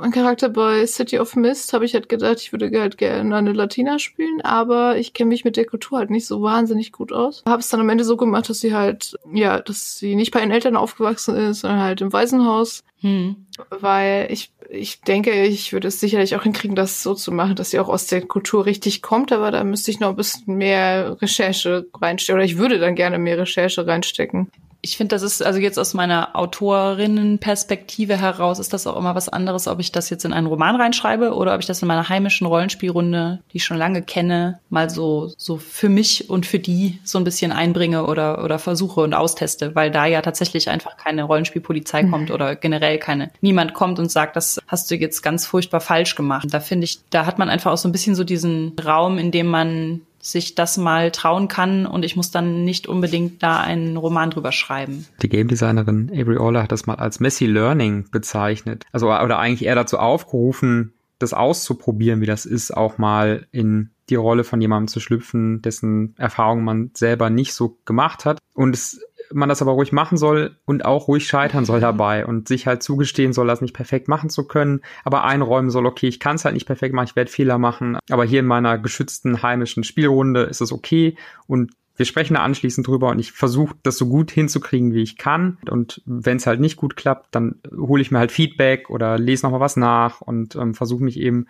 mein 0.02 0.12
Charakter 0.12 0.50
bei 0.50 0.86
City 0.86 1.18
of 1.18 1.38
Mist 1.38 1.72
habe 1.72 1.86
ich 1.86 1.94
halt 1.94 2.10
gedacht, 2.10 2.42
ich 2.42 2.52
würde 2.52 2.70
halt 2.78 2.98
gerne 2.98 3.34
eine 3.34 3.54
Latina 3.54 4.00
spielen, 4.00 4.42
aber 4.42 4.98
ich 4.98 5.14
kenne 5.14 5.30
mich 5.30 5.46
mit 5.46 5.56
der 5.56 5.66
Kultur 5.66 6.00
halt 6.00 6.10
nicht 6.10 6.28
so 6.28 6.42
wahnsinnig 6.42 6.92
gut 6.92 7.14
aus. 7.14 7.44
Habe 7.48 7.62
es 7.62 7.70
dann 7.70 7.80
am 7.80 7.88
Ende 7.88 8.04
so 8.04 8.18
gemacht, 8.18 8.50
dass 8.50 8.60
sie 8.60 8.74
halt, 8.74 9.18
ja, 9.34 9.62
dass 9.62 9.98
sie 9.98 10.16
nicht 10.16 10.32
bei 10.32 10.42
ihren 10.42 10.52
Eltern 10.52 10.76
aufgewachsen 10.76 11.38
ist, 11.38 11.62
sondern 11.62 11.80
halt 11.80 12.02
im 12.02 12.12
Waisenhaus. 12.12 12.84
Hm. 13.00 13.48
Weil 13.70 14.28
ich, 14.30 14.52
ich 14.70 15.00
denke, 15.02 15.46
ich 15.46 15.72
würde 15.72 15.88
es 15.88 16.02
sicherlich 16.02 16.36
auch 16.36 16.44
hinkriegen, 16.44 16.76
das 16.76 17.04
so 17.04 17.14
zu 17.14 17.32
machen, 17.32 17.56
dass 17.56 17.70
sie 17.70 17.80
auch 17.80 17.88
aus 17.88 18.08
der 18.08 18.26
Kultur 18.26 18.66
richtig 18.66 19.02
kommt, 19.02 19.32
aber 19.32 19.52
da 19.52 19.64
müsste 19.64 19.92
ich 19.92 20.02
noch 20.02 20.10
ein 20.10 20.16
bisschen 20.18 20.58
mehr 20.58 21.16
Recherche 21.22 21.88
reinstecken. 21.94 22.40
Oder 22.40 22.46
ich 22.46 22.58
würde 22.58 22.78
dann 22.78 22.96
gerne 22.96 23.20
mehr 23.20 23.38
Recherche 23.38 23.88
reinstecken 23.88 24.52
ich 24.88 24.96
finde, 24.96 25.16
das 25.16 25.22
ist, 25.22 25.44
also 25.44 25.60
jetzt 25.60 25.78
aus 25.78 25.94
meiner 25.94 26.34
Autorinnenperspektive 26.34 28.18
heraus, 28.18 28.58
ist 28.58 28.72
das 28.72 28.88
auch 28.88 28.96
immer 28.96 29.16
was 29.16 29.28
anderes, 29.28 29.68
ob 29.68 29.82
ich 29.82 29.92
das 29.92 30.10
jetzt 30.10 30.24
in 30.24 30.32
einen 30.32 30.48
Roman 30.48 30.78
reinschreibe 30.78 31.34
oder 31.34 31.54
ob 31.54 31.60
ich 31.60 31.66
das 31.66 31.82
in 31.82 31.90
meiner 31.90 32.08
heimischen 32.08 32.48
Rollenspielrunde, 32.48 33.40
die 33.52 33.58
ich 33.58 33.66
schon 33.66 33.76
lange 33.76 34.02
kenne, 34.02 34.60
mal 34.70 34.90
so, 34.90 35.34
so 35.36 35.58
für 35.58 35.90
mich 35.90 36.30
und 36.30 36.46
für 36.46 36.60
die 36.60 37.00
so 37.04 37.18
ein 37.18 37.26
bisschen 37.26 37.52
einbringe 37.52 38.06
oder, 38.06 38.46
oder 38.46 38.60
versuche 38.60 39.02
und 39.02 39.14
austeste, 39.14 39.76
weil 39.76 39.92
da 39.92 40.06
ja 40.06 40.22
tatsächlich 40.22 40.70
einfach 40.70 40.96
keine 40.96 41.24
Rollenspielpolizei 41.24 42.04
mhm. 42.04 42.12
kommt 42.12 42.32
oder 42.32 42.56
generell 42.56 42.98
keine, 42.98 43.32
niemand 43.42 43.74
kommt 43.74 44.00
und 44.00 44.10
sagt, 44.10 44.38
das 44.38 44.58
hast 44.68 44.90
du 44.90 44.96
jetzt 44.96 45.22
ganz 45.22 45.46
furchtbar 45.46 45.82
falsch 45.82 46.16
gemacht. 46.16 46.48
Da 46.50 46.62
finde 46.62 46.86
ich, 46.86 47.00
da 47.10 47.26
hat 47.26 47.40
man 47.40 47.50
einfach 47.50 47.74
auch 47.74 47.78
so 47.78 47.90
ein 47.90 47.92
bisschen 47.92 48.16
so 48.16 48.24
diesen 48.24 48.72
Raum, 48.80 49.18
in 49.18 49.32
dem 49.32 49.48
man 49.48 50.02
sich 50.32 50.56
das 50.56 50.78
mal 50.78 51.12
trauen 51.12 51.48
kann 51.48 51.86
und 51.86 52.04
ich 52.04 52.16
muss 52.16 52.32
dann 52.32 52.64
nicht 52.64 52.88
unbedingt 52.88 53.42
da 53.44 53.60
einen 53.60 53.98
Roman 53.98 54.30
drüber 54.30 54.52
schreiben. 54.52 55.06
Die 55.22 55.30
Game 55.30 55.48
Designerin 55.48 56.12
Avery 56.14 56.38
Orler 56.38 56.64
hat 56.64 56.72
das 56.72 56.86
mal 56.86 56.96
als 56.96 57.20
Messy 57.20 57.46
Learning 57.46 58.10
bezeichnet. 58.12 58.86
Also 58.92 59.08
oder 59.08 59.40
eigentlich 59.40 59.66
eher 59.66 59.76
dazu 59.76 59.98
aufgerufen, 59.98 60.94
das 61.20 61.34
auszuprobieren, 61.34 62.22
wie 62.22 62.26
das 62.26 62.46
ist, 62.46 62.76
auch 62.76 62.98
mal 62.98 63.48
in 63.52 63.92
die 64.10 64.16
Rolle 64.16 64.44
von 64.44 64.62
jemandem 64.62 64.88
zu 64.88 65.00
schlüpfen, 65.00 65.62
dessen 65.62 66.16
Erfahrung 66.18 66.64
man 66.64 66.92
selber 66.94 67.30
nicht 67.30 67.54
so 67.54 67.78
gemacht 67.86 68.26
hat. 68.26 68.40
Und 68.54 68.76
es 68.76 69.02
man 69.34 69.50
das 69.50 69.62
aber 69.62 69.72
ruhig 69.72 69.92
machen 69.92 70.18
soll 70.18 70.58
und 70.66 70.86
auch 70.86 71.08
ruhig 71.08 71.28
scheitern 71.28 71.66
soll 71.66 71.80
dabei 71.80 72.26
und 72.26 72.48
sich 72.48 72.68
halt 72.68 72.84
zugestehen 72.84 73.34
soll, 73.34 73.48
das 73.48 73.62
nicht 73.62 73.74
perfekt 73.74 74.08
machen 74.08 74.30
zu 74.30 74.48
können, 74.48 74.82
aber 75.04 75.24
einräumen 75.24 75.70
soll, 75.70 75.86
okay, 75.86 76.08
ich 76.08 76.20
kann 76.20 76.36
es 76.36 76.46
halt 76.46 76.54
nicht 76.54 76.66
perfekt 76.66 76.94
machen, 76.94 77.08
ich 77.10 77.16
werde 77.16 77.32
Fehler 77.32 77.58
machen, 77.58 77.98
aber 78.10 78.26
hier 78.26 78.40
in 78.40 78.46
meiner 78.46 78.78
geschützten 78.78 79.42
heimischen 79.42 79.84
Spielrunde 79.84 80.44
ist 80.44 80.62
es 80.62 80.72
okay 80.72 81.18
und 81.48 81.72
wir 81.98 82.06
sprechen 82.06 82.36
da 82.36 82.44
anschließend 82.44 82.88
drüber 82.88 83.10
und 83.10 83.20
ich 83.20 83.32
versuche 83.32 83.76
das 83.82 83.98
so 83.98 84.08
gut 84.08 84.30
hinzukriegen, 84.30 84.94
wie 84.94 85.02
ich 85.02 85.18
kann. 85.18 85.58
Und 85.70 86.04
wenn 86.06 86.38
es 86.38 86.46
halt 86.46 86.60
nicht 86.60 86.78
gut 86.78 86.96
klappt, 86.96 87.34
dann 87.34 87.56
hole 87.76 88.04
ich 88.04 88.12
mir 88.12 88.20
halt 88.20 88.32
Feedback 88.32 88.92
oder 88.92 89.18
lese 89.18 89.46
nochmal 89.46 89.60
was 89.60 89.78
nach 89.78 90.22
und 90.22 90.56
ähm, 90.56 90.76
versuche 90.76 91.04
mich 91.04 91.20
eben 91.20 91.48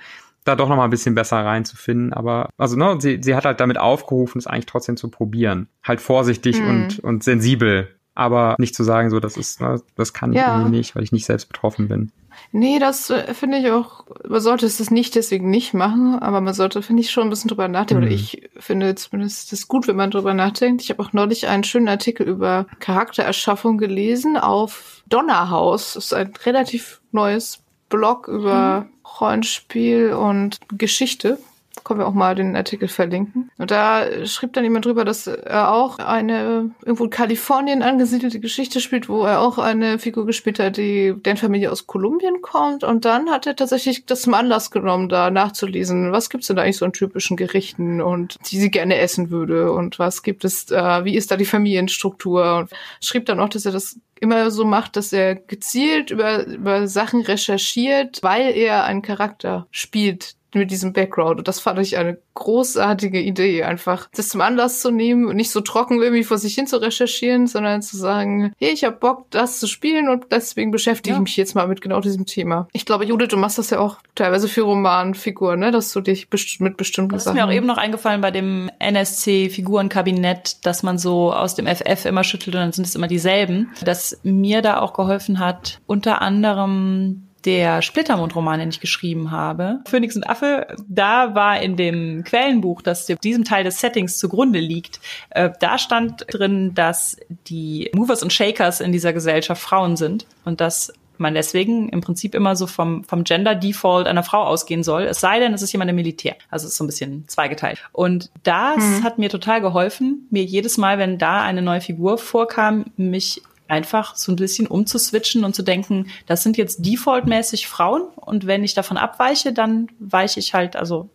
da 0.48 0.56
doch 0.56 0.70
noch 0.70 0.76
mal 0.76 0.86
ein 0.86 0.90
bisschen 0.90 1.16
besser 1.16 1.38
reinzufinden. 1.38 2.14
Aber 2.14 2.50
also 2.58 2.76
ne, 2.76 2.98
sie, 3.00 3.20
sie 3.22 3.36
hat 3.36 3.46
halt 3.46 3.60
damit 3.60 3.78
aufgerufen, 3.78 4.40
es 4.40 4.48
eigentlich 4.48 4.66
trotzdem 4.66 4.98
zu 4.98 5.10
probieren. 5.10 5.68
Halt 5.84 6.02
vorsichtig 6.02 6.60
mhm. 6.60 6.70
und, 6.70 7.00
und 7.00 7.24
sensibel. 7.24 7.90
Aber 8.16 8.56
nicht 8.58 8.74
zu 8.74 8.84
sagen, 8.84 9.12
so, 9.12 9.20
das 9.20 9.38
ist, 9.38 9.62
ne, 9.62 9.80
das 9.96 10.12
kann 10.12 10.34
ich 10.34 10.40
ja. 10.40 10.58
irgendwie 10.58 10.78
nicht, 10.78 10.96
weil 10.96 11.04
ich 11.04 11.12
nicht 11.12 11.26
selbst 11.26 11.48
betroffen 11.48 11.88
bin. 11.88 12.12
Nee, 12.52 12.80
das 12.80 13.10
äh, 13.10 13.34
finde 13.34 13.60
ich 13.60 13.70
auch, 13.72 14.06
man 14.28 14.42
sollte 14.42 14.66
es 14.66 14.90
nicht 14.90 15.16
deswegen 15.16 15.50
nicht 15.50 15.74
machen, 15.74 16.18
aber 16.20 16.42
man 16.42 16.54
sollte, 16.54 16.82
finde 16.82 17.02
ich, 17.02 17.12
schon 17.12 17.26
ein 17.26 17.30
bisschen 17.30 17.50
drüber 17.50 17.68
nachdenken. 17.68 18.04
Mhm. 18.04 18.08
Oder 18.08 18.16
ich 18.16 18.50
finde 18.58 18.96
zumindest 18.96 19.52
das 19.52 19.68
gut, 19.68 19.88
wenn 19.88 19.96
man 19.96 20.12
drüber 20.12 20.34
nachdenkt. 20.34 20.82
Ich 20.82 20.90
habe 20.90 21.04
auch 21.04 21.14
neulich 21.14 21.48
einen 21.48 21.64
schönen 21.64 21.88
Artikel 21.88 22.28
über 22.28 22.66
Charaktererschaffung 22.80 23.78
gelesen 23.78 24.38
auf 24.38 25.04
Donnerhaus. 25.08 25.94
Das 25.94 26.06
ist 26.06 26.14
ein 26.14 26.34
relativ 26.46 27.02
neues 27.12 27.64
Blog 27.90 28.28
über 28.28 28.82
mhm. 28.82 29.08
Rollenspiel 29.20 30.14
und 30.14 30.60
Geschichte. 30.78 31.40
Können 31.84 32.00
wir 32.00 32.08
auch 32.08 32.14
mal 32.14 32.36
den 32.36 32.56
Artikel 32.56 32.88
verlinken. 32.88 33.50
Und 33.58 33.72
da 33.72 34.26
schrieb 34.26 34.54
dann 34.54 34.64
jemand 34.64 34.86
drüber, 34.86 35.06
dass 35.06 35.28
er 35.28 35.74
auch 35.74 36.00
eine 36.00 36.72
irgendwo 36.84 37.06
in 37.06 37.10
Kalifornien 37.10 37.82
angesiedelte 37.82 38.40
Geschichte 38.40 38.80
spielt, 38.80 39.10
wo 39.10 39.24
er 39.24 39.42
auch 39.42 39.58
eine 39.58 40.00
Figur 40.00 40.26
gespielt 40.26 40.60
hat, 40.60 40.78
die 40.78 41.14
deren 41.18 41.38
Familie 41.38 41.72
aus 41.72 41.88
Kolumbien 41.88 42.42
kommt. 42.42 42.84
Und 42.84 43.06
dann 43.06 43.30
hat 43.30 43.48
er 43.48 43.56
tatsächlich 43.56 44.06
das 44.06 44.22
zum 44.22 44.34
Anlass 44.34 44.72
genommen, 44.72 45.10
da 45.10 45.30
nachzulesen, 45.30 46.12
was 46.12 46.30
gibt's 46.30 46.48
denn 46.48 46.56
da 46.56 46.64
eigentlich 46.64 46.78
so 46.78 46.86
an 46.86 46.94
typischen 46.94 47.38
Gerichten 47.38 48.02
und 48.02 48.38
die 48.52 48.60
sie 48.60 48.72
gerne 48.72 48.98
essen 48.98 49.30
würde 49.30 49.72
und 49.72 50.00
was 50.00 50.24
gibt 50.24 50.46
es, 50.46 50.72
äh, 50.72 51.04
wie 51.06 51.16
ist 51.16 51.32
da 51.32 51.38
die 51.38 51.46
Familienstruktur? 51.46 52.58
Und 52.58 52.72
schrieb 53.02 53.26
dann 53.26 53.40
auch, 53.40 53.50
dass 53.50 53.66
er 53.66 53.72
das 53.72 54.00
immer 54.20 54.52
so 54.52 54.66
macht, 54.66 54.96
dass 54.96 55.14
er 55.14 55.36
gezielt 55.36 56.12
über, 56.12 56.46
über 56.46 56.88
Sachen 56.88 57.22
recherchiert, 57.22 58.24
weil 58.24 58.56
er 58.56 58.84
einen 58.86 59.02
Charakter 59.02 59.68
spielt, 59.72 60.36
mit 60.54 60.72
diesem 60.72 60.94
Background. 60.94 61.40
Und 61.40 61.48
das 61.48 61.60
fand 61.60 61.80
ich 61.80 61.98
eine 61.98 62.18
großartige 62.34 63.20
Idee, 63.20 63.64
einfach 63.64 64.08
das 64.16 64.30
zum 64.30 64.42
Anlass 64.42 64.82
zu 64.82 64.92
nehmen 64.92 65.26
und 65.26 65.36
nicht 65.36 65.52
so 65.52 65.62
trocken 65.62 66.02
irgendwie 66.02 66.24
vor 66.24 66.38
sich 66.38 66.56
hin 66.56 66.68
zu 66.68 66.78
recherchieren, 66.78 67.48
sondern 67.48 67.82
zu 67.82 67.98
sagen, 67.98 68.54
hey, 68.58 68.72
ich 68.72 68.84
habe 68.84 68.96
Bock, 68.96 69.26
das 69.32 69.60
zu 69.60 69.68
spielen 69.68 70.10
und 70.10 70.26
deswegen 70.32 70.72
beschäftige 70.72 71.16
ja. 71.16 71.18
ich 71.18 71.24
mich 71.24 71.38
jetzt 71.38 71.56
mal 71.56 71.68
mit 71.68 71.82
genau 71.82 72.00
diesem 72.00 72.26
Thema. 72.26 72.68
Ich 72.74 72.86
glaube, 72.86 73.06
Judith, 73.06 73.30
du 73.30 73.38
machst 73.38 73.58
das 73.58 73.70
ja 73.70 73.80
auch 73.80 73.98
teilweise 74.16 74.48
für 74.48 74.62
Romanfiguren, 74.62 75.60
ne, 75.60 75.72
dass 75.72 75.92
du 75.92 76.02
dich 76.02 76.30
best 76.30 76.62
mit 76.62 76.78
bestimmten 76.78 77.14
das 77.16 77.24
Sachen... 77.24 77.36
Das 77.36 77.44
ist 77.44 77.48
mir 77.48 77.52
auch 77.52 77.58
eben 77.58 77.68
noch 77.68 77.78
eingefallen 77.78 78.22
bei 78.22 78.32
dem 78.32 78.70
NSC-Figurenkabinett, 78.80 80.66
dass 80.66 80.84
man 80.84 80.98
so 80.98 81.34
aus 81.34 81.56
dem 81.56 81.68
FF 81.68 82.06
immer 82.06 82.24
schüttelt 82.24 82.56
und 82.56 82.62
dann 82.62 82.72
sind 82.72 82.88
es 82.88 82.96
immer 82.96 83.08
dieselben, 83.08 83.72
dass 83.84 84.20
mir 84.24 84.62
da 84.62 84.80
auch 84.80 84.94
geholfen 84.94 85.40
hat, 85.40 85.80
unter 85.88 86.22
anderem 86.22 87.27
der 87.48 87.82
Splittermond-Roman, 87.82 88.60
den 88.60 88.70
ich 88.70 88.82
geschrieben 88.82 89.32
habe, 89.32 89.80
Phoenix 89.88 90.18
und 90.18 90.30
Affe, 90.30 90.68
da 90.88 91.34
war 91.34 91.62
in 91.62 91.78
dem 91.78 92.26
Quellenbuch, 92.26 92.82
das 92.82 93.06
diesem 93.24 93.46
Teil 93.46 93.64
des 93.64 93.80
Settings 93.80 94.20
zugrunde 94.20 94.60
liegt, 94.60 95.00
äh, 95.30 95.50
da 95.62 95.78
stand 95.78 96.26
drin, 96.30 96.76
dass 96.76 97.16
die 97.48 97.90
Movers 97.96 98.22
und 98.22 98.34
Shakers 98.34 98.82
in 98.82 98.92
dieser 98.92 99.14
Gesellschaft 99.14 99.62
Frauen 99.62 99.96
sind 99.96 100.28
und 100.44 100.60
dass 100.60 100.92
man 101.20 101.34
deswegen 101.34 101.88
im 101.90 102.02
Prinzip 102.02 102.36
immer 102.36 102.56
so 102.56 102.68
vom, 102.68 103.06
vom 103.06 103.24
Gender 103.24 103.56
Default 103.56 104.08
einer 104.08 104.24
Frau 104.24 104.44
ausgehen 104.44 104.84
soll, 104.84 105.04
es 105.04 105.22
sei 105.22 105.40
denn, 105.40 105.54
es 105.54 105.62
ist 105.62 105.72
jemand 105.72 105.90
im 105.90 105.96
Militär. 105.96 106.36
Also 106.52 106.66
es 106.66 106.74
ist 106.74 106.78
so 106.78 106.84
ein 106.84 106.88
bisschen 106.88 107.28
zweigeteilt. 107.28 107.80
Und 107.94 108.30
das 108.44 108.78
mhm. 108.78 109.04
hat 109.04 109.18
mir 109.18 109.30
total 109.30 109.62
geholfen, 109.62 110.28
mir 110.30 110.44
jedes 110.44 110.78
Mal, 110.78 111.00
wenn 111.00 111.18
da 111.18 111.42
eine 111.42 111.62
neue 111.62 111.82
Figur 111.82 112.18
vorkam, 112.18 112.86
mich 112.98 113.42
einfach 113.68 114.16
so 114.16 114.32
ein 114.32 114.36
bisschen 114.36 114.68
umzuswitchen 114.68 115.44
und 115.44 115.56
zu 115.56 115.64
denken, 115.64 116.08
das 116.26 116.44
sind 116.44 116.58
jetzt 116.58 116.86
defaultmäßig 116.86 117.68
Frauen 117.68 118.04
und 118.16 118.48
wenn 118.48 118.64
ich 118.64 118.74
davon 118.74 118.98
abweiche, 118.98 119.54
dann 119.54 119.88
weiche 120.00 120.40
ich 120.40 120.54
halt, 120.54 120.76
also 120.76 121.10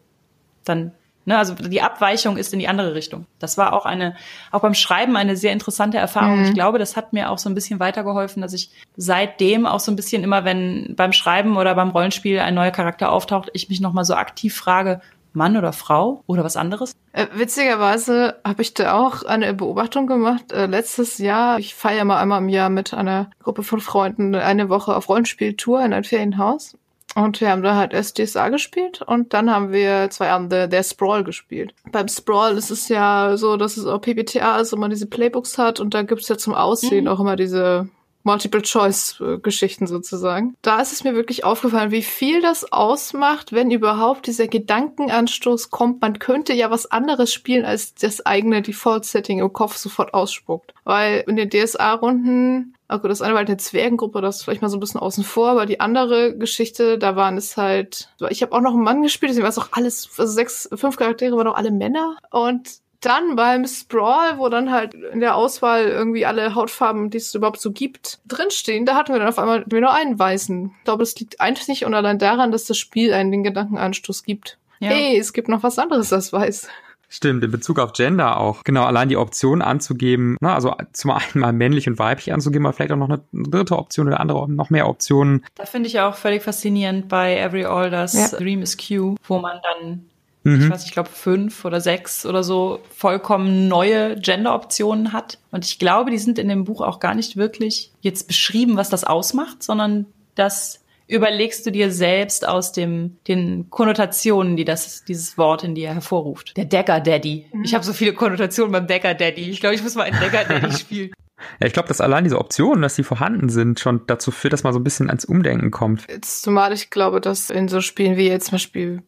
dann, 0.65 0.93
ne, 1.25 1.39
also 1.39 1.55
die 1.55 1.83
Abweichung 1.83 2.37
ist 2.37 2.53
in 2.53 2.59
die 2.59 2.69
andere 2.69 2.95
Richtung. 2.95 3.27
Das 3.39 3.59
war 3.59 3.73
auch 3.73 3.87
eine, 3.87 4.17
auch 4.51 4.61
beim 4.61 4.75
Schreiben 4.75 5.17
eine 5.17 5.37
sehr 5.37 5.53
interessante 5.53 5.99
Erfahrung. 5.99 6.41
Mhm. 6.41 6.45
Ich 6.47 6.55
glaube, 6.55 6.79
das 6.79 6.97
hat 6.97 7.13
mir 7.13 7.31
auch 7.31 7.39
so 7.39 7.49
ein 7.49 7.55
bisschen 7.55 7.81
weitergeholfen, 7.81 8.43
dass 8.43 8.53
ich 8.53 8.71
seitdem 8.97 9.67
auch 9.67 9.81
so 9.81 9.91
ein 9.91 9.97
bisschen 9.97 10.23
immer, 10.23 10.45
wenn 10.45 10.95
beim 10.97 11.13
Schreiben 11.13 11.57
oder 11.57 11.75
beim 11.75 11.91
Rollenspiel 11.91 12.39
ein 12.39 12.55
neuer 12.55 12.71
Charakter 12.71 13.11
auftaucht, 13.13 13.51
ich 13.53 13.69
mich 13.69 13.81
nochmal 13.81 14.05
so 14.05 14.15
aktiv 14.15 14.55
frage, 14.55 15.01
Mann 15.33 15.57
oder 15.57 15.73
Frau 15.73 16.23
oder 16.27 16.45
was 16.45 16.57
anderes? 16.57 16.93
Äh, 17.13 17.27
witzigerweise 17.35 18.37
habe 18.45 18.63
ich 18.63 18.75
da 18.75 18.95
auch 18.95 19.23
eine 19.23 19.53
Beobachtung 19.55 20.07
gemacht. 20.07 20.53
Äh, 20.53 20.67
letztes 20.67 21.19
Jahr, 21.19 21.59
ich 21.59 21.75
feiere 21.75 22.05
mal 22.05 22.21
einmal 22.21 22.41
im 22.41 22.49
Jahr 22.49 22.71
mit 22.71 22.95
einer 22.95 23.31
Gruppe 23.43 23.63
von 23.63 23.81
Freunden 23.81 24.35
eine 24.35 24.69
Woche 24.69 24.95
auf 24.97 25.09
Rollenspieltour 25.09 25.85
in 25.85 25.93
ein 25.93 26.05
Ferienhaus. 26.05 26.77
Und 27.15 27.41
wir 27.43 27.51
haben 27.51 27.63
da 27.63 27.77
halt 27.77 27.93
SDSA 27.93 28.49
gespielt 28.49 29.03
und 29.03 29.35
dann 29.35 29.51
haben 29.51 29.71
wir 29.71 30.09
zwei 30.11 30.31
Abende 30.31 30.67
der 30.67 30.83
Sprawl 30.83 31.25
gespielt. 31.25 31.75
Beim 31.91 32.09
Sprawl 32.09 32.57
ist 32.57 32.71
es 32.71 32.89
ja 32.89 33.37
so, 33.37 33.59
dass 33.59 33.77
es 33.77 33.85
auch 33.85 34.01
PBTA 34.01 34.59
ist 34.61 34.73
und 34.73 34.81
man 34.81 34.91
diese 34.91 35.07
Playbooks 35.07 35.59
hat 35.59 35.79
und 35.79 35.93
da 35.93 36.03
gibt's 36.03 36.29
ja 36.29 36.39
zum 36.39 36.55
Aussehen 36.55 37.05
mhm. 37.05 37.11
auch 37.11 37.21
immer 37.21 37.37
diese 37.37 37.89
Multiple-Choice-Geschichten 38.25 39.87
sozusagen. 39.87 40.55
Da 40.63 40.81
ist 40.81 40.93
es 40.93 41.05
mir 41.05 41.15
wirklich 41.15 41.45
aufgefallen, 41.45 41.91
wie 41.91 42.03
viel 42.03 42.41
das 42.41 42.73
ausmacht, 42.73 43.53
wenn 43.53 43.71
überhaupt 43.71 44.27
dieser 44.27 44.49
Gedankenanstoß 44.49 45.71
kommt, 45.71 46.01
man 46.01 46.19
könnte 46.19 46.53
ja 46.53 46.71
was 46.71 46.91
anderes 46.91 47.33
spielen, 47.33 47.65
als 47.65 47.95
das 47.95 48.25
eigene 48.25 48.63
Default-Setting 48.63 49.41
im 49.41 49.53
Kopf 49.53 49.77
sofort 49.77 50.15
ausspuckt. 50.15 50.75
Weil 50.85 51.25
in 51.27 51.37
den 51.37 51.51
DSA-Runden 51.51 52.75
Okay, 52.93 53.09
das 53.09 53.23
eine 53.23 53.33
war 53.33 53.39
halt 53.39 53.49
eine 53.49 53.57
Zwergengruppe, 53.57 54.21
das 54.21 54.37
ist 54.37 54.43
vielleicht 54.43 54.61
mal 54.61 54.69
so 54.69 54.77
ein 54.77 54.81
bisschen 54.81 55.01
außen 55.01 55.25
vor, 55.25 55.49
aber 55.49 55.65
die 55.65 55.81
andere 55.81 56.37
Geschichte, 56.37 56.99
da 56.99 57.17
waren 57.17 57.39
es 57.39 57.57
halt, 57.57 58.11
ich 58.29 58.43
habe 58.43 58.53
auch 58.53 58.61
noch 58.61 58.75
einen 58.75 58.83
Mann 58.83 59.03
gespielt, 59.03 59.31
deswegen 59.31 59.45
war 59.45 59.51
es 59.51 59.59
auch 59.59 59.69
alles, 59.71 60.11
also 60.19 60.31
sechs, 60.31 60.69
fünf 60.75 60.97
Charaktere 60.99 61.35
waren 61.39 61.47
auch 61.47 61.57
alle 61.57 61.71
Männer 61.71 62.19
und 62.31 62.82
dann 63.03 63.37
beim 63.37 63.67
Sprawl, 63.67 64.39
wo 64.39 64.49
dann 64.49 64.71
halt 64.71 64.95
in 64.95 65.21
der 65.21 65.35
Auswahl 65.37 65.85
irgendwie 65.85 66.25
alle 66.25 66.55
Hautfarben, 66.55 67.11
die 67.11 67.19
es 67.19 67.35
überhaupt 67.35 67.61
so 67.61 67.73
gibt, 67.73 68.21
drinstehen, 68.27 68.87
da 68.87 68.95
hatten 68.95 69.13
wir 69.13 69.19
dann 69.19 69.29
auf 69.29 69.39
einmal 69.39 69.65
nur 69.69 69.93
einen 69.93 70.19
weißen. 70.19 70.73
Ich 70.79 70.85
glaube, 70.85 71.03
das 71.03 71.19
liegt 71.19 71.41
einzig 71.41 71.85
und 71.85 71.95
allein 71.95 72.19
daran, 72.19 72.53
dass 72.53 72.65
das 72.65 72.79
Spiel 72.79 73.13
einen 73.13 73.31
den 73.31 73.45
Gedankenanstoß 73.45 74.23
gibt. 74.23 74.59
Ja. 74.79 74.91
Hey, 74.91 75.19
es 75.19 75.33
gibt 75.33 75.49
noch 75.49 75.63
was 75.63 75.79
anderes 75.79 76.13
als 76.13 76.33
weiß. 76.33 76.69
Stimmt, 77.09 77.45
in 77.45 77.51
Bezug 77.51 77.79
auf 77.79 77.93
Gender 77.93 78.41
auch. 78.41 78.65
Genau, 78.65 78.85
allein 78.85 79.11
die 79.11 79.19
Option 79.19 79.61
anzugeben, 79.61 80.39
na, 80.41 80.55
also 80.55 80.75
zum 80.95 81.11
einen 81.11 81.25
mal 81.35 81.53
männlich 81.53 81.87
und 81.87 81.99
weiblich 81.99 82.33
anzugeben, 82.33 82.65
aber 82.65 82.73
vielleicht 82.73 82.91
auch 82.93 82.97
noch 82.97 83.11
eine 83.11 83.21
dritte 83.33 83.77
Option 83.77 84.07
oder 84.07 84.19
andere, 84.19 84.51
noch 84.51 84.71
mehr 84.71 84.89
Optionen. 84.89 85.45
Da 85.55 85.67
finde 85.67 85.89
ich 85.89 86.01
auch 86.01 86.15
völlig 86.15 86.43
faszinierend 86.43 87.09
bei 87.09 87.37
Every 87.37 87.67
Alders 87.67 88.15
ja. 88.15 88.39
Dream 88.39 88.63
is 88.63 88.79
Q, 88.79 89.17
wo 89.29 89.41
man 89.41 89.61
dann 89.63 90.07
mhm. 90.45 90.63
ich 90.63 90.71
weiß, 90.71 90.85
ich 90.85 90.93
glaube 90.93 91.11
fünf 91.11 91.65
oder 91.65 91.81
sechs 91.81 92.27
oder 92.27 92.43
so 92.43 92.81
vollkommen 92.95 93.69
neue 93.69 94.17
Gender-Optionen 94.17 95.13
hat. 95.13 95.39
Und 95.51 95.65
ich 95.65 95.79
glaube, 95.79 96.11
die 96.11 96.19
sind 96.19 96.39
in 96.39 96.49
dem 96.49 96.65
Buch 96.65 96.81
auch 96.81 97.01
gar 97.01 97.15
nicht 97.15 97.37
wirklich 97.37 97.93
jetzt 98.01 98.27
beschrieben, 98.27 98.77
was 98.77 98.91
das 98.91 99.05
ausmacht, 99.05 99.63
sondern 99.63 100.07
das 100.35 100.81
überlegst 101.09 101.67
du 101.67 101.71
dir 101.71 101.91
selbst 101.91 102.47
aus 102.47 102.73
dem 102.73 103.19
den 103.29 103.69
Konnotationen, 103.71 104.57
die 104.57 104.65
das 104.65 105.05
dieses 105.05 105.37
Wort 105.37 105.63
in 105.63 105.75
dir 105.75 105.93
hervorruft. 105.93 106.57
Der 106.57 106.65
Decker 106.65 107.01
Daddy. 107.01 107.47
Mhm. 107.53 107.65
Ich 107.65 107.75
habe 107.75 107.85
so 107.85 107.93
viele 107.93 108.15
Konnotationen 108.15 108.73
beim 108.73 108.87
Decker 108.87 109.15
Daddy. 109.15 109.51
Ich 109.51 109.61
glaube, 109.61 109.75
ich 109.75 109.83
muss 109.83 109.95
mal 109.95 110.05
einen 110.05 110.21
Decker 110.21 110.45
Daddy 110.45 110.73
spielen. 110.79 111.13
Ja, 111.61 111.67
ich 111.67 111.73
glaube, 111.73 111.89
dass 111.89 112.01
allein 112.01 112.25
diese 112.25 112.39
Optionen, 112.39 112.83
dass 112.83 112.95
die 112.95 113.03
vorhanden 113.03 113.49
sind, 113.49 113.81
schon 113.81 114.03
dazu 114.07 114.31
führt, 114.31 114.53
dass 114.53 114.63
man 114.63 114.73
so 114.73 114.79
ein 114.79 114.85
bisschen 114.85 115.09
ans 115.09 115.25
Umdenken 115.25 115.71
kommt. 115.71 116.07
Jetzt, 116.09 116.43
zumal 116.43 116.73
ich 116.73 116.91
glaube, 116.91 117.21
dass 117.21 117.51
in 117.51 117.69
so 117.69 117.81
Spielen 117.81 118.17
wie 118.17 118.29
jetzt 118.29 118.47
zum 118.47 118.53
Beispiel 118.53 119.03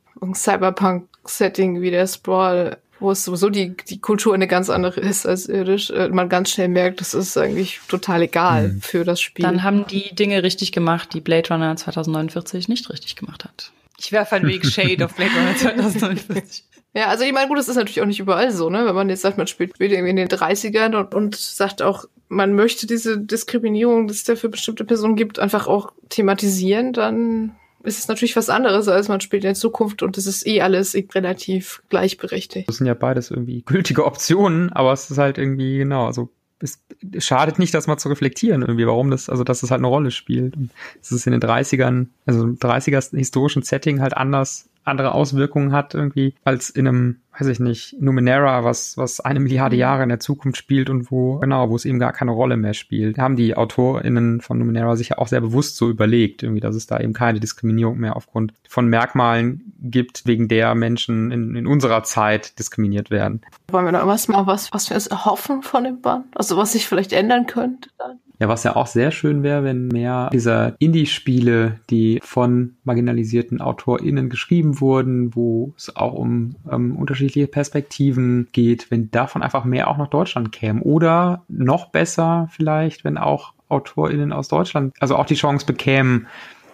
Cyberpunk-Setting 1.24 1.80
wie 1.80 1.90
der 1.90 2.06
Sprawl, 2.06 2.78
wo 3.00 3.10
es 3.10 3.24
sowieso 3.24 3.50
die, 3.50 3.76
die 3.76 4.00
Kultur 4.00 4.34
eine 4.34 4.46
ganz 4.46 4.70
andere 4.70 5.00
ist 5.00 5.26
als 5.26 5.48
irdisch, 5.48 5.90
äh, 5.90 6.08
man 6.08 6.28
ganz 6.28 6.50
schnell 6.50 6.68
merkt, 6.68 7.00
das 7.00 7.14
ist 7.14 7.36
eigentlich 7.36 7.80
total 7.88 8.22
egal 8.22 8.68
mhm. 8.68 8.80
für 8.80 9.04
das 9.04 9.20
Spiel. 9.20 9.44
Dann 9.44 9.62
haben 9.62 9.86
die 9.86 10.14
Dinge 10.14 10.42
richtig 10.42 10.72
gemacht, 10.72 11.10
die 11.12 11.20
Blade 11.20 11.48
Runner 11.48 11.74
2049 11.76 12.68
nicht 12.68 12.88
richtig 12.90 13.16
gemacht 13.16 13.44
hat. 13.44 13.72
Ich 13.98 14.12
werfe 14.12 14.36
ein 14.36 14.46
wenig 14.46 14.68
Shade 14.68 15.04
auf 15.04 15.14
Blade 15.14 15.32
Runner 15.36 15.56
2049. 15.56 16.64
Ja, 16.96 17.08
also 17.08 17.24
ich 17.24 17.32
meine, 17.32 17.48
gut, 17.48 17.58
das 17.58 17.66
ist 17.66 17.74
natürlich 17.74 18.00
auch 18.02 18.06
nicht 18.06 18.20
überall 18.20 18.52
so, 18.52 18.70
ne? 18.70 18.86
Wenn 18.86 18.94
man 18.94 19.08
jetzt 19.08 19.22
sagt, 19.22 19.36
man 19.36 19.48
spielt 19.48 19.72
irgendwie 19.80 20.10
in 20.10 20.14
den 20.14 20.28
30ern 20.28 20.94
und, 20.94 21.12
und 21.12 21.34
sagt 21.34 21.82
auch, 21.82 22.04
man 22.28 22.54
möchte 22.54 22.86
diese 22.86 23.18
Diskriminierung, 23.18 24.06
die 24.06 24.12
es 24.12 24.22
da 24.22 24.36
für 24.36 24.48
bestimmte 24.48 24.84
Personen 24.84 25.16
gibt, 25.16 25.40
einfach 25.40 25.66
auch 25.66 25.92
thematisieren, 26.08 26.92
dann 26.92 27.56
ist 27.84 27.98
es 27.98 28.08
natürlich 28.08 28.36
was 28.36 28.48
anderes, 28.48 28.88
als 28.88 29.08
man 29.08 29.20
spielt 29.20 29.44
in 29.44 29.54
Zukunft 29.54 30.02
und 30.02 30.18
es 30.18 30.26
ist 30.26 30.46
eh 30.46 30.60
alles 30.62 30.94
relativ 31.14 31.82
gleichberechtigt. 31.90 32.68
Das 32.68 32.78
sind 32.78 32.86
ja 32.86 32.94
beides 32.94 33.30
irgendwie 33.30 33.62
gültige 33.62 34.04
Optionen, 34.04 34.72
aber 34.72 34.92
es 34.92 35.10
ist 35.10 35.18
halt 35.18 35.38
irgendwie, 35.38 35.78
genau, 35.78 36.06
also 36.06 36.30
es 36.60 36.80
schadet 37.18 37.58
nicht, 37.58 37.74
das 37.74 37.86
mal 37.86 37.98
zu 37.98 38.08
reflektieren 38.08 38.62
irgendwie, 38.62 38.86
warum 38.86 39.10
das, 39.10 39.28
also 39.28 39.44
dass 39.44 39.62
es 39.62 39.70
halt 39.70 39.80
eine 39.80 39.88
Rolle 39.88 40.10
spielt. 40.10 40.56
Und 40.56 40.70
es 41.00 41.12
ist 41.12 41.26
in 41.26 41.32
den 41.32 41.42
30ern, 41.42 42.06
also 42.26 42.42
im 42.42 42.58
30er 42.58 43.16
historischen 43.16 43.62
Setting 43.62 44.00
halt 44.00 44.16
anders 44.16 44.68
andere 44.84 45.12
Auswirkungen 45.12 45.72
hat 45.72 45.94
irgendwie 45.94 46.34
als 46.44 46.70
in 46.70 46.86
einem, 46.86 47.20
weiß 47.38 47.48
ich 47.48 47.60
nicht, 47.60 47.96
Numenera, 48.00 48.64
was, 48.64 48.96
was 48.96 49.20
eine 49.20 49.40
Milliarde 49.40 49.76
mhm. 49.76 49.80
Jahre 49.80 50.02
in 50.04 50.08
der 50.08 50.20
Zukunft 50.20 50.56
spielt 50.56 50.88
und 50.90 51.10
wo, 51.10 51.38
genau, 51.38 51.70
wo 51.70 51.76
es 51.76 51.84
eben 51.84 51.98
gar 51.98 52.12
keine 52.12 52.30
Rolle 52.30 52.56
mehr 52.56 52.74
spielt. 52.74 53.18
Da 53.18 53.22
haben 53.22 53.36
die 53.36 53.56
AutorInnen 53.56 54.40
von 54.40 54.58
Numenera 54.58 54.96
sich 54.96 55.10
ja 55.10 55.18
auch 55.18 55.28
sehr 55.28 55.40
bewusst 55.40 55.76
so 55.76 55.90
überlegt, 55.90 56.42
irgendwie, 56.42 56.60
dass 56.60 56.76
es 56.76 56.86
da 56.86 57.00
eben 57.00 57.12
keine 57.12 57.40
Diskriminierung 57.40 57.98
mehr 57.98 58.16
aufgrund 58.16 58.54
von 58.68 58.86
Merkmalen 58.86 59.72
gibt, 59.80 60.26
wegen 60.26 60.48
der 60.48 60.74
Menschen 60.74 61.30
in, 61.30 61.56
in 61.56 61.66
unserer 61.66 62.04
Zeit 62.04 62.58
diskriminiert 62.58 63.10
werden. 63.10 63.42
Wollen 63.68 63.86
wir 63.86 63.92
da 63.92 64.06
was 64.06 64.28
mal 64.28 64.46
was, 64.46 64.72
was 64.72 64.88
wir 64.90 64.94
uns 64.94 65.06
erhoffen 65.06 65.62
von 65.62 65.84
dem 65.84 66.00
Band? 66.00 66.26
Also 66.36 66.56
was 66.56 66.72
sich 66.72 66.86
vielleicht 66.86 67.12
ändern 67.12 67.46
könnte 67.46 67.90
dann? 67.98 68.20
Ja, 68.40 68.48
was 68.48 68.64
ja 68.64 68.74
auch 68.74 68.88
sehr 68.88 69.12
schön 69.12 69.42
wäre, 69.42 69.62
wenn 69.62 69.88
mehr 69.88 70.28
dieser 70.32 70.74
Indie-Spiele, 70.80 71.78
die 71.88 72.20
von 72.22 72.74
marginalisierten 72.82 73.60
AutorInnen 73.60 74.28
geschrieben 74.28 74.80
wurden, 74.80 75.34
wo 75.36 75.72
es 75.76 75.94
auch 75.94 76.14
um 76.14 76.56
ähm, 76.70 76.96
unterschiedliche 76.96 77.46
Perspektiven 77.46 78.48
geht, 78.52 78.90
wenn 78.90 79.10
davon 79.10 79.42
einfach 79.42 79.64
mehr 79.64 79.88
auch 79.88 79.98
nach 79.98 80.08
Deutschland 80.08 80.50
kämen. 80.50 80.82
Oder 80.82 81.44
noch 81.48 81.90
besser 81.90 82.48
vielleicht, 82.50 83.04
wenn 83.04 83.18
auch 83.18 83.52
AutorInnen 83.68 84.32
aus 84.32 84.48
Deutschland, 84.48 84.94
also 84.98 85.16
auch 85.16 85.26
die 85.26 85.36
Chance 85.36 85.64
bekämen, 85.66 86.26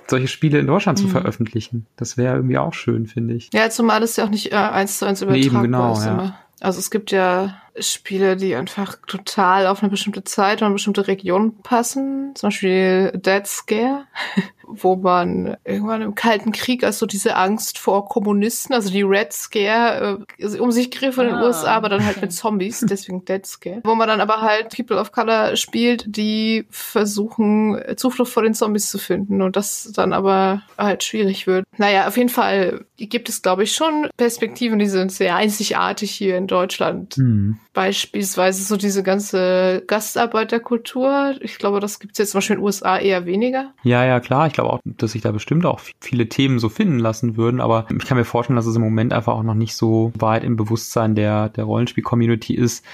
solche 0.08 0.28
Spiele 0.28 0.58
in 0.58 0.66
Deutschland 0.66 0.98
Mhm. 0.98 1.02
zu 1.02 1.08
veröffentlichen. 1.08 1.86
Das 1.96 2.16
wäre 2.16 2.36
irgendwie 2.36 2.58
auch 2.58 2.74
schön, 2.74 3.06
finde 3.06 3.34
ich. 3.34 3.50
Ja, 3.52 3.70
zumal 3.70 4.02
es 4.02 4.16
ja 4.16 4.24
auch 4.24 4.30
nicht 4.30 4.52
äh, 4.52 4.56
eins 4.56 4.98
zu 4.98 5.06
eins 5.06 5.22
übertragbar 5.22 5.62
genau, 5.62 5.92
ist 5.92 6.04
ja. 6.04 6.12
immer. 6.12 6.34
Also 6.60 6.78
es 6.78 6.90
gibt 6.90 7.10
ja 7.10 7.56
Spiele, 7.82 8.36
die 8.36 8.54
einfach 8.54 8.96
total 9.06 9.66
auf 9.66 9.82
eine 9.82 9.90
bestimmte 9.90 10.24
Zeit 10.24 10.60
und 10.60 10.66
eine 10.66 10.74
bestimmte 10.74 11.06
Region 11.06 11.60
passen. 11.62 12.32
Zum 12.34 12.48
Beispiel 12.48 13.12
Dead 13.14 13.46
Scare, 13.46 14.06
wo 14.66 14.96
man 14.96 15.56
irgendwann 15.64 16.02
im 16.02 16.14
Kalten 16.14 16.52
Krieg, 16.52 16.84
also 16.84 17.06
diese 17.06 17.36
Angst 17.36 17.78
vor 17.78 18.08
Kommunisten, 18.08 18.74
also 18.74 18.90
die 18.90 19.02
Red 19.02 19.32
Scare, 19.32 20.24
äh, 20.38 20.58
um 20.58 20.70
sich 20.70 20.90
griff 20.90 21.18
in 21.18 21.24
den 21.26 21.34
Ah. 21.36 21.46
USA, 21.46 21.76
aber 21.76 21.88
dann 21.88 22.04
halt 22.04 22.20
mit 22.20 22.32
Zombies, 22.32 22.84
deswegen 22.88 23.24
Dead 23.24 23.44
Scare. 23.44 23.80
Wo 23.84 23.94
man 23.94 24.08
dann 24.08 24.20
aber 24.20 24.40
halt 24.42 24.74
People 24.74 24.98
of 24.98 25.12
Color 25.12 25.56
spielt, 25.56 26.04
die 26.06 26.66
versuchen, 26.70 27.80
Zuflucht 27.96 28.32
vor 28.32 28.42
den 28.42 28.54
Zombies 28.54 28.90
zu 28.90 28.98
finden 28.98 29.42
und 29.42 29.56
das 29.56 29.90
dann 29.94 30.12
aber 30.12 30.62
halt 30.78 31.02
schwierig 31.02 31.46
wird. 31.46 31.64
Naja, 31.78 32.06
auf 32.06 32.16
jeden 32.16 32.28
Fall 32.28 32.84
gibt 32.96 33.28
es, 33.28 33.42
glaube 33.42 33.64
ich, 33.64 33.72
schon 33.72 34.08
Perspektiven, 34.16 34.78
die 34.78 34.86
sind 34.86 35.10
sehr 35.12 35.34
einzigartig 35.36 36.10
hier 36.10 36.36
in 36.36 36.46
Deutschland. 36.46 37.14
Hm. 37.16 37.58
Beispielsweise 37.72 38.64
so 38.64 38.76
diese 38.76 39.04
ganze 39.04 39.84
Gastarbeiterkultur. 39.86 41.36
Ich 41.40 41.56
glaube, 41.58 41.78
das 41.78 42.00
gibt 42.00 42.14
es 42.14 42.18
jetzt 42.18 42.30
zum 42.32 42.38
Beispiel 42.38 42.54
in 42.54 42.60
den 42.60 42.66
USA 42.66 42.98
eher 42.98 43.26
weniger. 43.26 43.72
Ja, 43.84 44.04
ja, 44.04 44.18
klar. 44.18 44.48
Ich 44.48 44.54
glaube 44.54 44.70
auch, 44.70 44.80
dass 44.84 45.12
sich 45.12 45.22
da 45.22 45.30
bestimmt 45.30 45.64
auch 45.64 45.80
viele 46.00 46.28
Themen 46.28 46.58
so 46.58 46.68
finden 46.68 46.98
lassen 46.98 47.36
würden. 47.36 47.60
Aber 47.60 47.86
ich 47.96 48.04
kann 48.06 48.18
mir 48.18 48.24
vorstellen, 48.24 48.56
dass 48.56 48.66
es 48.66 48.74
im 48.74 48.82
Moment 48.82 49.12
einfach 49.12 49.34
auch 49.34 49.44
noch 49.44 49.54
nicht 49.54 49.76
so 49.76 50.12
weit 50.18 50.42
im 50.42 50.56
Bewusstsein 50.56 51.14
der, 51.14 51.48
der 51.50 51.64
Rollenspiel-Community 51.64 52.54
ist, 52.54 52.84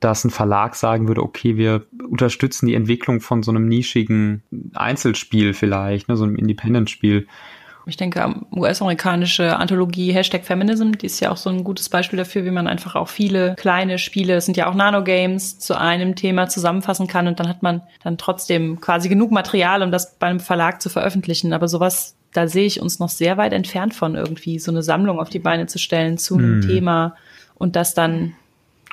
dass 0.00 0.24
ein 0.24 0.30
Verlag 0.30 0.74
sagen 0.74 1.06
würde, 1.06 1.22
okay, 1.22 1.56
wir 1.56 1.86
unterstützen 2.10 2.66
die 2.66 2.74
Entwicklung 2.74 3.20
von 3.20 3.42
so 3.42 3.52
einem 3.52 3.68
nischigen 3.68 4.42
Einzelspiel 4.74 5.54
vielleicht, 5.54 6.08
ne, 6.08 6.16
so 6.16 6.24
einem 6.24 6.36
Independent-Spiel. 6.36 7.28
Ich 7.86 7.96
denke, 7.96 8.34
US-amerikanische 8.54 9.56
Anthologie 9.56 10.12
Hashtag 10.12 10.44
Feminism, 10.44 10.92
die 10.92 11.06
ist 11.06 11.20
ja 11.20 11.30
auch 11.30 11.36
so 11.36 11.50
ein 11.50 11.64
gutes 11.64 11.88
Beispiel 11.88 12.16
dafür, 12.16 12.44
wie 12.44 12.50
man 12.50 12.66
einfach 12.66 12.94
auch 12.94 13.08
viele 13.08 13.54
kleine 13.56 13.98
Spiele, 13.98 14.36
es 14.36 14.46
sind 14.46 14.56
ja 14.56 14.68
auch 14.68 14.74
Nanogames, 14.74 15.58
zu 15.58 15.78
einem 15.78 16.16
Thema 16.16 16.48
zusammenfassen 16.48 17.06
kann 17.06 17.26
und 17.26 17.40
dann 17.40 17.48
hat 17.48 17.62
man 17.62 17.82
dann 18.02 18.16
trotzdem 18.16 18.80
quasi 18.80 19.08
genug 19.08 19.30
Material, 19.30 19.82
um 19.82 19.90
das 19.90 20.16
beim 20.18 20.40
Verlag 20.40 20.80
zu 20.80 20.88
veröffentlichen. 20.88 21.52
Aber 21.52 21.68
sowas, 21.68 22.16
da 22.32 22.48
sehe 22.48 22.66
ich 22.66 22.80
uns 22.80 22.98
noch 22.98 23.10
sehr 23.10 23.36
weit 23.36 23.52
entfernt 23.52 23.94
von 23.94 24.14
irgendwie, 24.14 24.58
so 24.58 24.70
eine 24.70 24.82
Sammlung 24.82 25.20
auf 25.20 25.28
die 25.28 25.38
Beine 25.38 25.66
zu 25.66 25.78
stellen 25.78 26.18
zu 26.18 26.36
einem 26.36 26.62
Hm. 26.62 26.68
Thema 26.68 27.16
und 27.54 27.76
das 27.76 27.94
dann 27.94 28.34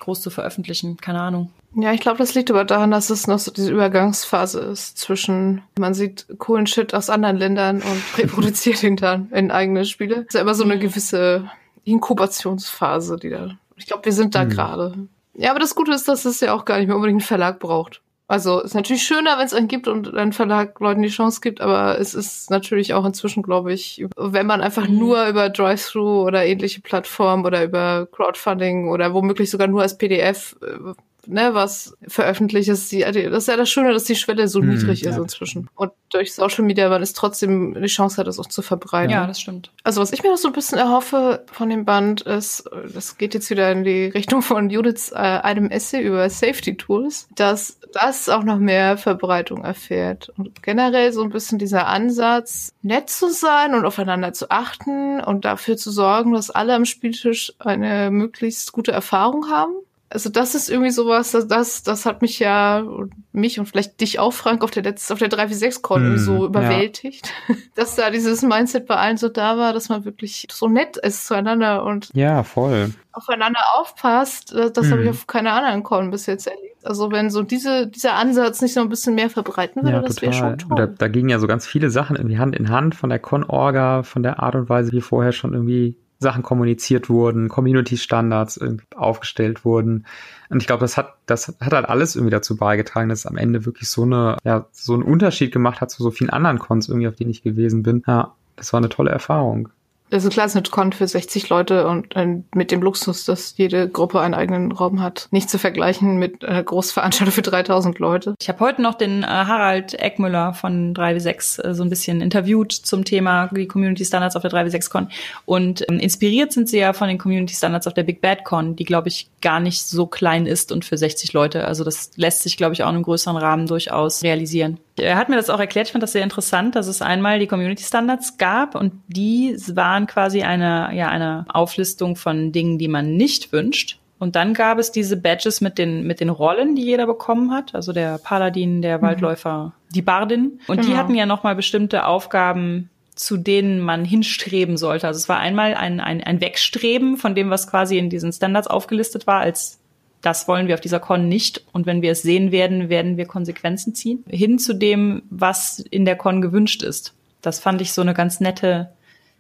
groß 0.02 0.22
zu 0.22 0.30
veröffentlichen. 0.30 0.98
Keine 0.98 1.22
Ahnung. 1.22 1.52
Ja, 1.76 1.94
ich 1.94 2.02
glaube, 2.02 2.18
das 2.18 2.34
liegt 2.36 2.52
aber 2.52 2.66
daran, 2.66 2.92
dass 2.92 3.10
es 3.10 3.28
noch 3.28 3.40
so 3.40 3.50
diese 3.52 3.72
Übergangsphase 3.72 4.60
ist 4.60 4.98
zwischen, 4.98 5.62
man 5.80 5.94
sieht 5.94 6.26
coolen 6.38 6.68
Shit 6.68 6.94
aus 6.94 7.10
anderen 7.10 7.38
Ländern 7.38 7.78
und 7.78 8.04
reproduziert 8.18 8.84
ihn 8.84 8.98
dann 8.98 9.30
in 9.32 9.52
eigene 9.52 9.86
Spiele. 9.86 10.16
Es 10.16 10.28
ist 10.28 10.34
ja 10.34 10.42
immer 10.42 10.54
so 10.56 10.66
eine 10.66 10.78
gewisse 10.78 11.50
Inkubationsphase, 11.86 13.18
die 13.18 13.30
da, 13.30 13.52
ich 13.78 13.88
glaube, 13.88 14.06
wir 14.06 14.14
sind 14.14 14.36
da 14.36 14.42
Hm. 14.42 14.50
gerade. 14.50 15.08
Ja, 15.34 15.52
aber 15.52 15.60
das 15.60 15.76
Gute 15.76 15.94
ist, 15.94 16.08
dass 16.08 16.26
es 16.26 16.42
ja 16.42 16.54
auch 16.54 16.66
gar 16.66 16.78
nicht 16.78 16.88
mehr 16.88 16.96
unbedingt 16.98 17.22
einen 17.22 17.28
Verlag 17.28 17.60
braucht. 17.60 18.02
Also 18.32 18.62
ist 18.62 18.76
natürlich 18.76 19.04
schöner, 19.04 19.38
wenn 19.38 19.46
es 19.46 19.54
einen 19.54 19.68
gibt 19.68 19.90
und 19.90 20.16
ein 20.16 20.32
Verlag 20.32 20.80
Leuten 20.80 21.02
die 21.02 21.10
Chance 21.10 21.42
gibt, 21.42 21.60
aber 21.60 22.00
es 22.00 22.14
ist 22.14 22.50
natürlich 22.50 22.94
auch 22.94 23.04
inzwischen, 23.04 23.44
glaube 23.44 23.74
ich, 23.74 24.06
wenn 24.16 24.48
man 24.48 24.62
einfach 24.62 24.88
Mhm. 24.88 25.00
nur 25.00 25.28
über 25.28 25.50
Drive-Thru 25.50 26.22
oder 26.24 26.46
ähnliche 26.46 26.80
Plattformen 26.80 27.46
oder 27.46 27.62
über 27.66 28.08
Crowdfunding 28.10 28.88
oder 28.88 29.14
womöglich 29.14 29.50
sogar 29.50 29.68
nur 29.68 29.82
als 29.82 29.98
PDF 29.98 30.56
äh, 30.62 30.94
ne, 31.28 31.54
was 31.54 31.98
veröffentlicht 32.08 32.70
ist, 32.70 32.92
die, 32.92 33.00
das 33.00 33.16
ist 33.16 33.48
ja 33.48 33.58
das 33.58 33.70
Schöne, 33.70 33.94
dass 33.94 34.04
die 34.06 34.16
Schwelle 34.16 34.48
so 34.48 34.60
Hm, 34.60 34.70
niedrig 34.70 35.04
ist 35.04 35.16
ja. 35.16 35.22
inzwischen. 35.22 35.70
Und 35.76 35.92
durch 36.10 36.34
Social 36.34 36.64
Media 36.64 36.90
man 36.90 37.02
es 37.02 37.14
trotzdem 37.14 37.74
die 37.74 37.88
Chance 37.88 38.18
hat, 38.18 38.28
es 38.28 38.40
auch 38.40 38.48
zu 38.48 38.62
verbreiten. 38.62 39.12
Ja, 39.12 39.28
das 39.28 39.40
stimmt. 39.40 39.72
Also 39.84 40.02
was 40.02 40.12
ich 40.12 40.24
mir 40.24 40.32
noch 40.32 40.38
so 40.38 40.50
ein 40.50 40.54
bisschen 40.54 40.78
erhoffe 40.78 41.44
von 41.52 41.70
dem 41.70 41.86
Band 41.86 42.22
ist, 42.22 42.70
das 42.94 43.18
geht 43.18 43.34
jetzt 43.34 43.50
wieder 43.50 43.72
in 43.72 43.84
die 43.84 44.06
Richtung 44.06 44.42
von 44.42 44.70
Judiths 44.70 45.12
äh, 45.12 45.16
einem 45.16 45.70
Essay 45.70 46.02
über 46.02 46.30
Safety 46.30 46.76
Tools, 46.76 47.28
dass 47.36 47.80
das 47.94 48.30
auch 48.30 48.44
noch 48.44 48.58
mehr 48.58 48.98
Verbreitung 48.98 49.64
erfährt. 49.64 50.32
Und 50.38 50.64
generell 50.64 51.12
so 51.14 51.24
ein 51.24 51.30
bisschen 51.30 51.60
dieser 51.60 51.88
Ansatz, 51.88 52.72
nett 52.82 53.10
zu 53.10 53.30
sein 53.30 53.74
und 53.74 53.86
aufeinander 53.86 54.34
zu 54.34 54.50
achten 54.50 55.22
und 55.22 55.46
dafür 55.46 55.78
zu 55.78 55.92
sorgen, 55.92 56.34
dass 56.34 56.50
alle 56.50 56.74
am 56.74 56.86
Spieltisch 56.86 57.54
eine 57.60 58.12
möglichst 58.12 58.72
gute 58.72 58.92
Erfahrung 58.92 59.50
haben. 59.50 59.74
Also 60.14 60.30
das 60.30 60.56
ist 60.56 60.70
irgendwie 60.70 60.92
sowas, 60.92 61.32
das, 61.32 61.48
das, 61.48 61.84
das 61.84 62.06
hat 62.06 62.22
mich 62.22 62.38
ja, 62.40 62.84
mich 63.32 63.60
und 63.60 63.66
vielleicht 63.68 64.02
dich 64.02 64.20
auch, 64.20 64.34
Frank, 64.34 64.62
auf 64.64 64.72
der 64.72 64.84
letzten, 64.84 65.14
auf 65.14 65.20
der 65.20 65.30
346-Con 65.30 66.04
Hm, 66.04 66.18
so 66.18 66.40
ja. 66.42 66.46
überwältigt. 66.48 67.30
Dass 67.76 67.96
da 67.96 68.10
dieses 68.12 68.42
Mindset 68.42 68.88
bei 68.88 68.98
allen 68.98 69.16
so 69.18 69.30
da 69.30 69.58
war, 69.58 69.72
dass 69.72 69.88
man 69.88 70.04
wirklich 70.04 70.48
so 70.52 70.68
nett 70.68 70.98
ist 70.98 71.26
zueinander 71.28 71.84
und 71.86 72.10
Ja, 72.14 72.44
voll. 72.44 72.92
aufeinander 73.14 73.62
aufpasst. 73.76 74.54
Das, 74.54 74.74
das 74.74 74.92
habe 74.92 75.02
ich 75.02 75.08
Hm. 75.08 75.14
auf 75.16 75.28
keiner 75.28 75.54
anderen 75.54 75.84
Con 75.84 76.12
bis 76.12 76.26
jetzt 76.26 76.46
erlebt. 76.48 76.68
Also 76.84 77.12
wenn 77.12 77.30
so 77.30 77.44
diese, 77.44 77.88
dieser 77.88 78.16
Ansatz 78.16 78.62
nicht 78.62 78.74
so 78.74 78.82
ein 78.82 78.90
bisschen 78.90 79.16
mehr 79.16 79.30
verbreiten 79.30 79.84
würde, 79.84 79.96
Ja, 79.98 80.02
das 80.02 80.22
wäre 80.22 80.34
schon 80.34 80.54
Und 80.54 80.70
da, 80.72 80.88
toll. 80.88 80.96
da 80.98 81.08
gingen 81.08 81.30
ja 81.30 81.40
so 81.40 81.48
ganz 81.48 81.66
viele 81.68 81.90
Sachen 81.90 82.16
irgendwie 82.18 82.38
Hand 82.40 82.56
in 82.56 82.70
Hand 82.70 82.96
von 82.96 83.10
der 83.10 83.20
Con-Orga, 83.20 84.04
von 84.04 84.24
der 84.24 84.40
Art 84.44 84.56
und 84.56 84.68
Weise, 84.68 84.92
wie 84.92 85.02
vorher 85.02 85.32
schon 85.32 85.54
irgendwie 85.54 85.96
Sachen 86.22 86.44
kommuniziert 86.44 87.10
wurden, 87.10 87.50
Community-Standards 87.50 88.60
aufgestellt 88.96 89.66
wurden. 89.66 90.06
Und 90.50 90.62
ich 90.62 90.68
glaube, 90.68 90.82
das 90.82 90.96
hat, 90.96 91.16
das 91.26 91.48
hat 91.60 91.74
halt 91.74 91.90
alles 91.90 92.16
irgendwie 92.16 92.32
dazu 92.32 92.56
beigetragen, 92.56 93.10
dass 93.10 93.20
es 93.20 93.26
am 93.26 93.38
Ende 93.38 93.66
wirklich 93.66 93.90
so 93.90 94.04
eine, 94.04 94.38
ja, 94.44 94.68
so 94.72 94.94
einen 94.94 95.04
Unterschied 95.04 95.52
gemacht 95.52 95.82
hat 95.82 95.90
zu 95.90 96.04
so 96.04 96.12
vielen 96.12 96.30
anderen 96.30 96.60
Cons 96.60 96.88
irgendwie, 96.88 97.08
auf 97.08 97.16
denen 97.16 97.32
ich 97.32 97.42
gewesen 97.42 97.84
bin. 97.84 98.04
Ja, 98.08 98.36
das 98.56 98.72
war 98.72 98.78
eine 98.78 98.90
tolle 98.90 99.12
Erfahrung. 99.12 99.70
Also 100.12 100.30
klar, 100.30 100.46
es 100.46 100.52
ist 100.52 100.58
eine 100.58 100.70
Con 100.70 100.92
für 100.92 101.08
60 101.08 101.48
Leute 101.50 101.88
und 101.88 102.16
äh, 102.16 102.42
mit 102.54 102.72
dem 102.72 102.82
Luxus, 102.82 103.26
dass 103.26 103.56
jede 103.58 103.88
Gruppe 103.88 104.20
einen 104.20 104.34
eigenen 104.34 104.72
Raum 104.74 105.02
hat, 105.02 105.30
nicht 105.32 105.50
zu 105.50 105.58
vergleichen 105.58 106.18
mit 106.18 106.44
einer 106.44 106.64
Großveranstaltung 106.64 107.34
für 107.34 107.42
3000 107.42 107.98
Leute. 108.00 108.36
Ich 108.42 108.50
habe 108.50 108.60
heute 108.60 108.82
noch 108.82 108.96
den 108.96 109.24
äh, 109.24 109.28
Harald 109.28 109.94
Eckmüller 109.94 110.54
von 110.54 110.94
3W6 110.94 111.64
äh, 111.64 111.74
so 111.74 111.84
ein 111.84 111.90
bisschen 111.90 112.20
interviewt 112.22 112.74
zum 112.74 113.06
Thema 113.06 113.48
die 113.48 113.68
Community 113.68 114.04
Standards 114.04 114.36
auf 114.36 114.42
der 114.42 114.52
3W6Con. 114.52 115.08
Und 115.46 115.86
ähm, 115.90 116.00
inspiriert 116.00 116.52
sind 116.52 116.68
sie 116.68 116.80
ja 116.80 116.92
von 116.92 117.08
den 117.08 117.18
Community 117.18 117.54
Standards 117.54 117.88
auf 117.88 117.94
der 117.94 118.04
Big 118.04 118.20
Bad 118.20 118.44
Con, 118.44 118.76
die, 118.76 118.84
glaube 118.84 119.08
ich, 119.08 119.30
gar 119.42 119.62
nicht 119.62 119.84
so 119.84 120.08
klein 120.08 120.46
ist 120.46 120.74
und 120.74 120.84
für 120.84 120.98
60 120.98 121.32
Leute. 121.32 121.66
Also 121.66 121.86
das 121.86 122.12
lässt 122.18 122.44
sich, 122.44 122.58
glaube 122.58 122.74
ich, 122.74 122.84
auch 122.84 122.90
in 122.90 122.96
einem 122.96 123.04
größeren 123.04 123.38
Rahmen 123.38 123.66
durchaus 123.66 124.24
realisieren. 124.24 124.78
Er 124.98 125.16
hat 125.18 125.30
mir 125.30 125.36
das 125.38 125.50
auch 125.50 125.60
erklärt, 125.60 125.88
ich 125.88 125.92
fand 125.94 126.04
das 126.04 126.12
sehr 126.12 126.24
interessant, 126.24 126.76
dass 126.76 126.88
es 126.88 127.02
einmal 127.02 127.40
die 127.40 127.48
Community 127.48 127.84
Standards 127.84 128.38
gab 128.38 128.76
und 128.76 128.94
die 129.08 129.56
waren 129.74 130.06
quasi 130.06 130.44
eine, 130.44 130.90
ja, 130.94 131.08
eine 131.10 131.46
Auflistung 131.50 132.16
von 132.16 132.52
Dingen, 132.52 132.78
die 132.78 132.88
man 132.88 133.16
nicht 133.16 133.52
wünscht. 133.54 134.00
Und 134.20 134.36
dann 134.36 134.54
gab 134.54 134.78
es 134.78 134.92
diese 134.92 135.18
Badges 135.18 135.62
mit 135.62 135.80
den, 135.80 136.06
mit 136.06 136.20
den 136.20 136.30
Rollen, 136.30 136.76
die 136.76 136.84
jeder 136.84 137.08
bekommen 137.08 137.52
hat. 137.52 137.74
Also 137.74 137.92
der 137.92 138.20
Paladin, 138.20 138.84
der 138.84 139.02
Waldläufer, 139.02 139.74
die 139.96 140.04
Bardin. 140.04 140.60
Und 140.68 140.84
die 140.84 140.90
Genau. 140.90 141.00
hatten 141.00 141.16
ja 141.16 141.26
nochmal 141.26 141.56
bestimmte 141.56 142.06
Aufgaben, 142.06 142.92
zu 143.16 143.38
denen 143.38 143.80
man 143.80 144.06
hinstreben 144.06 144.78
sollte. 144.78 145.08
Also 145.08 145.18
es 145.18 145.28
war 145.28 145.40
einmal 145.40 145.74
ein, 145.74 146.00
ein, 146.00 146.24
ein 146.24 146.40
Wegstreben 146.40 147.18
von 147.18 147.34
dem, 147.34 147.50
was 147.50 147.68
quasi 147.68 147.98
in 147.98 148.12
diesen 148.12 148.32
Standards 148.32 148.68
aufgelistet 148.68 149.26
war, 149.26 149.42
als 149.42 149.81
das 150.22 150.48
wollen 150.48 150.68
wir 150.68 150.76
auf 150.76 150.82
dieser 150.82 151.00
Con 151.00 151.28
nicht. 151.28 151.64
Und 151.72 151.86
wenn 151.86 152.02
wir 152.02 152.12
es 152.12 152.22
sehen 152.22 152.52
werden, 152.52 152.90
werden 152.90 153.18
wir 153.18 153.26
Konsequenzen 153.26 153.96
ziehen. 153.96 154.24
Hin 154.30 154.60
zu 154.60 154.74
dem, 154.74 155.24
was 155.30 155.80
in 155.80 156.06
der 156.06 156.16
Con 156.16 156.42
gewünscht 156.42 156.84
ist. 156.84 157.14
Das 157.42 157.60
fand 157.60 157.82
ich 157.82 157.94
so 157.94 158.02
eine 158.02 158.14
ganz 158.14 158.40
nette, 158.40 158.92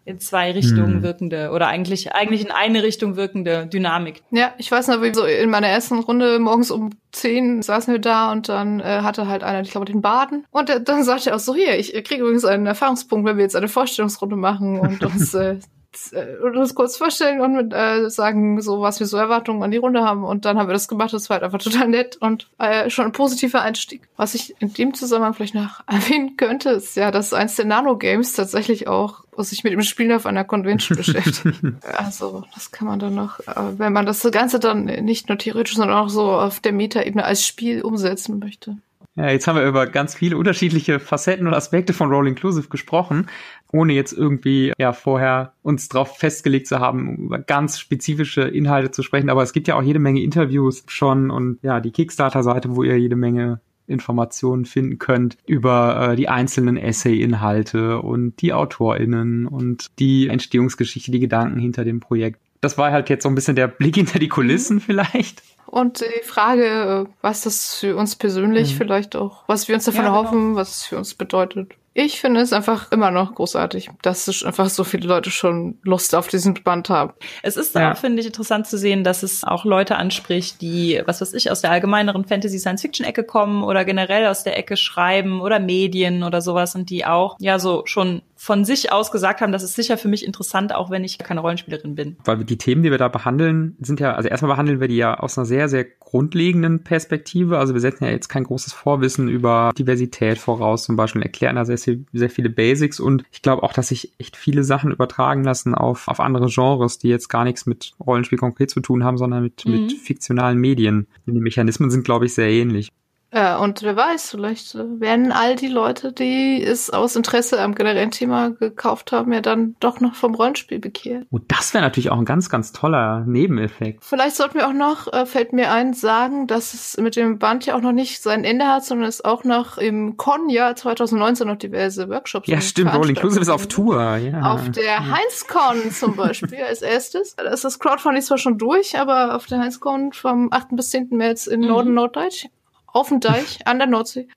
in 0.03 0.19
zwei 0.19 0.51
Richtungen 0.51 0.95
Hm. 0.95 1.03
wirkende 1.03 1.51
oder 1.51 1.67
eigentlich, 1.67 2.13
eigentlich 2.13 2.41
in 2.41 2.49
eine 2.51 2.82
Richtung 2.82 3.15
wirkende 3.15 3.67
Dynamik. 3.67 4.23
Ja, 4.32 4.53
ich 4.57 4.71
weiß 4.71 4.88
noch, 4.88 5.01
wie 5.03 5.13
so 5.13 5.25
in 5.25 5.51
meiner 5.51 5.67
ersten 5.67 5.99
Runde 5.99 6.39
morgens 6.39 6.71
um 6.71 6.89
10 7.11 7.61
saßen 7.61 7.93
wir 7.93 8.01
da 8.01 8.32
und 8.32 8.49
dann 8.49 8.79
äh, 8.79 9.01
hatte 9.03 9.27
halt 9.27 9.43
einer, 9.43 9.61
ich 9.61 9.69
glaube, 9.69 9.86
den 9.86 10.01
Baden. 10.01 10.45
Und 10.49 10.69
der, 10.69 10.79
dann 10.79 11.03
sagte 11.03 11.29
er 11.29 11.36
auch 11.36 11.39
so, 11.39 11.53
hier, 11.53 11.77
ich 11.77 11.91
kriege 12.03 12.23
übrigens 12.23 12.45
einen 12.45 12.65
Erfahrungspunkt, 12.65 13.27
wenn 13.27 13.38
wir 13.38 13.43
jetzt 13.43 13.55
eine 13.55 13.67
Vorstellungsrunde 13.67 14.36
machen 14.36 14.79
und 14.79 15.03
uns, 15.05 15.36
äh, 15.36 15.57
z- 15.91 16.13
äh, 16.13 16.37
und 16.43 16.55
uns 16.57 16.75
kurz 16.75 16.97
vorstellen 16.97 17.41
und 17.41 17.53
mit, 17.53 17.73
äh, 17.73 18.09
sagen, 18.09 18.61
so 18.61 18.81
was 18.81 18.99
wir 18.99 19.07
so 19.07 19.17
Erwartungen 19.17 19.63
an 19.63 19.71
die 19.71 19.77
Runde 19.77 20.03
haben. 20.03 20.23
Und 20.23 20.45
dann 20.45 20.57
haben 20.57 20.67
wir 20.67 20.73
das 20.73 20.87
gemacht. 20.87 21.13
Das 21.13 21.29
war 21.29 21.35
halt 21.35 21.43
einfach 21.43 21.61
total 21.61 21.87
nett 21.87 22.17
und 22.17 22.49
äh, 22.59 22.89
schon 22.89 23.05
ein 23.05 23.11
positiver 23.11 23.61
Einstieg. 23.61 24.07
Was 24.17 24.35
ich 24.35 24.55
in 24.59 24.73
dem 24.73 24.93
Zusammenhang 24.93 25.33
vielleicht 25.33 25.55
noch 25.55 25.81
erwähnen 25.87 26.37
könnte, 26.37 26.69
ist 26.71 26.95
ja, 26.95 27.11
dass 27.11 27.33
eins 27.33 27.55
der 27.55 27.65
Nano-Games 27.65 28.33
tatsächlich 28.33 28.87
auch 28.87 29.23
sich 29.37 29.63
mit 29.63 29.73
dem 29.73 29.81
Spielen 29.81 30.11
auf 30.11 30.25
einer 30.25 30.43
Convention 30.43 30.97
beschäftigt. 30.97 31.61
Also, 31.97 32.43
das 32.53 32.71
kann 32.71 32.87
man 32.87 32.99
dann 32.99 33.15
noch, 33.15 33.39
äh, 33.39 33.53
wenn 33.77 33.93
man 33.93 34.05
das 34.05 34.21
Ganze 34.31 34.59
dann 34.59 34.85
nicht 34.85 35.29
nur 35.29 35.37
theoretisch, 35.37 35.75
sondern 35.75 35.97
auch 35.97 36.09
so 36.09 36.31
auf 36.31 36.59
der 36.59 36.73
Metaebene 36.73 37.23
als 37.23 37.45
Spiel 37.45 37.81
umsetzen 37.81 38.39
möchte. 38.39 38.77
Ja, 39.15 39.29
jetzt 39.29 39.45
haben 39.45 39.57
wir 39.57 39.67
über 39.67 39.87
ganz 39.87 40.15
viele 40.15 40.37
unterschiedliche 40.37 40.99
Facetten 40.99 41.45
und 41.45 41.53
Aspekte 41.53 41.91
von 41.91 42.09
Roll 42.09 42.29
Inclusive 42.29 42.69
gesprochen, 42.69 43.27
ohne 43.72 43.93
jetzt 43.93 44.13
irgendwie 44.13 44.74
ja 44.78 44.93
vorher 44.93 45.53
uns 45.61 45.89
darauf 45.89 46.17
festgelegt 46.17 46.67
zu 46.67 46.80
haben, 46.80 47.17
über 47.17 47.39
ganz 47.39 47.80
spezifische 47.80 48.41
Inhalte 48.41 48.91
zu 48.91 49.03
sprechen. 49.03 49.30
Aber 49.30 49.43
es 49.43 49.53
gibt 49.53 49.67
ja 49.67 49.76
auch 49.76 49.84
jede 49.84 49.99
Menge 49.99 50.22
Interviews 50.22 50.84
schon 50.88 51.32
und 51.32 51.59
ja, 51.61 51.80
die 51.80 51.91
Kickstarter-Seite, 51.91 52.76
wo 52.76 52.84
ihr 52.84 52.97
jede 52.97 53.15
Menge 53.15 53.61
Informationen 53.88 54.65
finden 54.65 54.97
könnt 54.97 55.38
über 55.45 56.11
äh, 56.11 56.15
die 56.15 56.30
einzelnen 56.30 56.78
Essay-Inhalte 56.78 57.99
und 58.01 58.41
die 58.41 58.53
AutorInnen 58.53 59.47
und 59.47 59.88
die 59.99 60.30
Entstehungsgeschichte, 60.30 61.11
die 61.11 61.19
Gedanken 61.19 61.59
hinter 61.59 61.84
dem 61.84 61.99
Projekt. 61.99 62.39
Das 62.61 62.78
war 62.78 62.91
halt 62.91 63.09
jetzt 63.09 63.24
so 63.24 63.30
ein 63.30 63.36
bisschen 63.36 63.55
der 63.55 63.67
Blick 63.67 63.95
hinter 63.95 64.19
die 64.19 64.30
Kulissen 64.30 64.76
mhm. 64.76 64.82
vielleicht. 64.82 65.43
Und 65.65 66.01
die 66.01 66.24
Frage, 66.24 67.07
was 67.22 67.41
das 67.41 67.76
für 67.76 67.95
uns 67.95 68.15
persönlich 68.15 68.74
mhm. 68.74 68.78
vielleicht 68.78 69.15
auch, 69.15 69.43
was 69.47 69.67
wir 69.67 69.76
uns 69.76 69.86
davon 69.86 70.03
ja, 70.03 70.09
genau. 70.09 70.22
erhoffen, 70.22 70.55
was 70.55 70.78
es 70.78 70.86
für 70.86 70.97
uns 70.97 71.13
bedeutet. 71.13 71.74
Ich 71.93 72.21
finde 72.21 72.39
es 72.39 72.53
einfach 72.53 72.89
immer 72.91 73.11
noch 73.11 73.35
großartig, 73.35 73.89
dass 74.01 74.29
es 74.29 74.45
einfach 74.45 74.69
so 74.69 74.85
viele 74.85 75.07
Leute 75.07 75.29
schon 75.29 75.77
Lust 75.83 76.15
auf 76.15 76.29
diesen 76.29 76.53
Band 76.53 76.89
haben. 76.89 77.13
Es 77.43 77.57
ist 77.57 77.75
ja. 77.75 77.91
auch, 77.91 77.97
finde 77.97 78.21
ich, 78.21 78.27
interessant 78.27 78.65
zu 78.65 78.77
sehen, 78.77 79.03
dass 79.03 79.23
es 79.23 79.43
auch 79.43 79.65
Leute 79.65 79.97
anspricht, 79.97 80.61
die, 80.61 81.01
was 81.05 81.19
weiß 81.19 81.33
ich, 81.33 81.51
aus 81.51 81.59
der 81.59 81.71
allgemeineren 81.71 82.23
Fantasy-Science-Fiction-Ecke 82.23 83.25
kommen 83.25 83.63
oder 83.63 83.83
generell 83.83 84.27
aus 84.27 84.43
der 84.43 84.57
Ecke 84.57 84.77
schreiben 84.77 85.41
oder 85.41 85.59
Medien 85.59 86.23
oder 86.23 86.41
sowas 86.41 86.75
und 86.75 86.89
die 86.89 87.05
auch, 87.05 87.35
ja, 87.39 87.59
so 87.59 87.81
schon 87.85 88.21
von 88.41 88.65
sich 88.65 88.91
aus 88.91 89.11
gesagt 89.11 89.39
haben, 89.39 89.51
das 89.51 89.61
ist 89.61 89.75
sicher 89.75 89.99
für 89.99 90.07
mich 90.07 90.25
interessant, 90.25 90.73
auch 90.73 90.89
wenn 90.89 91.03
ich 91.03 91.19
keine 91.19 91.41
Rollenspielerin 91.41 91.93
bin. 91.93 92.17
Weil 92.25 92.43
die 92.43 92.57
Themen, 92.57 92.81
die 92.81 92.89
wir 92.89 92.97
da 92.97 93.07
behandeln, 93.07 93.77
sind 93.79 93.99
ja, 93.99 94.15
also 94.15 94.29
erstmal 94.29 94.53
behandeln 94.53 94.79
wir 94.79 94.87
die 94.87 94.95
ja 94.95 95.19
aus 95.19 95.37
einer 95.37 95.45
sehr, 95.45 95.69
sehr 95.69 95.85
grundlegenden 95.85 96.83
Perspektive. 96.83 97.59
Also 97.59 97.75
wir 97.75 97.81
setzen 97.81 98.03
ja 98.05 98.09
jetzt 98.09 98.29
kein 98.29 98.45
großes 98.45 98.73
Vorwissen 98.73 99.27
über 99.27 99.69
Diversität 99.77 100.39
voraus, 100.39 100.85
zum 100.85 100.95
Beispiel 100.95 101.21
erklären 101.21 101.55
da 101.55 101.65
sehr, 101.65 101.77
sehr 101.77 102.29
viele 102.31 102.49
Basics 102.49 102.99
und 102.99 103.25
ich 103.31 103.43
glaube 103.43 103.61
auch, 103.61 103.73
dass 103.73 103.89
sich 103.89 104.11
echt 104.17 104.35
viele 104.35 104.63
Sachen 104.63 104.91
übertragen 104.91 105.43
lassen 105.43 105.75
auf, 105.75 106.07
auf 106.07 106.19
andere 106.19 106.47
Genres, 106.47 106.97
die 106.97 107.09
jetzt 107.09 107.27
gar 107.27 107.43
nichts 107.43 107.67
mit 107.67 107.93
Rollenspiel 108.03 108.39
konkret 108.39 108.71
zu 108.71 108.79
tun 108.79 109.03
haben, 109.03 109.19
sondern 109.19 109.43
mit, 109.43 109.67
mhm. 109.67 109.71
mit 109.71 109.93
fiktionalen 109.93 110.57
Medien. 110.57 111.05
Die 111.27 111.31
Mechanismen 111.33 111.91
sind, 111.91 112.05
glaube 112.05 112.25
ich, 112.25 112.33
sehr 112.33 112.49
ähnlich. 112.49 112.91
Ja, 113.34 113.57
und 113.57 113.82
wer 113.82 113.95
weiß, 113.95 114.32
vielleicht 114.32 114.75
werden 114.75 115.32
all 115.32 115.55
die 115.55 115.69
Leute, 115.69 116.11
die 116.11 116.61
es 116.61 116.89
aus 116.89 117.15
Interesse 117.15 117.61
am 117.61 117.75
generellen 117.75 118.11
Thema 118.11 118.49
gekauft 118.49 119.13
haben, 119.13 119.32
ja 119.32 119.39
dann 119.39 119.75
doch 119.79 120.01
noch 120.01 120.15
vom 120.15 120.36
Rollenspiel 120.36 120.79
bekehrt. 120.79 121.27
Und 121.29 121.41
oh, 121.41 121.45
das 121.47 121.73
wäre 121.73 121.84
natürlich 121.84 122.09
auch 122.11 122.17
ein 122.17 122.25
ganz, 122.25 122.49
ganz 122.49 122.73
toller 122.73 123.23
Nebeneffekt. 123.25 124.03
Vielleicht 124.03 124.36
sollten 124.36 124.55
wir 124.55 124.67
auch 124.67 124.73
noch, 124.73 125.11
äh, 125.13 125.25
fällt 125.25 125.53
mir 125.53 125.71
ein, 125.71 125.93
sagen, 125.93 126.47
dass 126.47 126.73
es 126.73 126.97
mit 126.97 127.15
dem 127.15 127.39
Band 127.39 127.65
ja 127.65 127.75
auch 127.75 127.82
noch 127.82 127.93
nicht 127.93 128.21
sein 128.21 128.43
Ende 128.43 128.65
hat, 128.65 128.84
sondern 128.84 129.07
es 129.07 129.23
auch 129.23 129.45
noch 129.45 129.77
im 129.77 130.17
Con-Jahr 130.17 130.75
2019 130.75 131.47
noch 131.47 131.57
diverse 131.57 132.09
Workshops 132.09 132.49
Ja, 132.49 132.59
stimmt, 132.59 132.93
Rolling 132.93 133.15
Inclusive 133.15 133.41
ist 133.41 133.49
auf 133.49 133.67
Tour, 133.67 134.17
ja. 134.17 134.41
Auf 134.41 134.69
der 134.71 135.09
Heinz-Con 135.09 135.91
zum 135.91 136.17
Beispiel 136.17 136.63
als 136.63 136.82
erstes. 136.82 137.36
Da 137.38 137.43
ist 137.43 137.63
das 137.63 137.79
Crowdfunding 137.79 138.23
zwar 138.23 138.38
schon 138.38 138.57
durch, 138.57 138.99
aber 138.99 139.36
auf 139.36 139.45
der 139.45 139.59
Heinz-Con 139.59 140.11
vom 140.11 140.49
8. 140.51 140.69
bis 140.71 140.89
10. 140.89 141.09
März 141.11 141.47
in 141.47 141.61
mhm. 141.61 141.67
Norden 141.67 141.93
Norddeutsch 141.93 142.47
auf 142.93 143.09
dem 143.09 143.19
Deich 143.19 143.59
an 143.65 143.77
der 143.79 143.87
Nordsee 143.87 144.27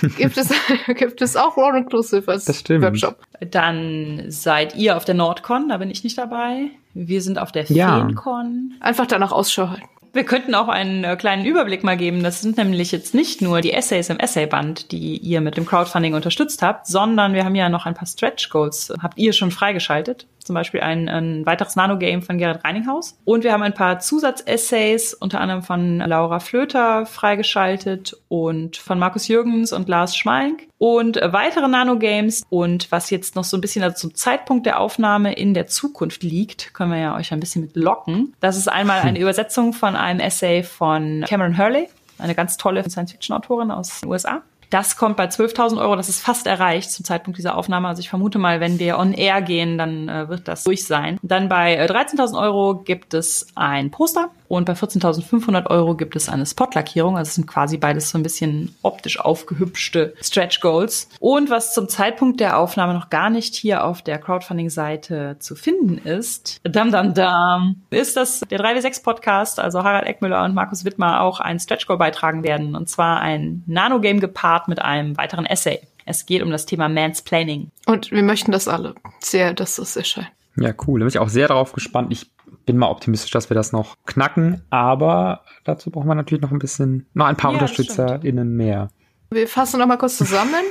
gibt 0.16 0.36
es, 0.36 0.50
gibt 0.96 1.22
es 1.22 1.36
auch 1.36 1.56
All 1.56 1.76
Inclusive 1.76 2.30
als 2.30 2.44
das 2.44 2.60
stimmt. 2.60 2.82
Webshop. 2.82 3.18
Dann 3.40 4.24
seid 4.28 4.76
ihr 4.76 4.96
auf 4.96 5.04
der 5.04 5.14
Nordcon, 5.14 5.68
da 5.68 5.78
bin 5.78 5.90
ich 5.90 6.04
nicht 6.04 6.18
dabei. 6.18 6.70
Wir 6.94 7.22
sind 7.22 7.38
auf 7.38 7.52
der 7.52 7.64
ja. 7.66 7.98
Feencon. 7.98 8.74
Einfach 8.80 9.06
danach 9.06 9.32
Ausschau 9.32 9.68
halten. 9.70 9.84
Wir 10.12 10.24
könnten 10.24 10.56
auch 10.56 10.68
einen 10.68 11.04
äh, 11.04 11.14
kleinen 11.16 11.44
Überblick 11.44 11.84
mal 11.84 11.96
geben. 11.96 12.24
Das 12.24 12.40
sind 12.40 12.56
nämlich 12.56 12.90
jetzt 12.90 13.14
nicht 13.14 13.42
nur 13.42 13.60
die 13.60 13.72
Essays 13.72 14.10
im 14.10 14.18
Essayband, 14.18 14.90
die 14.90 15.18
ihr 15.18 15.40
mit 15.40 15.56
dem 15.56 15.66
Crowdfunding 15.66 16.14
unterstützt 16.14 16.62
habt, 16.62 16.88
sondern 16.88 17.32
wir 17.32 17.44
haben 17.44 17.54
ja 17.54 17.68
noch 17.68 17.86
ein 17.86 17.94
paar 17.94 18.08
Stretch 18.08 18.50
Goals. 18.50 18.92
Habt 19.00 19.18
ihr 19.18 19.32
schon 19.32 19.52
freigeschaltet? 19.52 20.26
Zum 20.50 20.54
Beispiel 20.54 20.80
ein, 20.80 21.08
ein 21.08 21.46
weiteres 21.46 21.76
Nano-Game 21.76 22.22
von 22.22 22.36
Gerrit 22.36 22.64
Reininghaus. 22.64 23.16
Und 23.24 23.44
wir 23.44 23.52
haben 23.52 23.62
ein 23.62 23.72
paar 23.72 24.00
Zusatzessays, 24.00 25.14
unter 25.14 25.40
anderem 25.40 25.62
von 25.62 25.98
Laura 25.98 26.40
Flöter 26.40 27.06
freigeschaltet 27.06 28.16
und 28.26 28.76
von 28.76 28.98
Markus 28.98 29.28
Jürgens 29.28 29.72
und 29.72 29.88
Lars 29.88 30.16
Schmalk 30.16 30.66
und 30.78 31.20
weitere 31.22 31.68
Nano-Games. 31.68 32.42
Und 32.50 32.90
was 32.90 33.10
jetzt 33.10 33.36
noch 33.36 33.44
so 33.44 33.56
ein 33.56 33.60
bisschen 33.60 33.84
also 33.84 33.96
zum 33.96 34.16
Zeitpunkt 34.16 34.66
der 34.66 34.80
Aufnahme 34.80 35.34
in 35.34 35.54
der 35.54 35.68
Zukunft 35.68 36.24
liegt, 36.24 36.74
können 36.74 36.90
wir 36.90 36.98
ja 36.98 37.16
euch 37.16 37.32
ein 37.32 37.38
bisschen 37.38 37.62
mit 37.62 37.76
locken. 37.76 38.34
Das 38.40 38.56
ist 38.56 38.68
einmal 38.68 39.02
eine 39.02 39.18
Übersetzung 39.20 39.72
von 39.72 39.94
einem 39.94 40.18
Essay 40.18 40.64
von 40.64 41.24
Cameron 41.28 41.56
Hurley, 41.56 41.88
eine 42.18 42.34
ganz 42.34 42.56
tolle 42.56 42.82
Science-Fiction-Autorin 42.82 43.70
aus 43.70 44.00
den 44.00 44.08
USA. 44.08 44.42
Das 44.70 44.96
kommt 44.96 45.16
bei 45.16 45.26
12.000 45.26 45.80
Euro, 45.80 45.96
das 45.96 46.08
ist 46.08 46.20
fast 46.20 46.46
erreicht 46.46 46.92
zum 46.92 47.04
Zeitpunkt 47.04 47.38
dieser 47.38 47.56
Aufnahme. 47.56 47.88
Also 47.88 48.00
ich 48.00 48.08
vermute 48.08 48.38
mal, 48.38 48.60
wenn 48.60 48.78
wir 48.78 48.98
on 48.98 49.12
air 49.12 49.42
gehen, 49.42 49.76
dann 49.76 50.08
äh, 50.08 50.28
wird 50.28 50.46
das 50.46 50.62
durch 50.62 50.84
sein. 50.84 51.18
Dann 51.22 51.48
bei 51.48 51.74
äh, 51.74 51.86
13.000 51.86 52.40
Euro 52.40 52.76
gibt 52.76 53.12
es 53.14 53.48
ein 53.56 53.90
Poster 53.90 54.30
und 54.50 54.64
bei 54.64 54.72
14.500 54.72 55.68
Euro 55.68 55.94
gibt 55.94 56.16
es 56.16 56.28
eine 56.28 56.44
Spotlackierung. 56.44 57.16
Also 57.16 57.28
es 57.28 57.34
sind 57.36 57.46
quasi 57.46 57.78
beides 57.78 58.10
so 58.10 58.18
ein 58.18 58.24
bisschen 58.24 58.74
optisch 58.82 59.20
aufgehübschte 59.20 60.14
Stretch 60.20 60.58
Goals. 60.58 61.08
Und 61.20 61.50
was 61.50 61.72
zum 61.72 61.88
Zeitpunkt 61.88 62.40
der 62.40 62.58
Aufnahme 62.58 62.94
noch 62.94 63.10
gar 63.10 63.30
nicht 63.30 63.54
hier 63.54 63.84
auf 63.84 64.02
der 64.02 64.18
Crowdfunding-Seite 64.18 65.36
zu 65.38 65.54
finden 65.54 65.98
ist, 65.98 66.60
dam 66.64 66.90
dam 66.90 67.14
dam, 67.14 67.82
ist, 67.90 68.16
dass 68.16 68.40
der 68.40 68.58
3W6 68.58 69.04
Podcast, 69.04 69.60
also 69.60 69.84
Harald 69.84 70.08
Eckmüller 70.08 70.42
und 70.42 70.52
Markus 70.52 70.84
Wittmer 70.84 71.20
auch 71.20 71.38
ein 71.38 71.60
Stretch 71.60 71.86
Goal 71.86 71.98
beitragen 71.98 72.42
werden. 72.42 72.74
Und 72.74 72.88
zwar 72.88 73.20
ein 73.20 73.62
Nanogame 73.68 74.18
gepaart 74.18 74.66
mit 74.66 74.82
einem 74.82 75.16
weiteren 75.16 75.46
Essay. 75.46 75.78
Es 76.06 76.26
geht 76.26 76.42
um 76.42 76.50
das 76.50 76.66
Thema 76.66 76.88
Mansplaining. 76.88 77.70
Und 77.86 78.10
wir 78.10 78.24
möchten 78.24 78.50
das 78.50 78.66
alle 78.66 78.96
sehr, 79.20 79.54
dass 79.54 79.76
das 79.76 79.94
erscheint. 79.94 80.32
Ja, 80.56 80.72
cool. 80.86 80.98
Da 80.98 81.04
bin 81.04 81.08
ich 81.08 81.18
auch 81.18 81.28
sehr 81.28 81.48
darauf 81.48 81.72
gespannt. 81.72 82.12
Ich 82.12 82.30
bin 82.70 82.78
mal 82.78 82.88
optimistisch, 82.88 83.32
dass 83.32 83.50
wir 83.50 83.56
das 83.56 83.72
noch 83.72 83.96
knacken, 84.06 84.62
aber 84.70 85.40
dazu 85.64 85.90
brauchen 85.90 86.06
wir 86.06 86.14
natürlich 86.14 86.40
noch 86.40 86.52
ein 86.52 86.60
bisschen, 86.60 87.06
noch 87.14 87.26
ein 87.26 87.36
paar 87.36 87.50
ja, 87.50 87.56
UnterstützerInnen 87.56 88.56
mehr. 88.56 88.90
Wir 89.32 89.46
fassen 89.46 89.78
noch 89.78 89.86
mal 89.86 89.96
kurz 89.96 90.16
zusammen. 90.16 90.64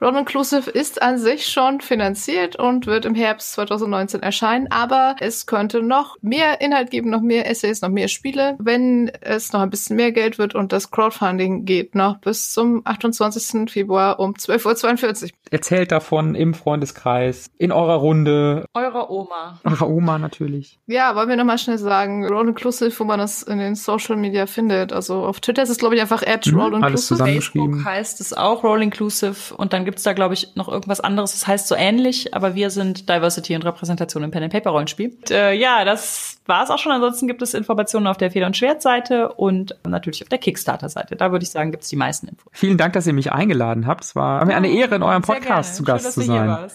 Ron 0.00 0.16
Inclusive 0.16 0.68
ist 0.68 1.00
an 1.00 1.18
sich 1.18 1.46
schon 1.46 1.80
finanziert 1.80 2.56
und 2.56 2.88
wird 2.88 3.04
im 3.04 3.14
Herbst 3.14 3.52
2019 3.52 4.24
erscheinen, 4.24 4.66
aber 4.72 5.14
es 5.20 5.46
könnte 5.46 5.84
noch 5.84 6.16
mehr 6.20 6.60
Inhalt 6.60 6.90
geben, 6.90 7.10
noch 7.10 7.20
mehr 7.20 7.48
Essays, 7.48 7.80
noch 7.80 7.90
mehr 7.90 8.08
Spiele, 8.08 8.56
wenn 8.58 9.12
es 9.20 9.52
noch 9.52 9.60
ein 9.60 9.70
bisschen 9.70 9.94
mehr 9.94 10.10
Geld 10.10 10.36
wird 10.40 10.56
und 10.56 10.72
das 10.72 10.90
Crowdfunding 10.90 11.64
geht 11.64 11.94
noch 11.94 12.18
bis 12.18 12.52
zum 12.52 12.82
28. 12.84 13.70
Februar 13.70 14.18
um 14.18 14.32
12.42 14.32 15.22
Uhr. 15.22 15.28
Erzählt 15.52 15.92
davon 15.92 16.34
im 16.34 16.54
Freundeskreis, 16.54 17.50
in 17.58 17.70
eurer 17.70 17.96
Runde. 17.96 18.64
Eurer 18.74 19.10
Oma. 19.10 19.60
Eurer 19.62 19.88
Oma 19.88 20.18
natürlich. 20.18 20.80
Ja, 20.86 21.14
wollen 21.14 21.28
wir 21.28 21.36
noch 21.36 21.44
mal 21.44 21.58
schnell 21.58 21.78
sagen, 21.78 22.26
Roll 22.26 22.48
Inclusive, 22.48 22.98
wo 22.98 23.04
man 23.04 23.20
das 23.20 23.44
in 23.44 23.58
den 23.58 23.76
Social 23.76 24.16
Media 24.16 24.46
findet. 24.46 24.92
Also 24.92 25.24
auf 25.24 25.38
Twitter 25.38 25.62
ist 25.62 25.68
es, 25.68 25.78
glaube 25.78 25.94
ich, 25.94 26.00
einfach 26.00 26.26
at 26.26 26.46
mhm, 26.46 26.58
Roll 26.58 26.74
Inclusive. 26.74 26.86
Alles 26.86 27.06
zusammengeschrieben 27.06 27.91
heißt 27.92 28.20
es 28.20 28.32
auch 28.32 28.64
Roll 28.64 28.82
Inclusive 28.82 29.54
und 29.54 29.72
dann 29.72 29.84
gibt's 29.84 30.02
da, 30.02 30.12
glaube 30.12 30.34
ich, 30.34 30.54
noch 30.54 30.68
irgendwas 30.68 31.00
anderes, 31.00 31.32
das 31.32 31.46
heißt 31.46 31.68
so 31.68 31.74
ähnlich, 31.74 32.34
aber 32.34 32.54
wir 32.54 32.70
sind 32.70 33.08
Diversity 33.08 33.54
und 33.54 33.64
Repräsentation 33.64 34.22
im 34.22 34.30
Pen 34.30 34.44
and 34.44 34.52
Paper 34.52 34.70
Rollenspiel. 34.70 35.10
Und, 35.10 35.30
äh, 35.30 35.52
ja, 35.52 35.84
das 35.84 36.40
war's 36.46 36.70
auch 36.70 36.78
schon. 36.78 36.92
Ansonsten 36.92 37.28
gibt 37.28 37.42
es 37.42 37.54
Informationen 37.54 38.06
auf 38.06 38.16
der 38.16 38.30
Feder- 38.30 38.46
und 38.46 38.56
Schwertseite 38.56 39.32
und 39.32 39.76
natürlich 39.86 40.22
auf 40.22 40.28
der 40.28 40.38
Kickstarter-Seite. 40.38 41.16
Da 41.16 41.32
würde 41.32 41.44
ich 41.44 41.50
sagen, 41.50 41.70
gibt's 41.70 41.88
die 41.88 41.96
meisten 41.96 42.28
Infos. 42.28 42.50
Vielen 42.52 42.78
Dank, 42.78 42.94
dass 42.94 43.06
ihr 43.06 43.12
mich 43.12 43.32
eingeladen 43.32 43.86
habt. 43.86 44.04
Es 44.04 44.16
war 44.16 44.44
mir 44.44 44.56
eine 44.56 44.70
Ehre, 44.70 44.96
in 44.96 45.02
eurem 45.02 45.22
Podcast 45.22 45.76
zu 45.76 45.84
Gast 45.84 46.04
Schön, 46.04 46.12
zu 46.12 46.22
sein. 46.22 46.70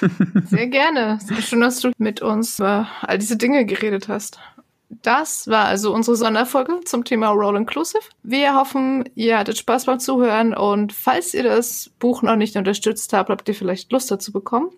Sehr 0.46 0.66
gerne. 0.66 1.18
Schön, 1.40 1.60
dass 1.60 1.80
du 1.80 1.92
mit 1.98 2.22
uns 2.22 2.58
über 2.58 2.88
all 3.02 3.18
diese 3.18 3.36
Dinge 3.36 3.64
geredet 3.64 4.08
hast. 4.08 4.38
Das 4.90 5.46
war 5.46 5.66
also 5.66 5.94
unsere 5.94 6.16
Sonderfolge 6.16 6.80
zum 6.84 7.04
Thema 7.04 7.28
Roll 7.28 7.56
Inclusive. 7.56 8.02
Wir 8.24 8.56
hoffen, 8.56 9.08
ihr 9.14 9.38
hattet 9.38 9.56
Spaß 9.56 9.84
beim 9.86 10.00
Zuhören 10.00 10.52
und 10.52 10.92
falls 10.92 11.32
ihr 11.32 11.44
das 11.44 11.92
Buch 12.00 12.22
noch 12.22 12.34
nicht 12.36 12.56
unterstützt 12.56 13.12
habt, 13.12 13.30
habt 13.30 13.48
ihr 13.48 13.54
vielleicht 13.54 13.92
Lust 13.92 14.10
dazu 14.10 14.32
bekommen. 14.32 14.70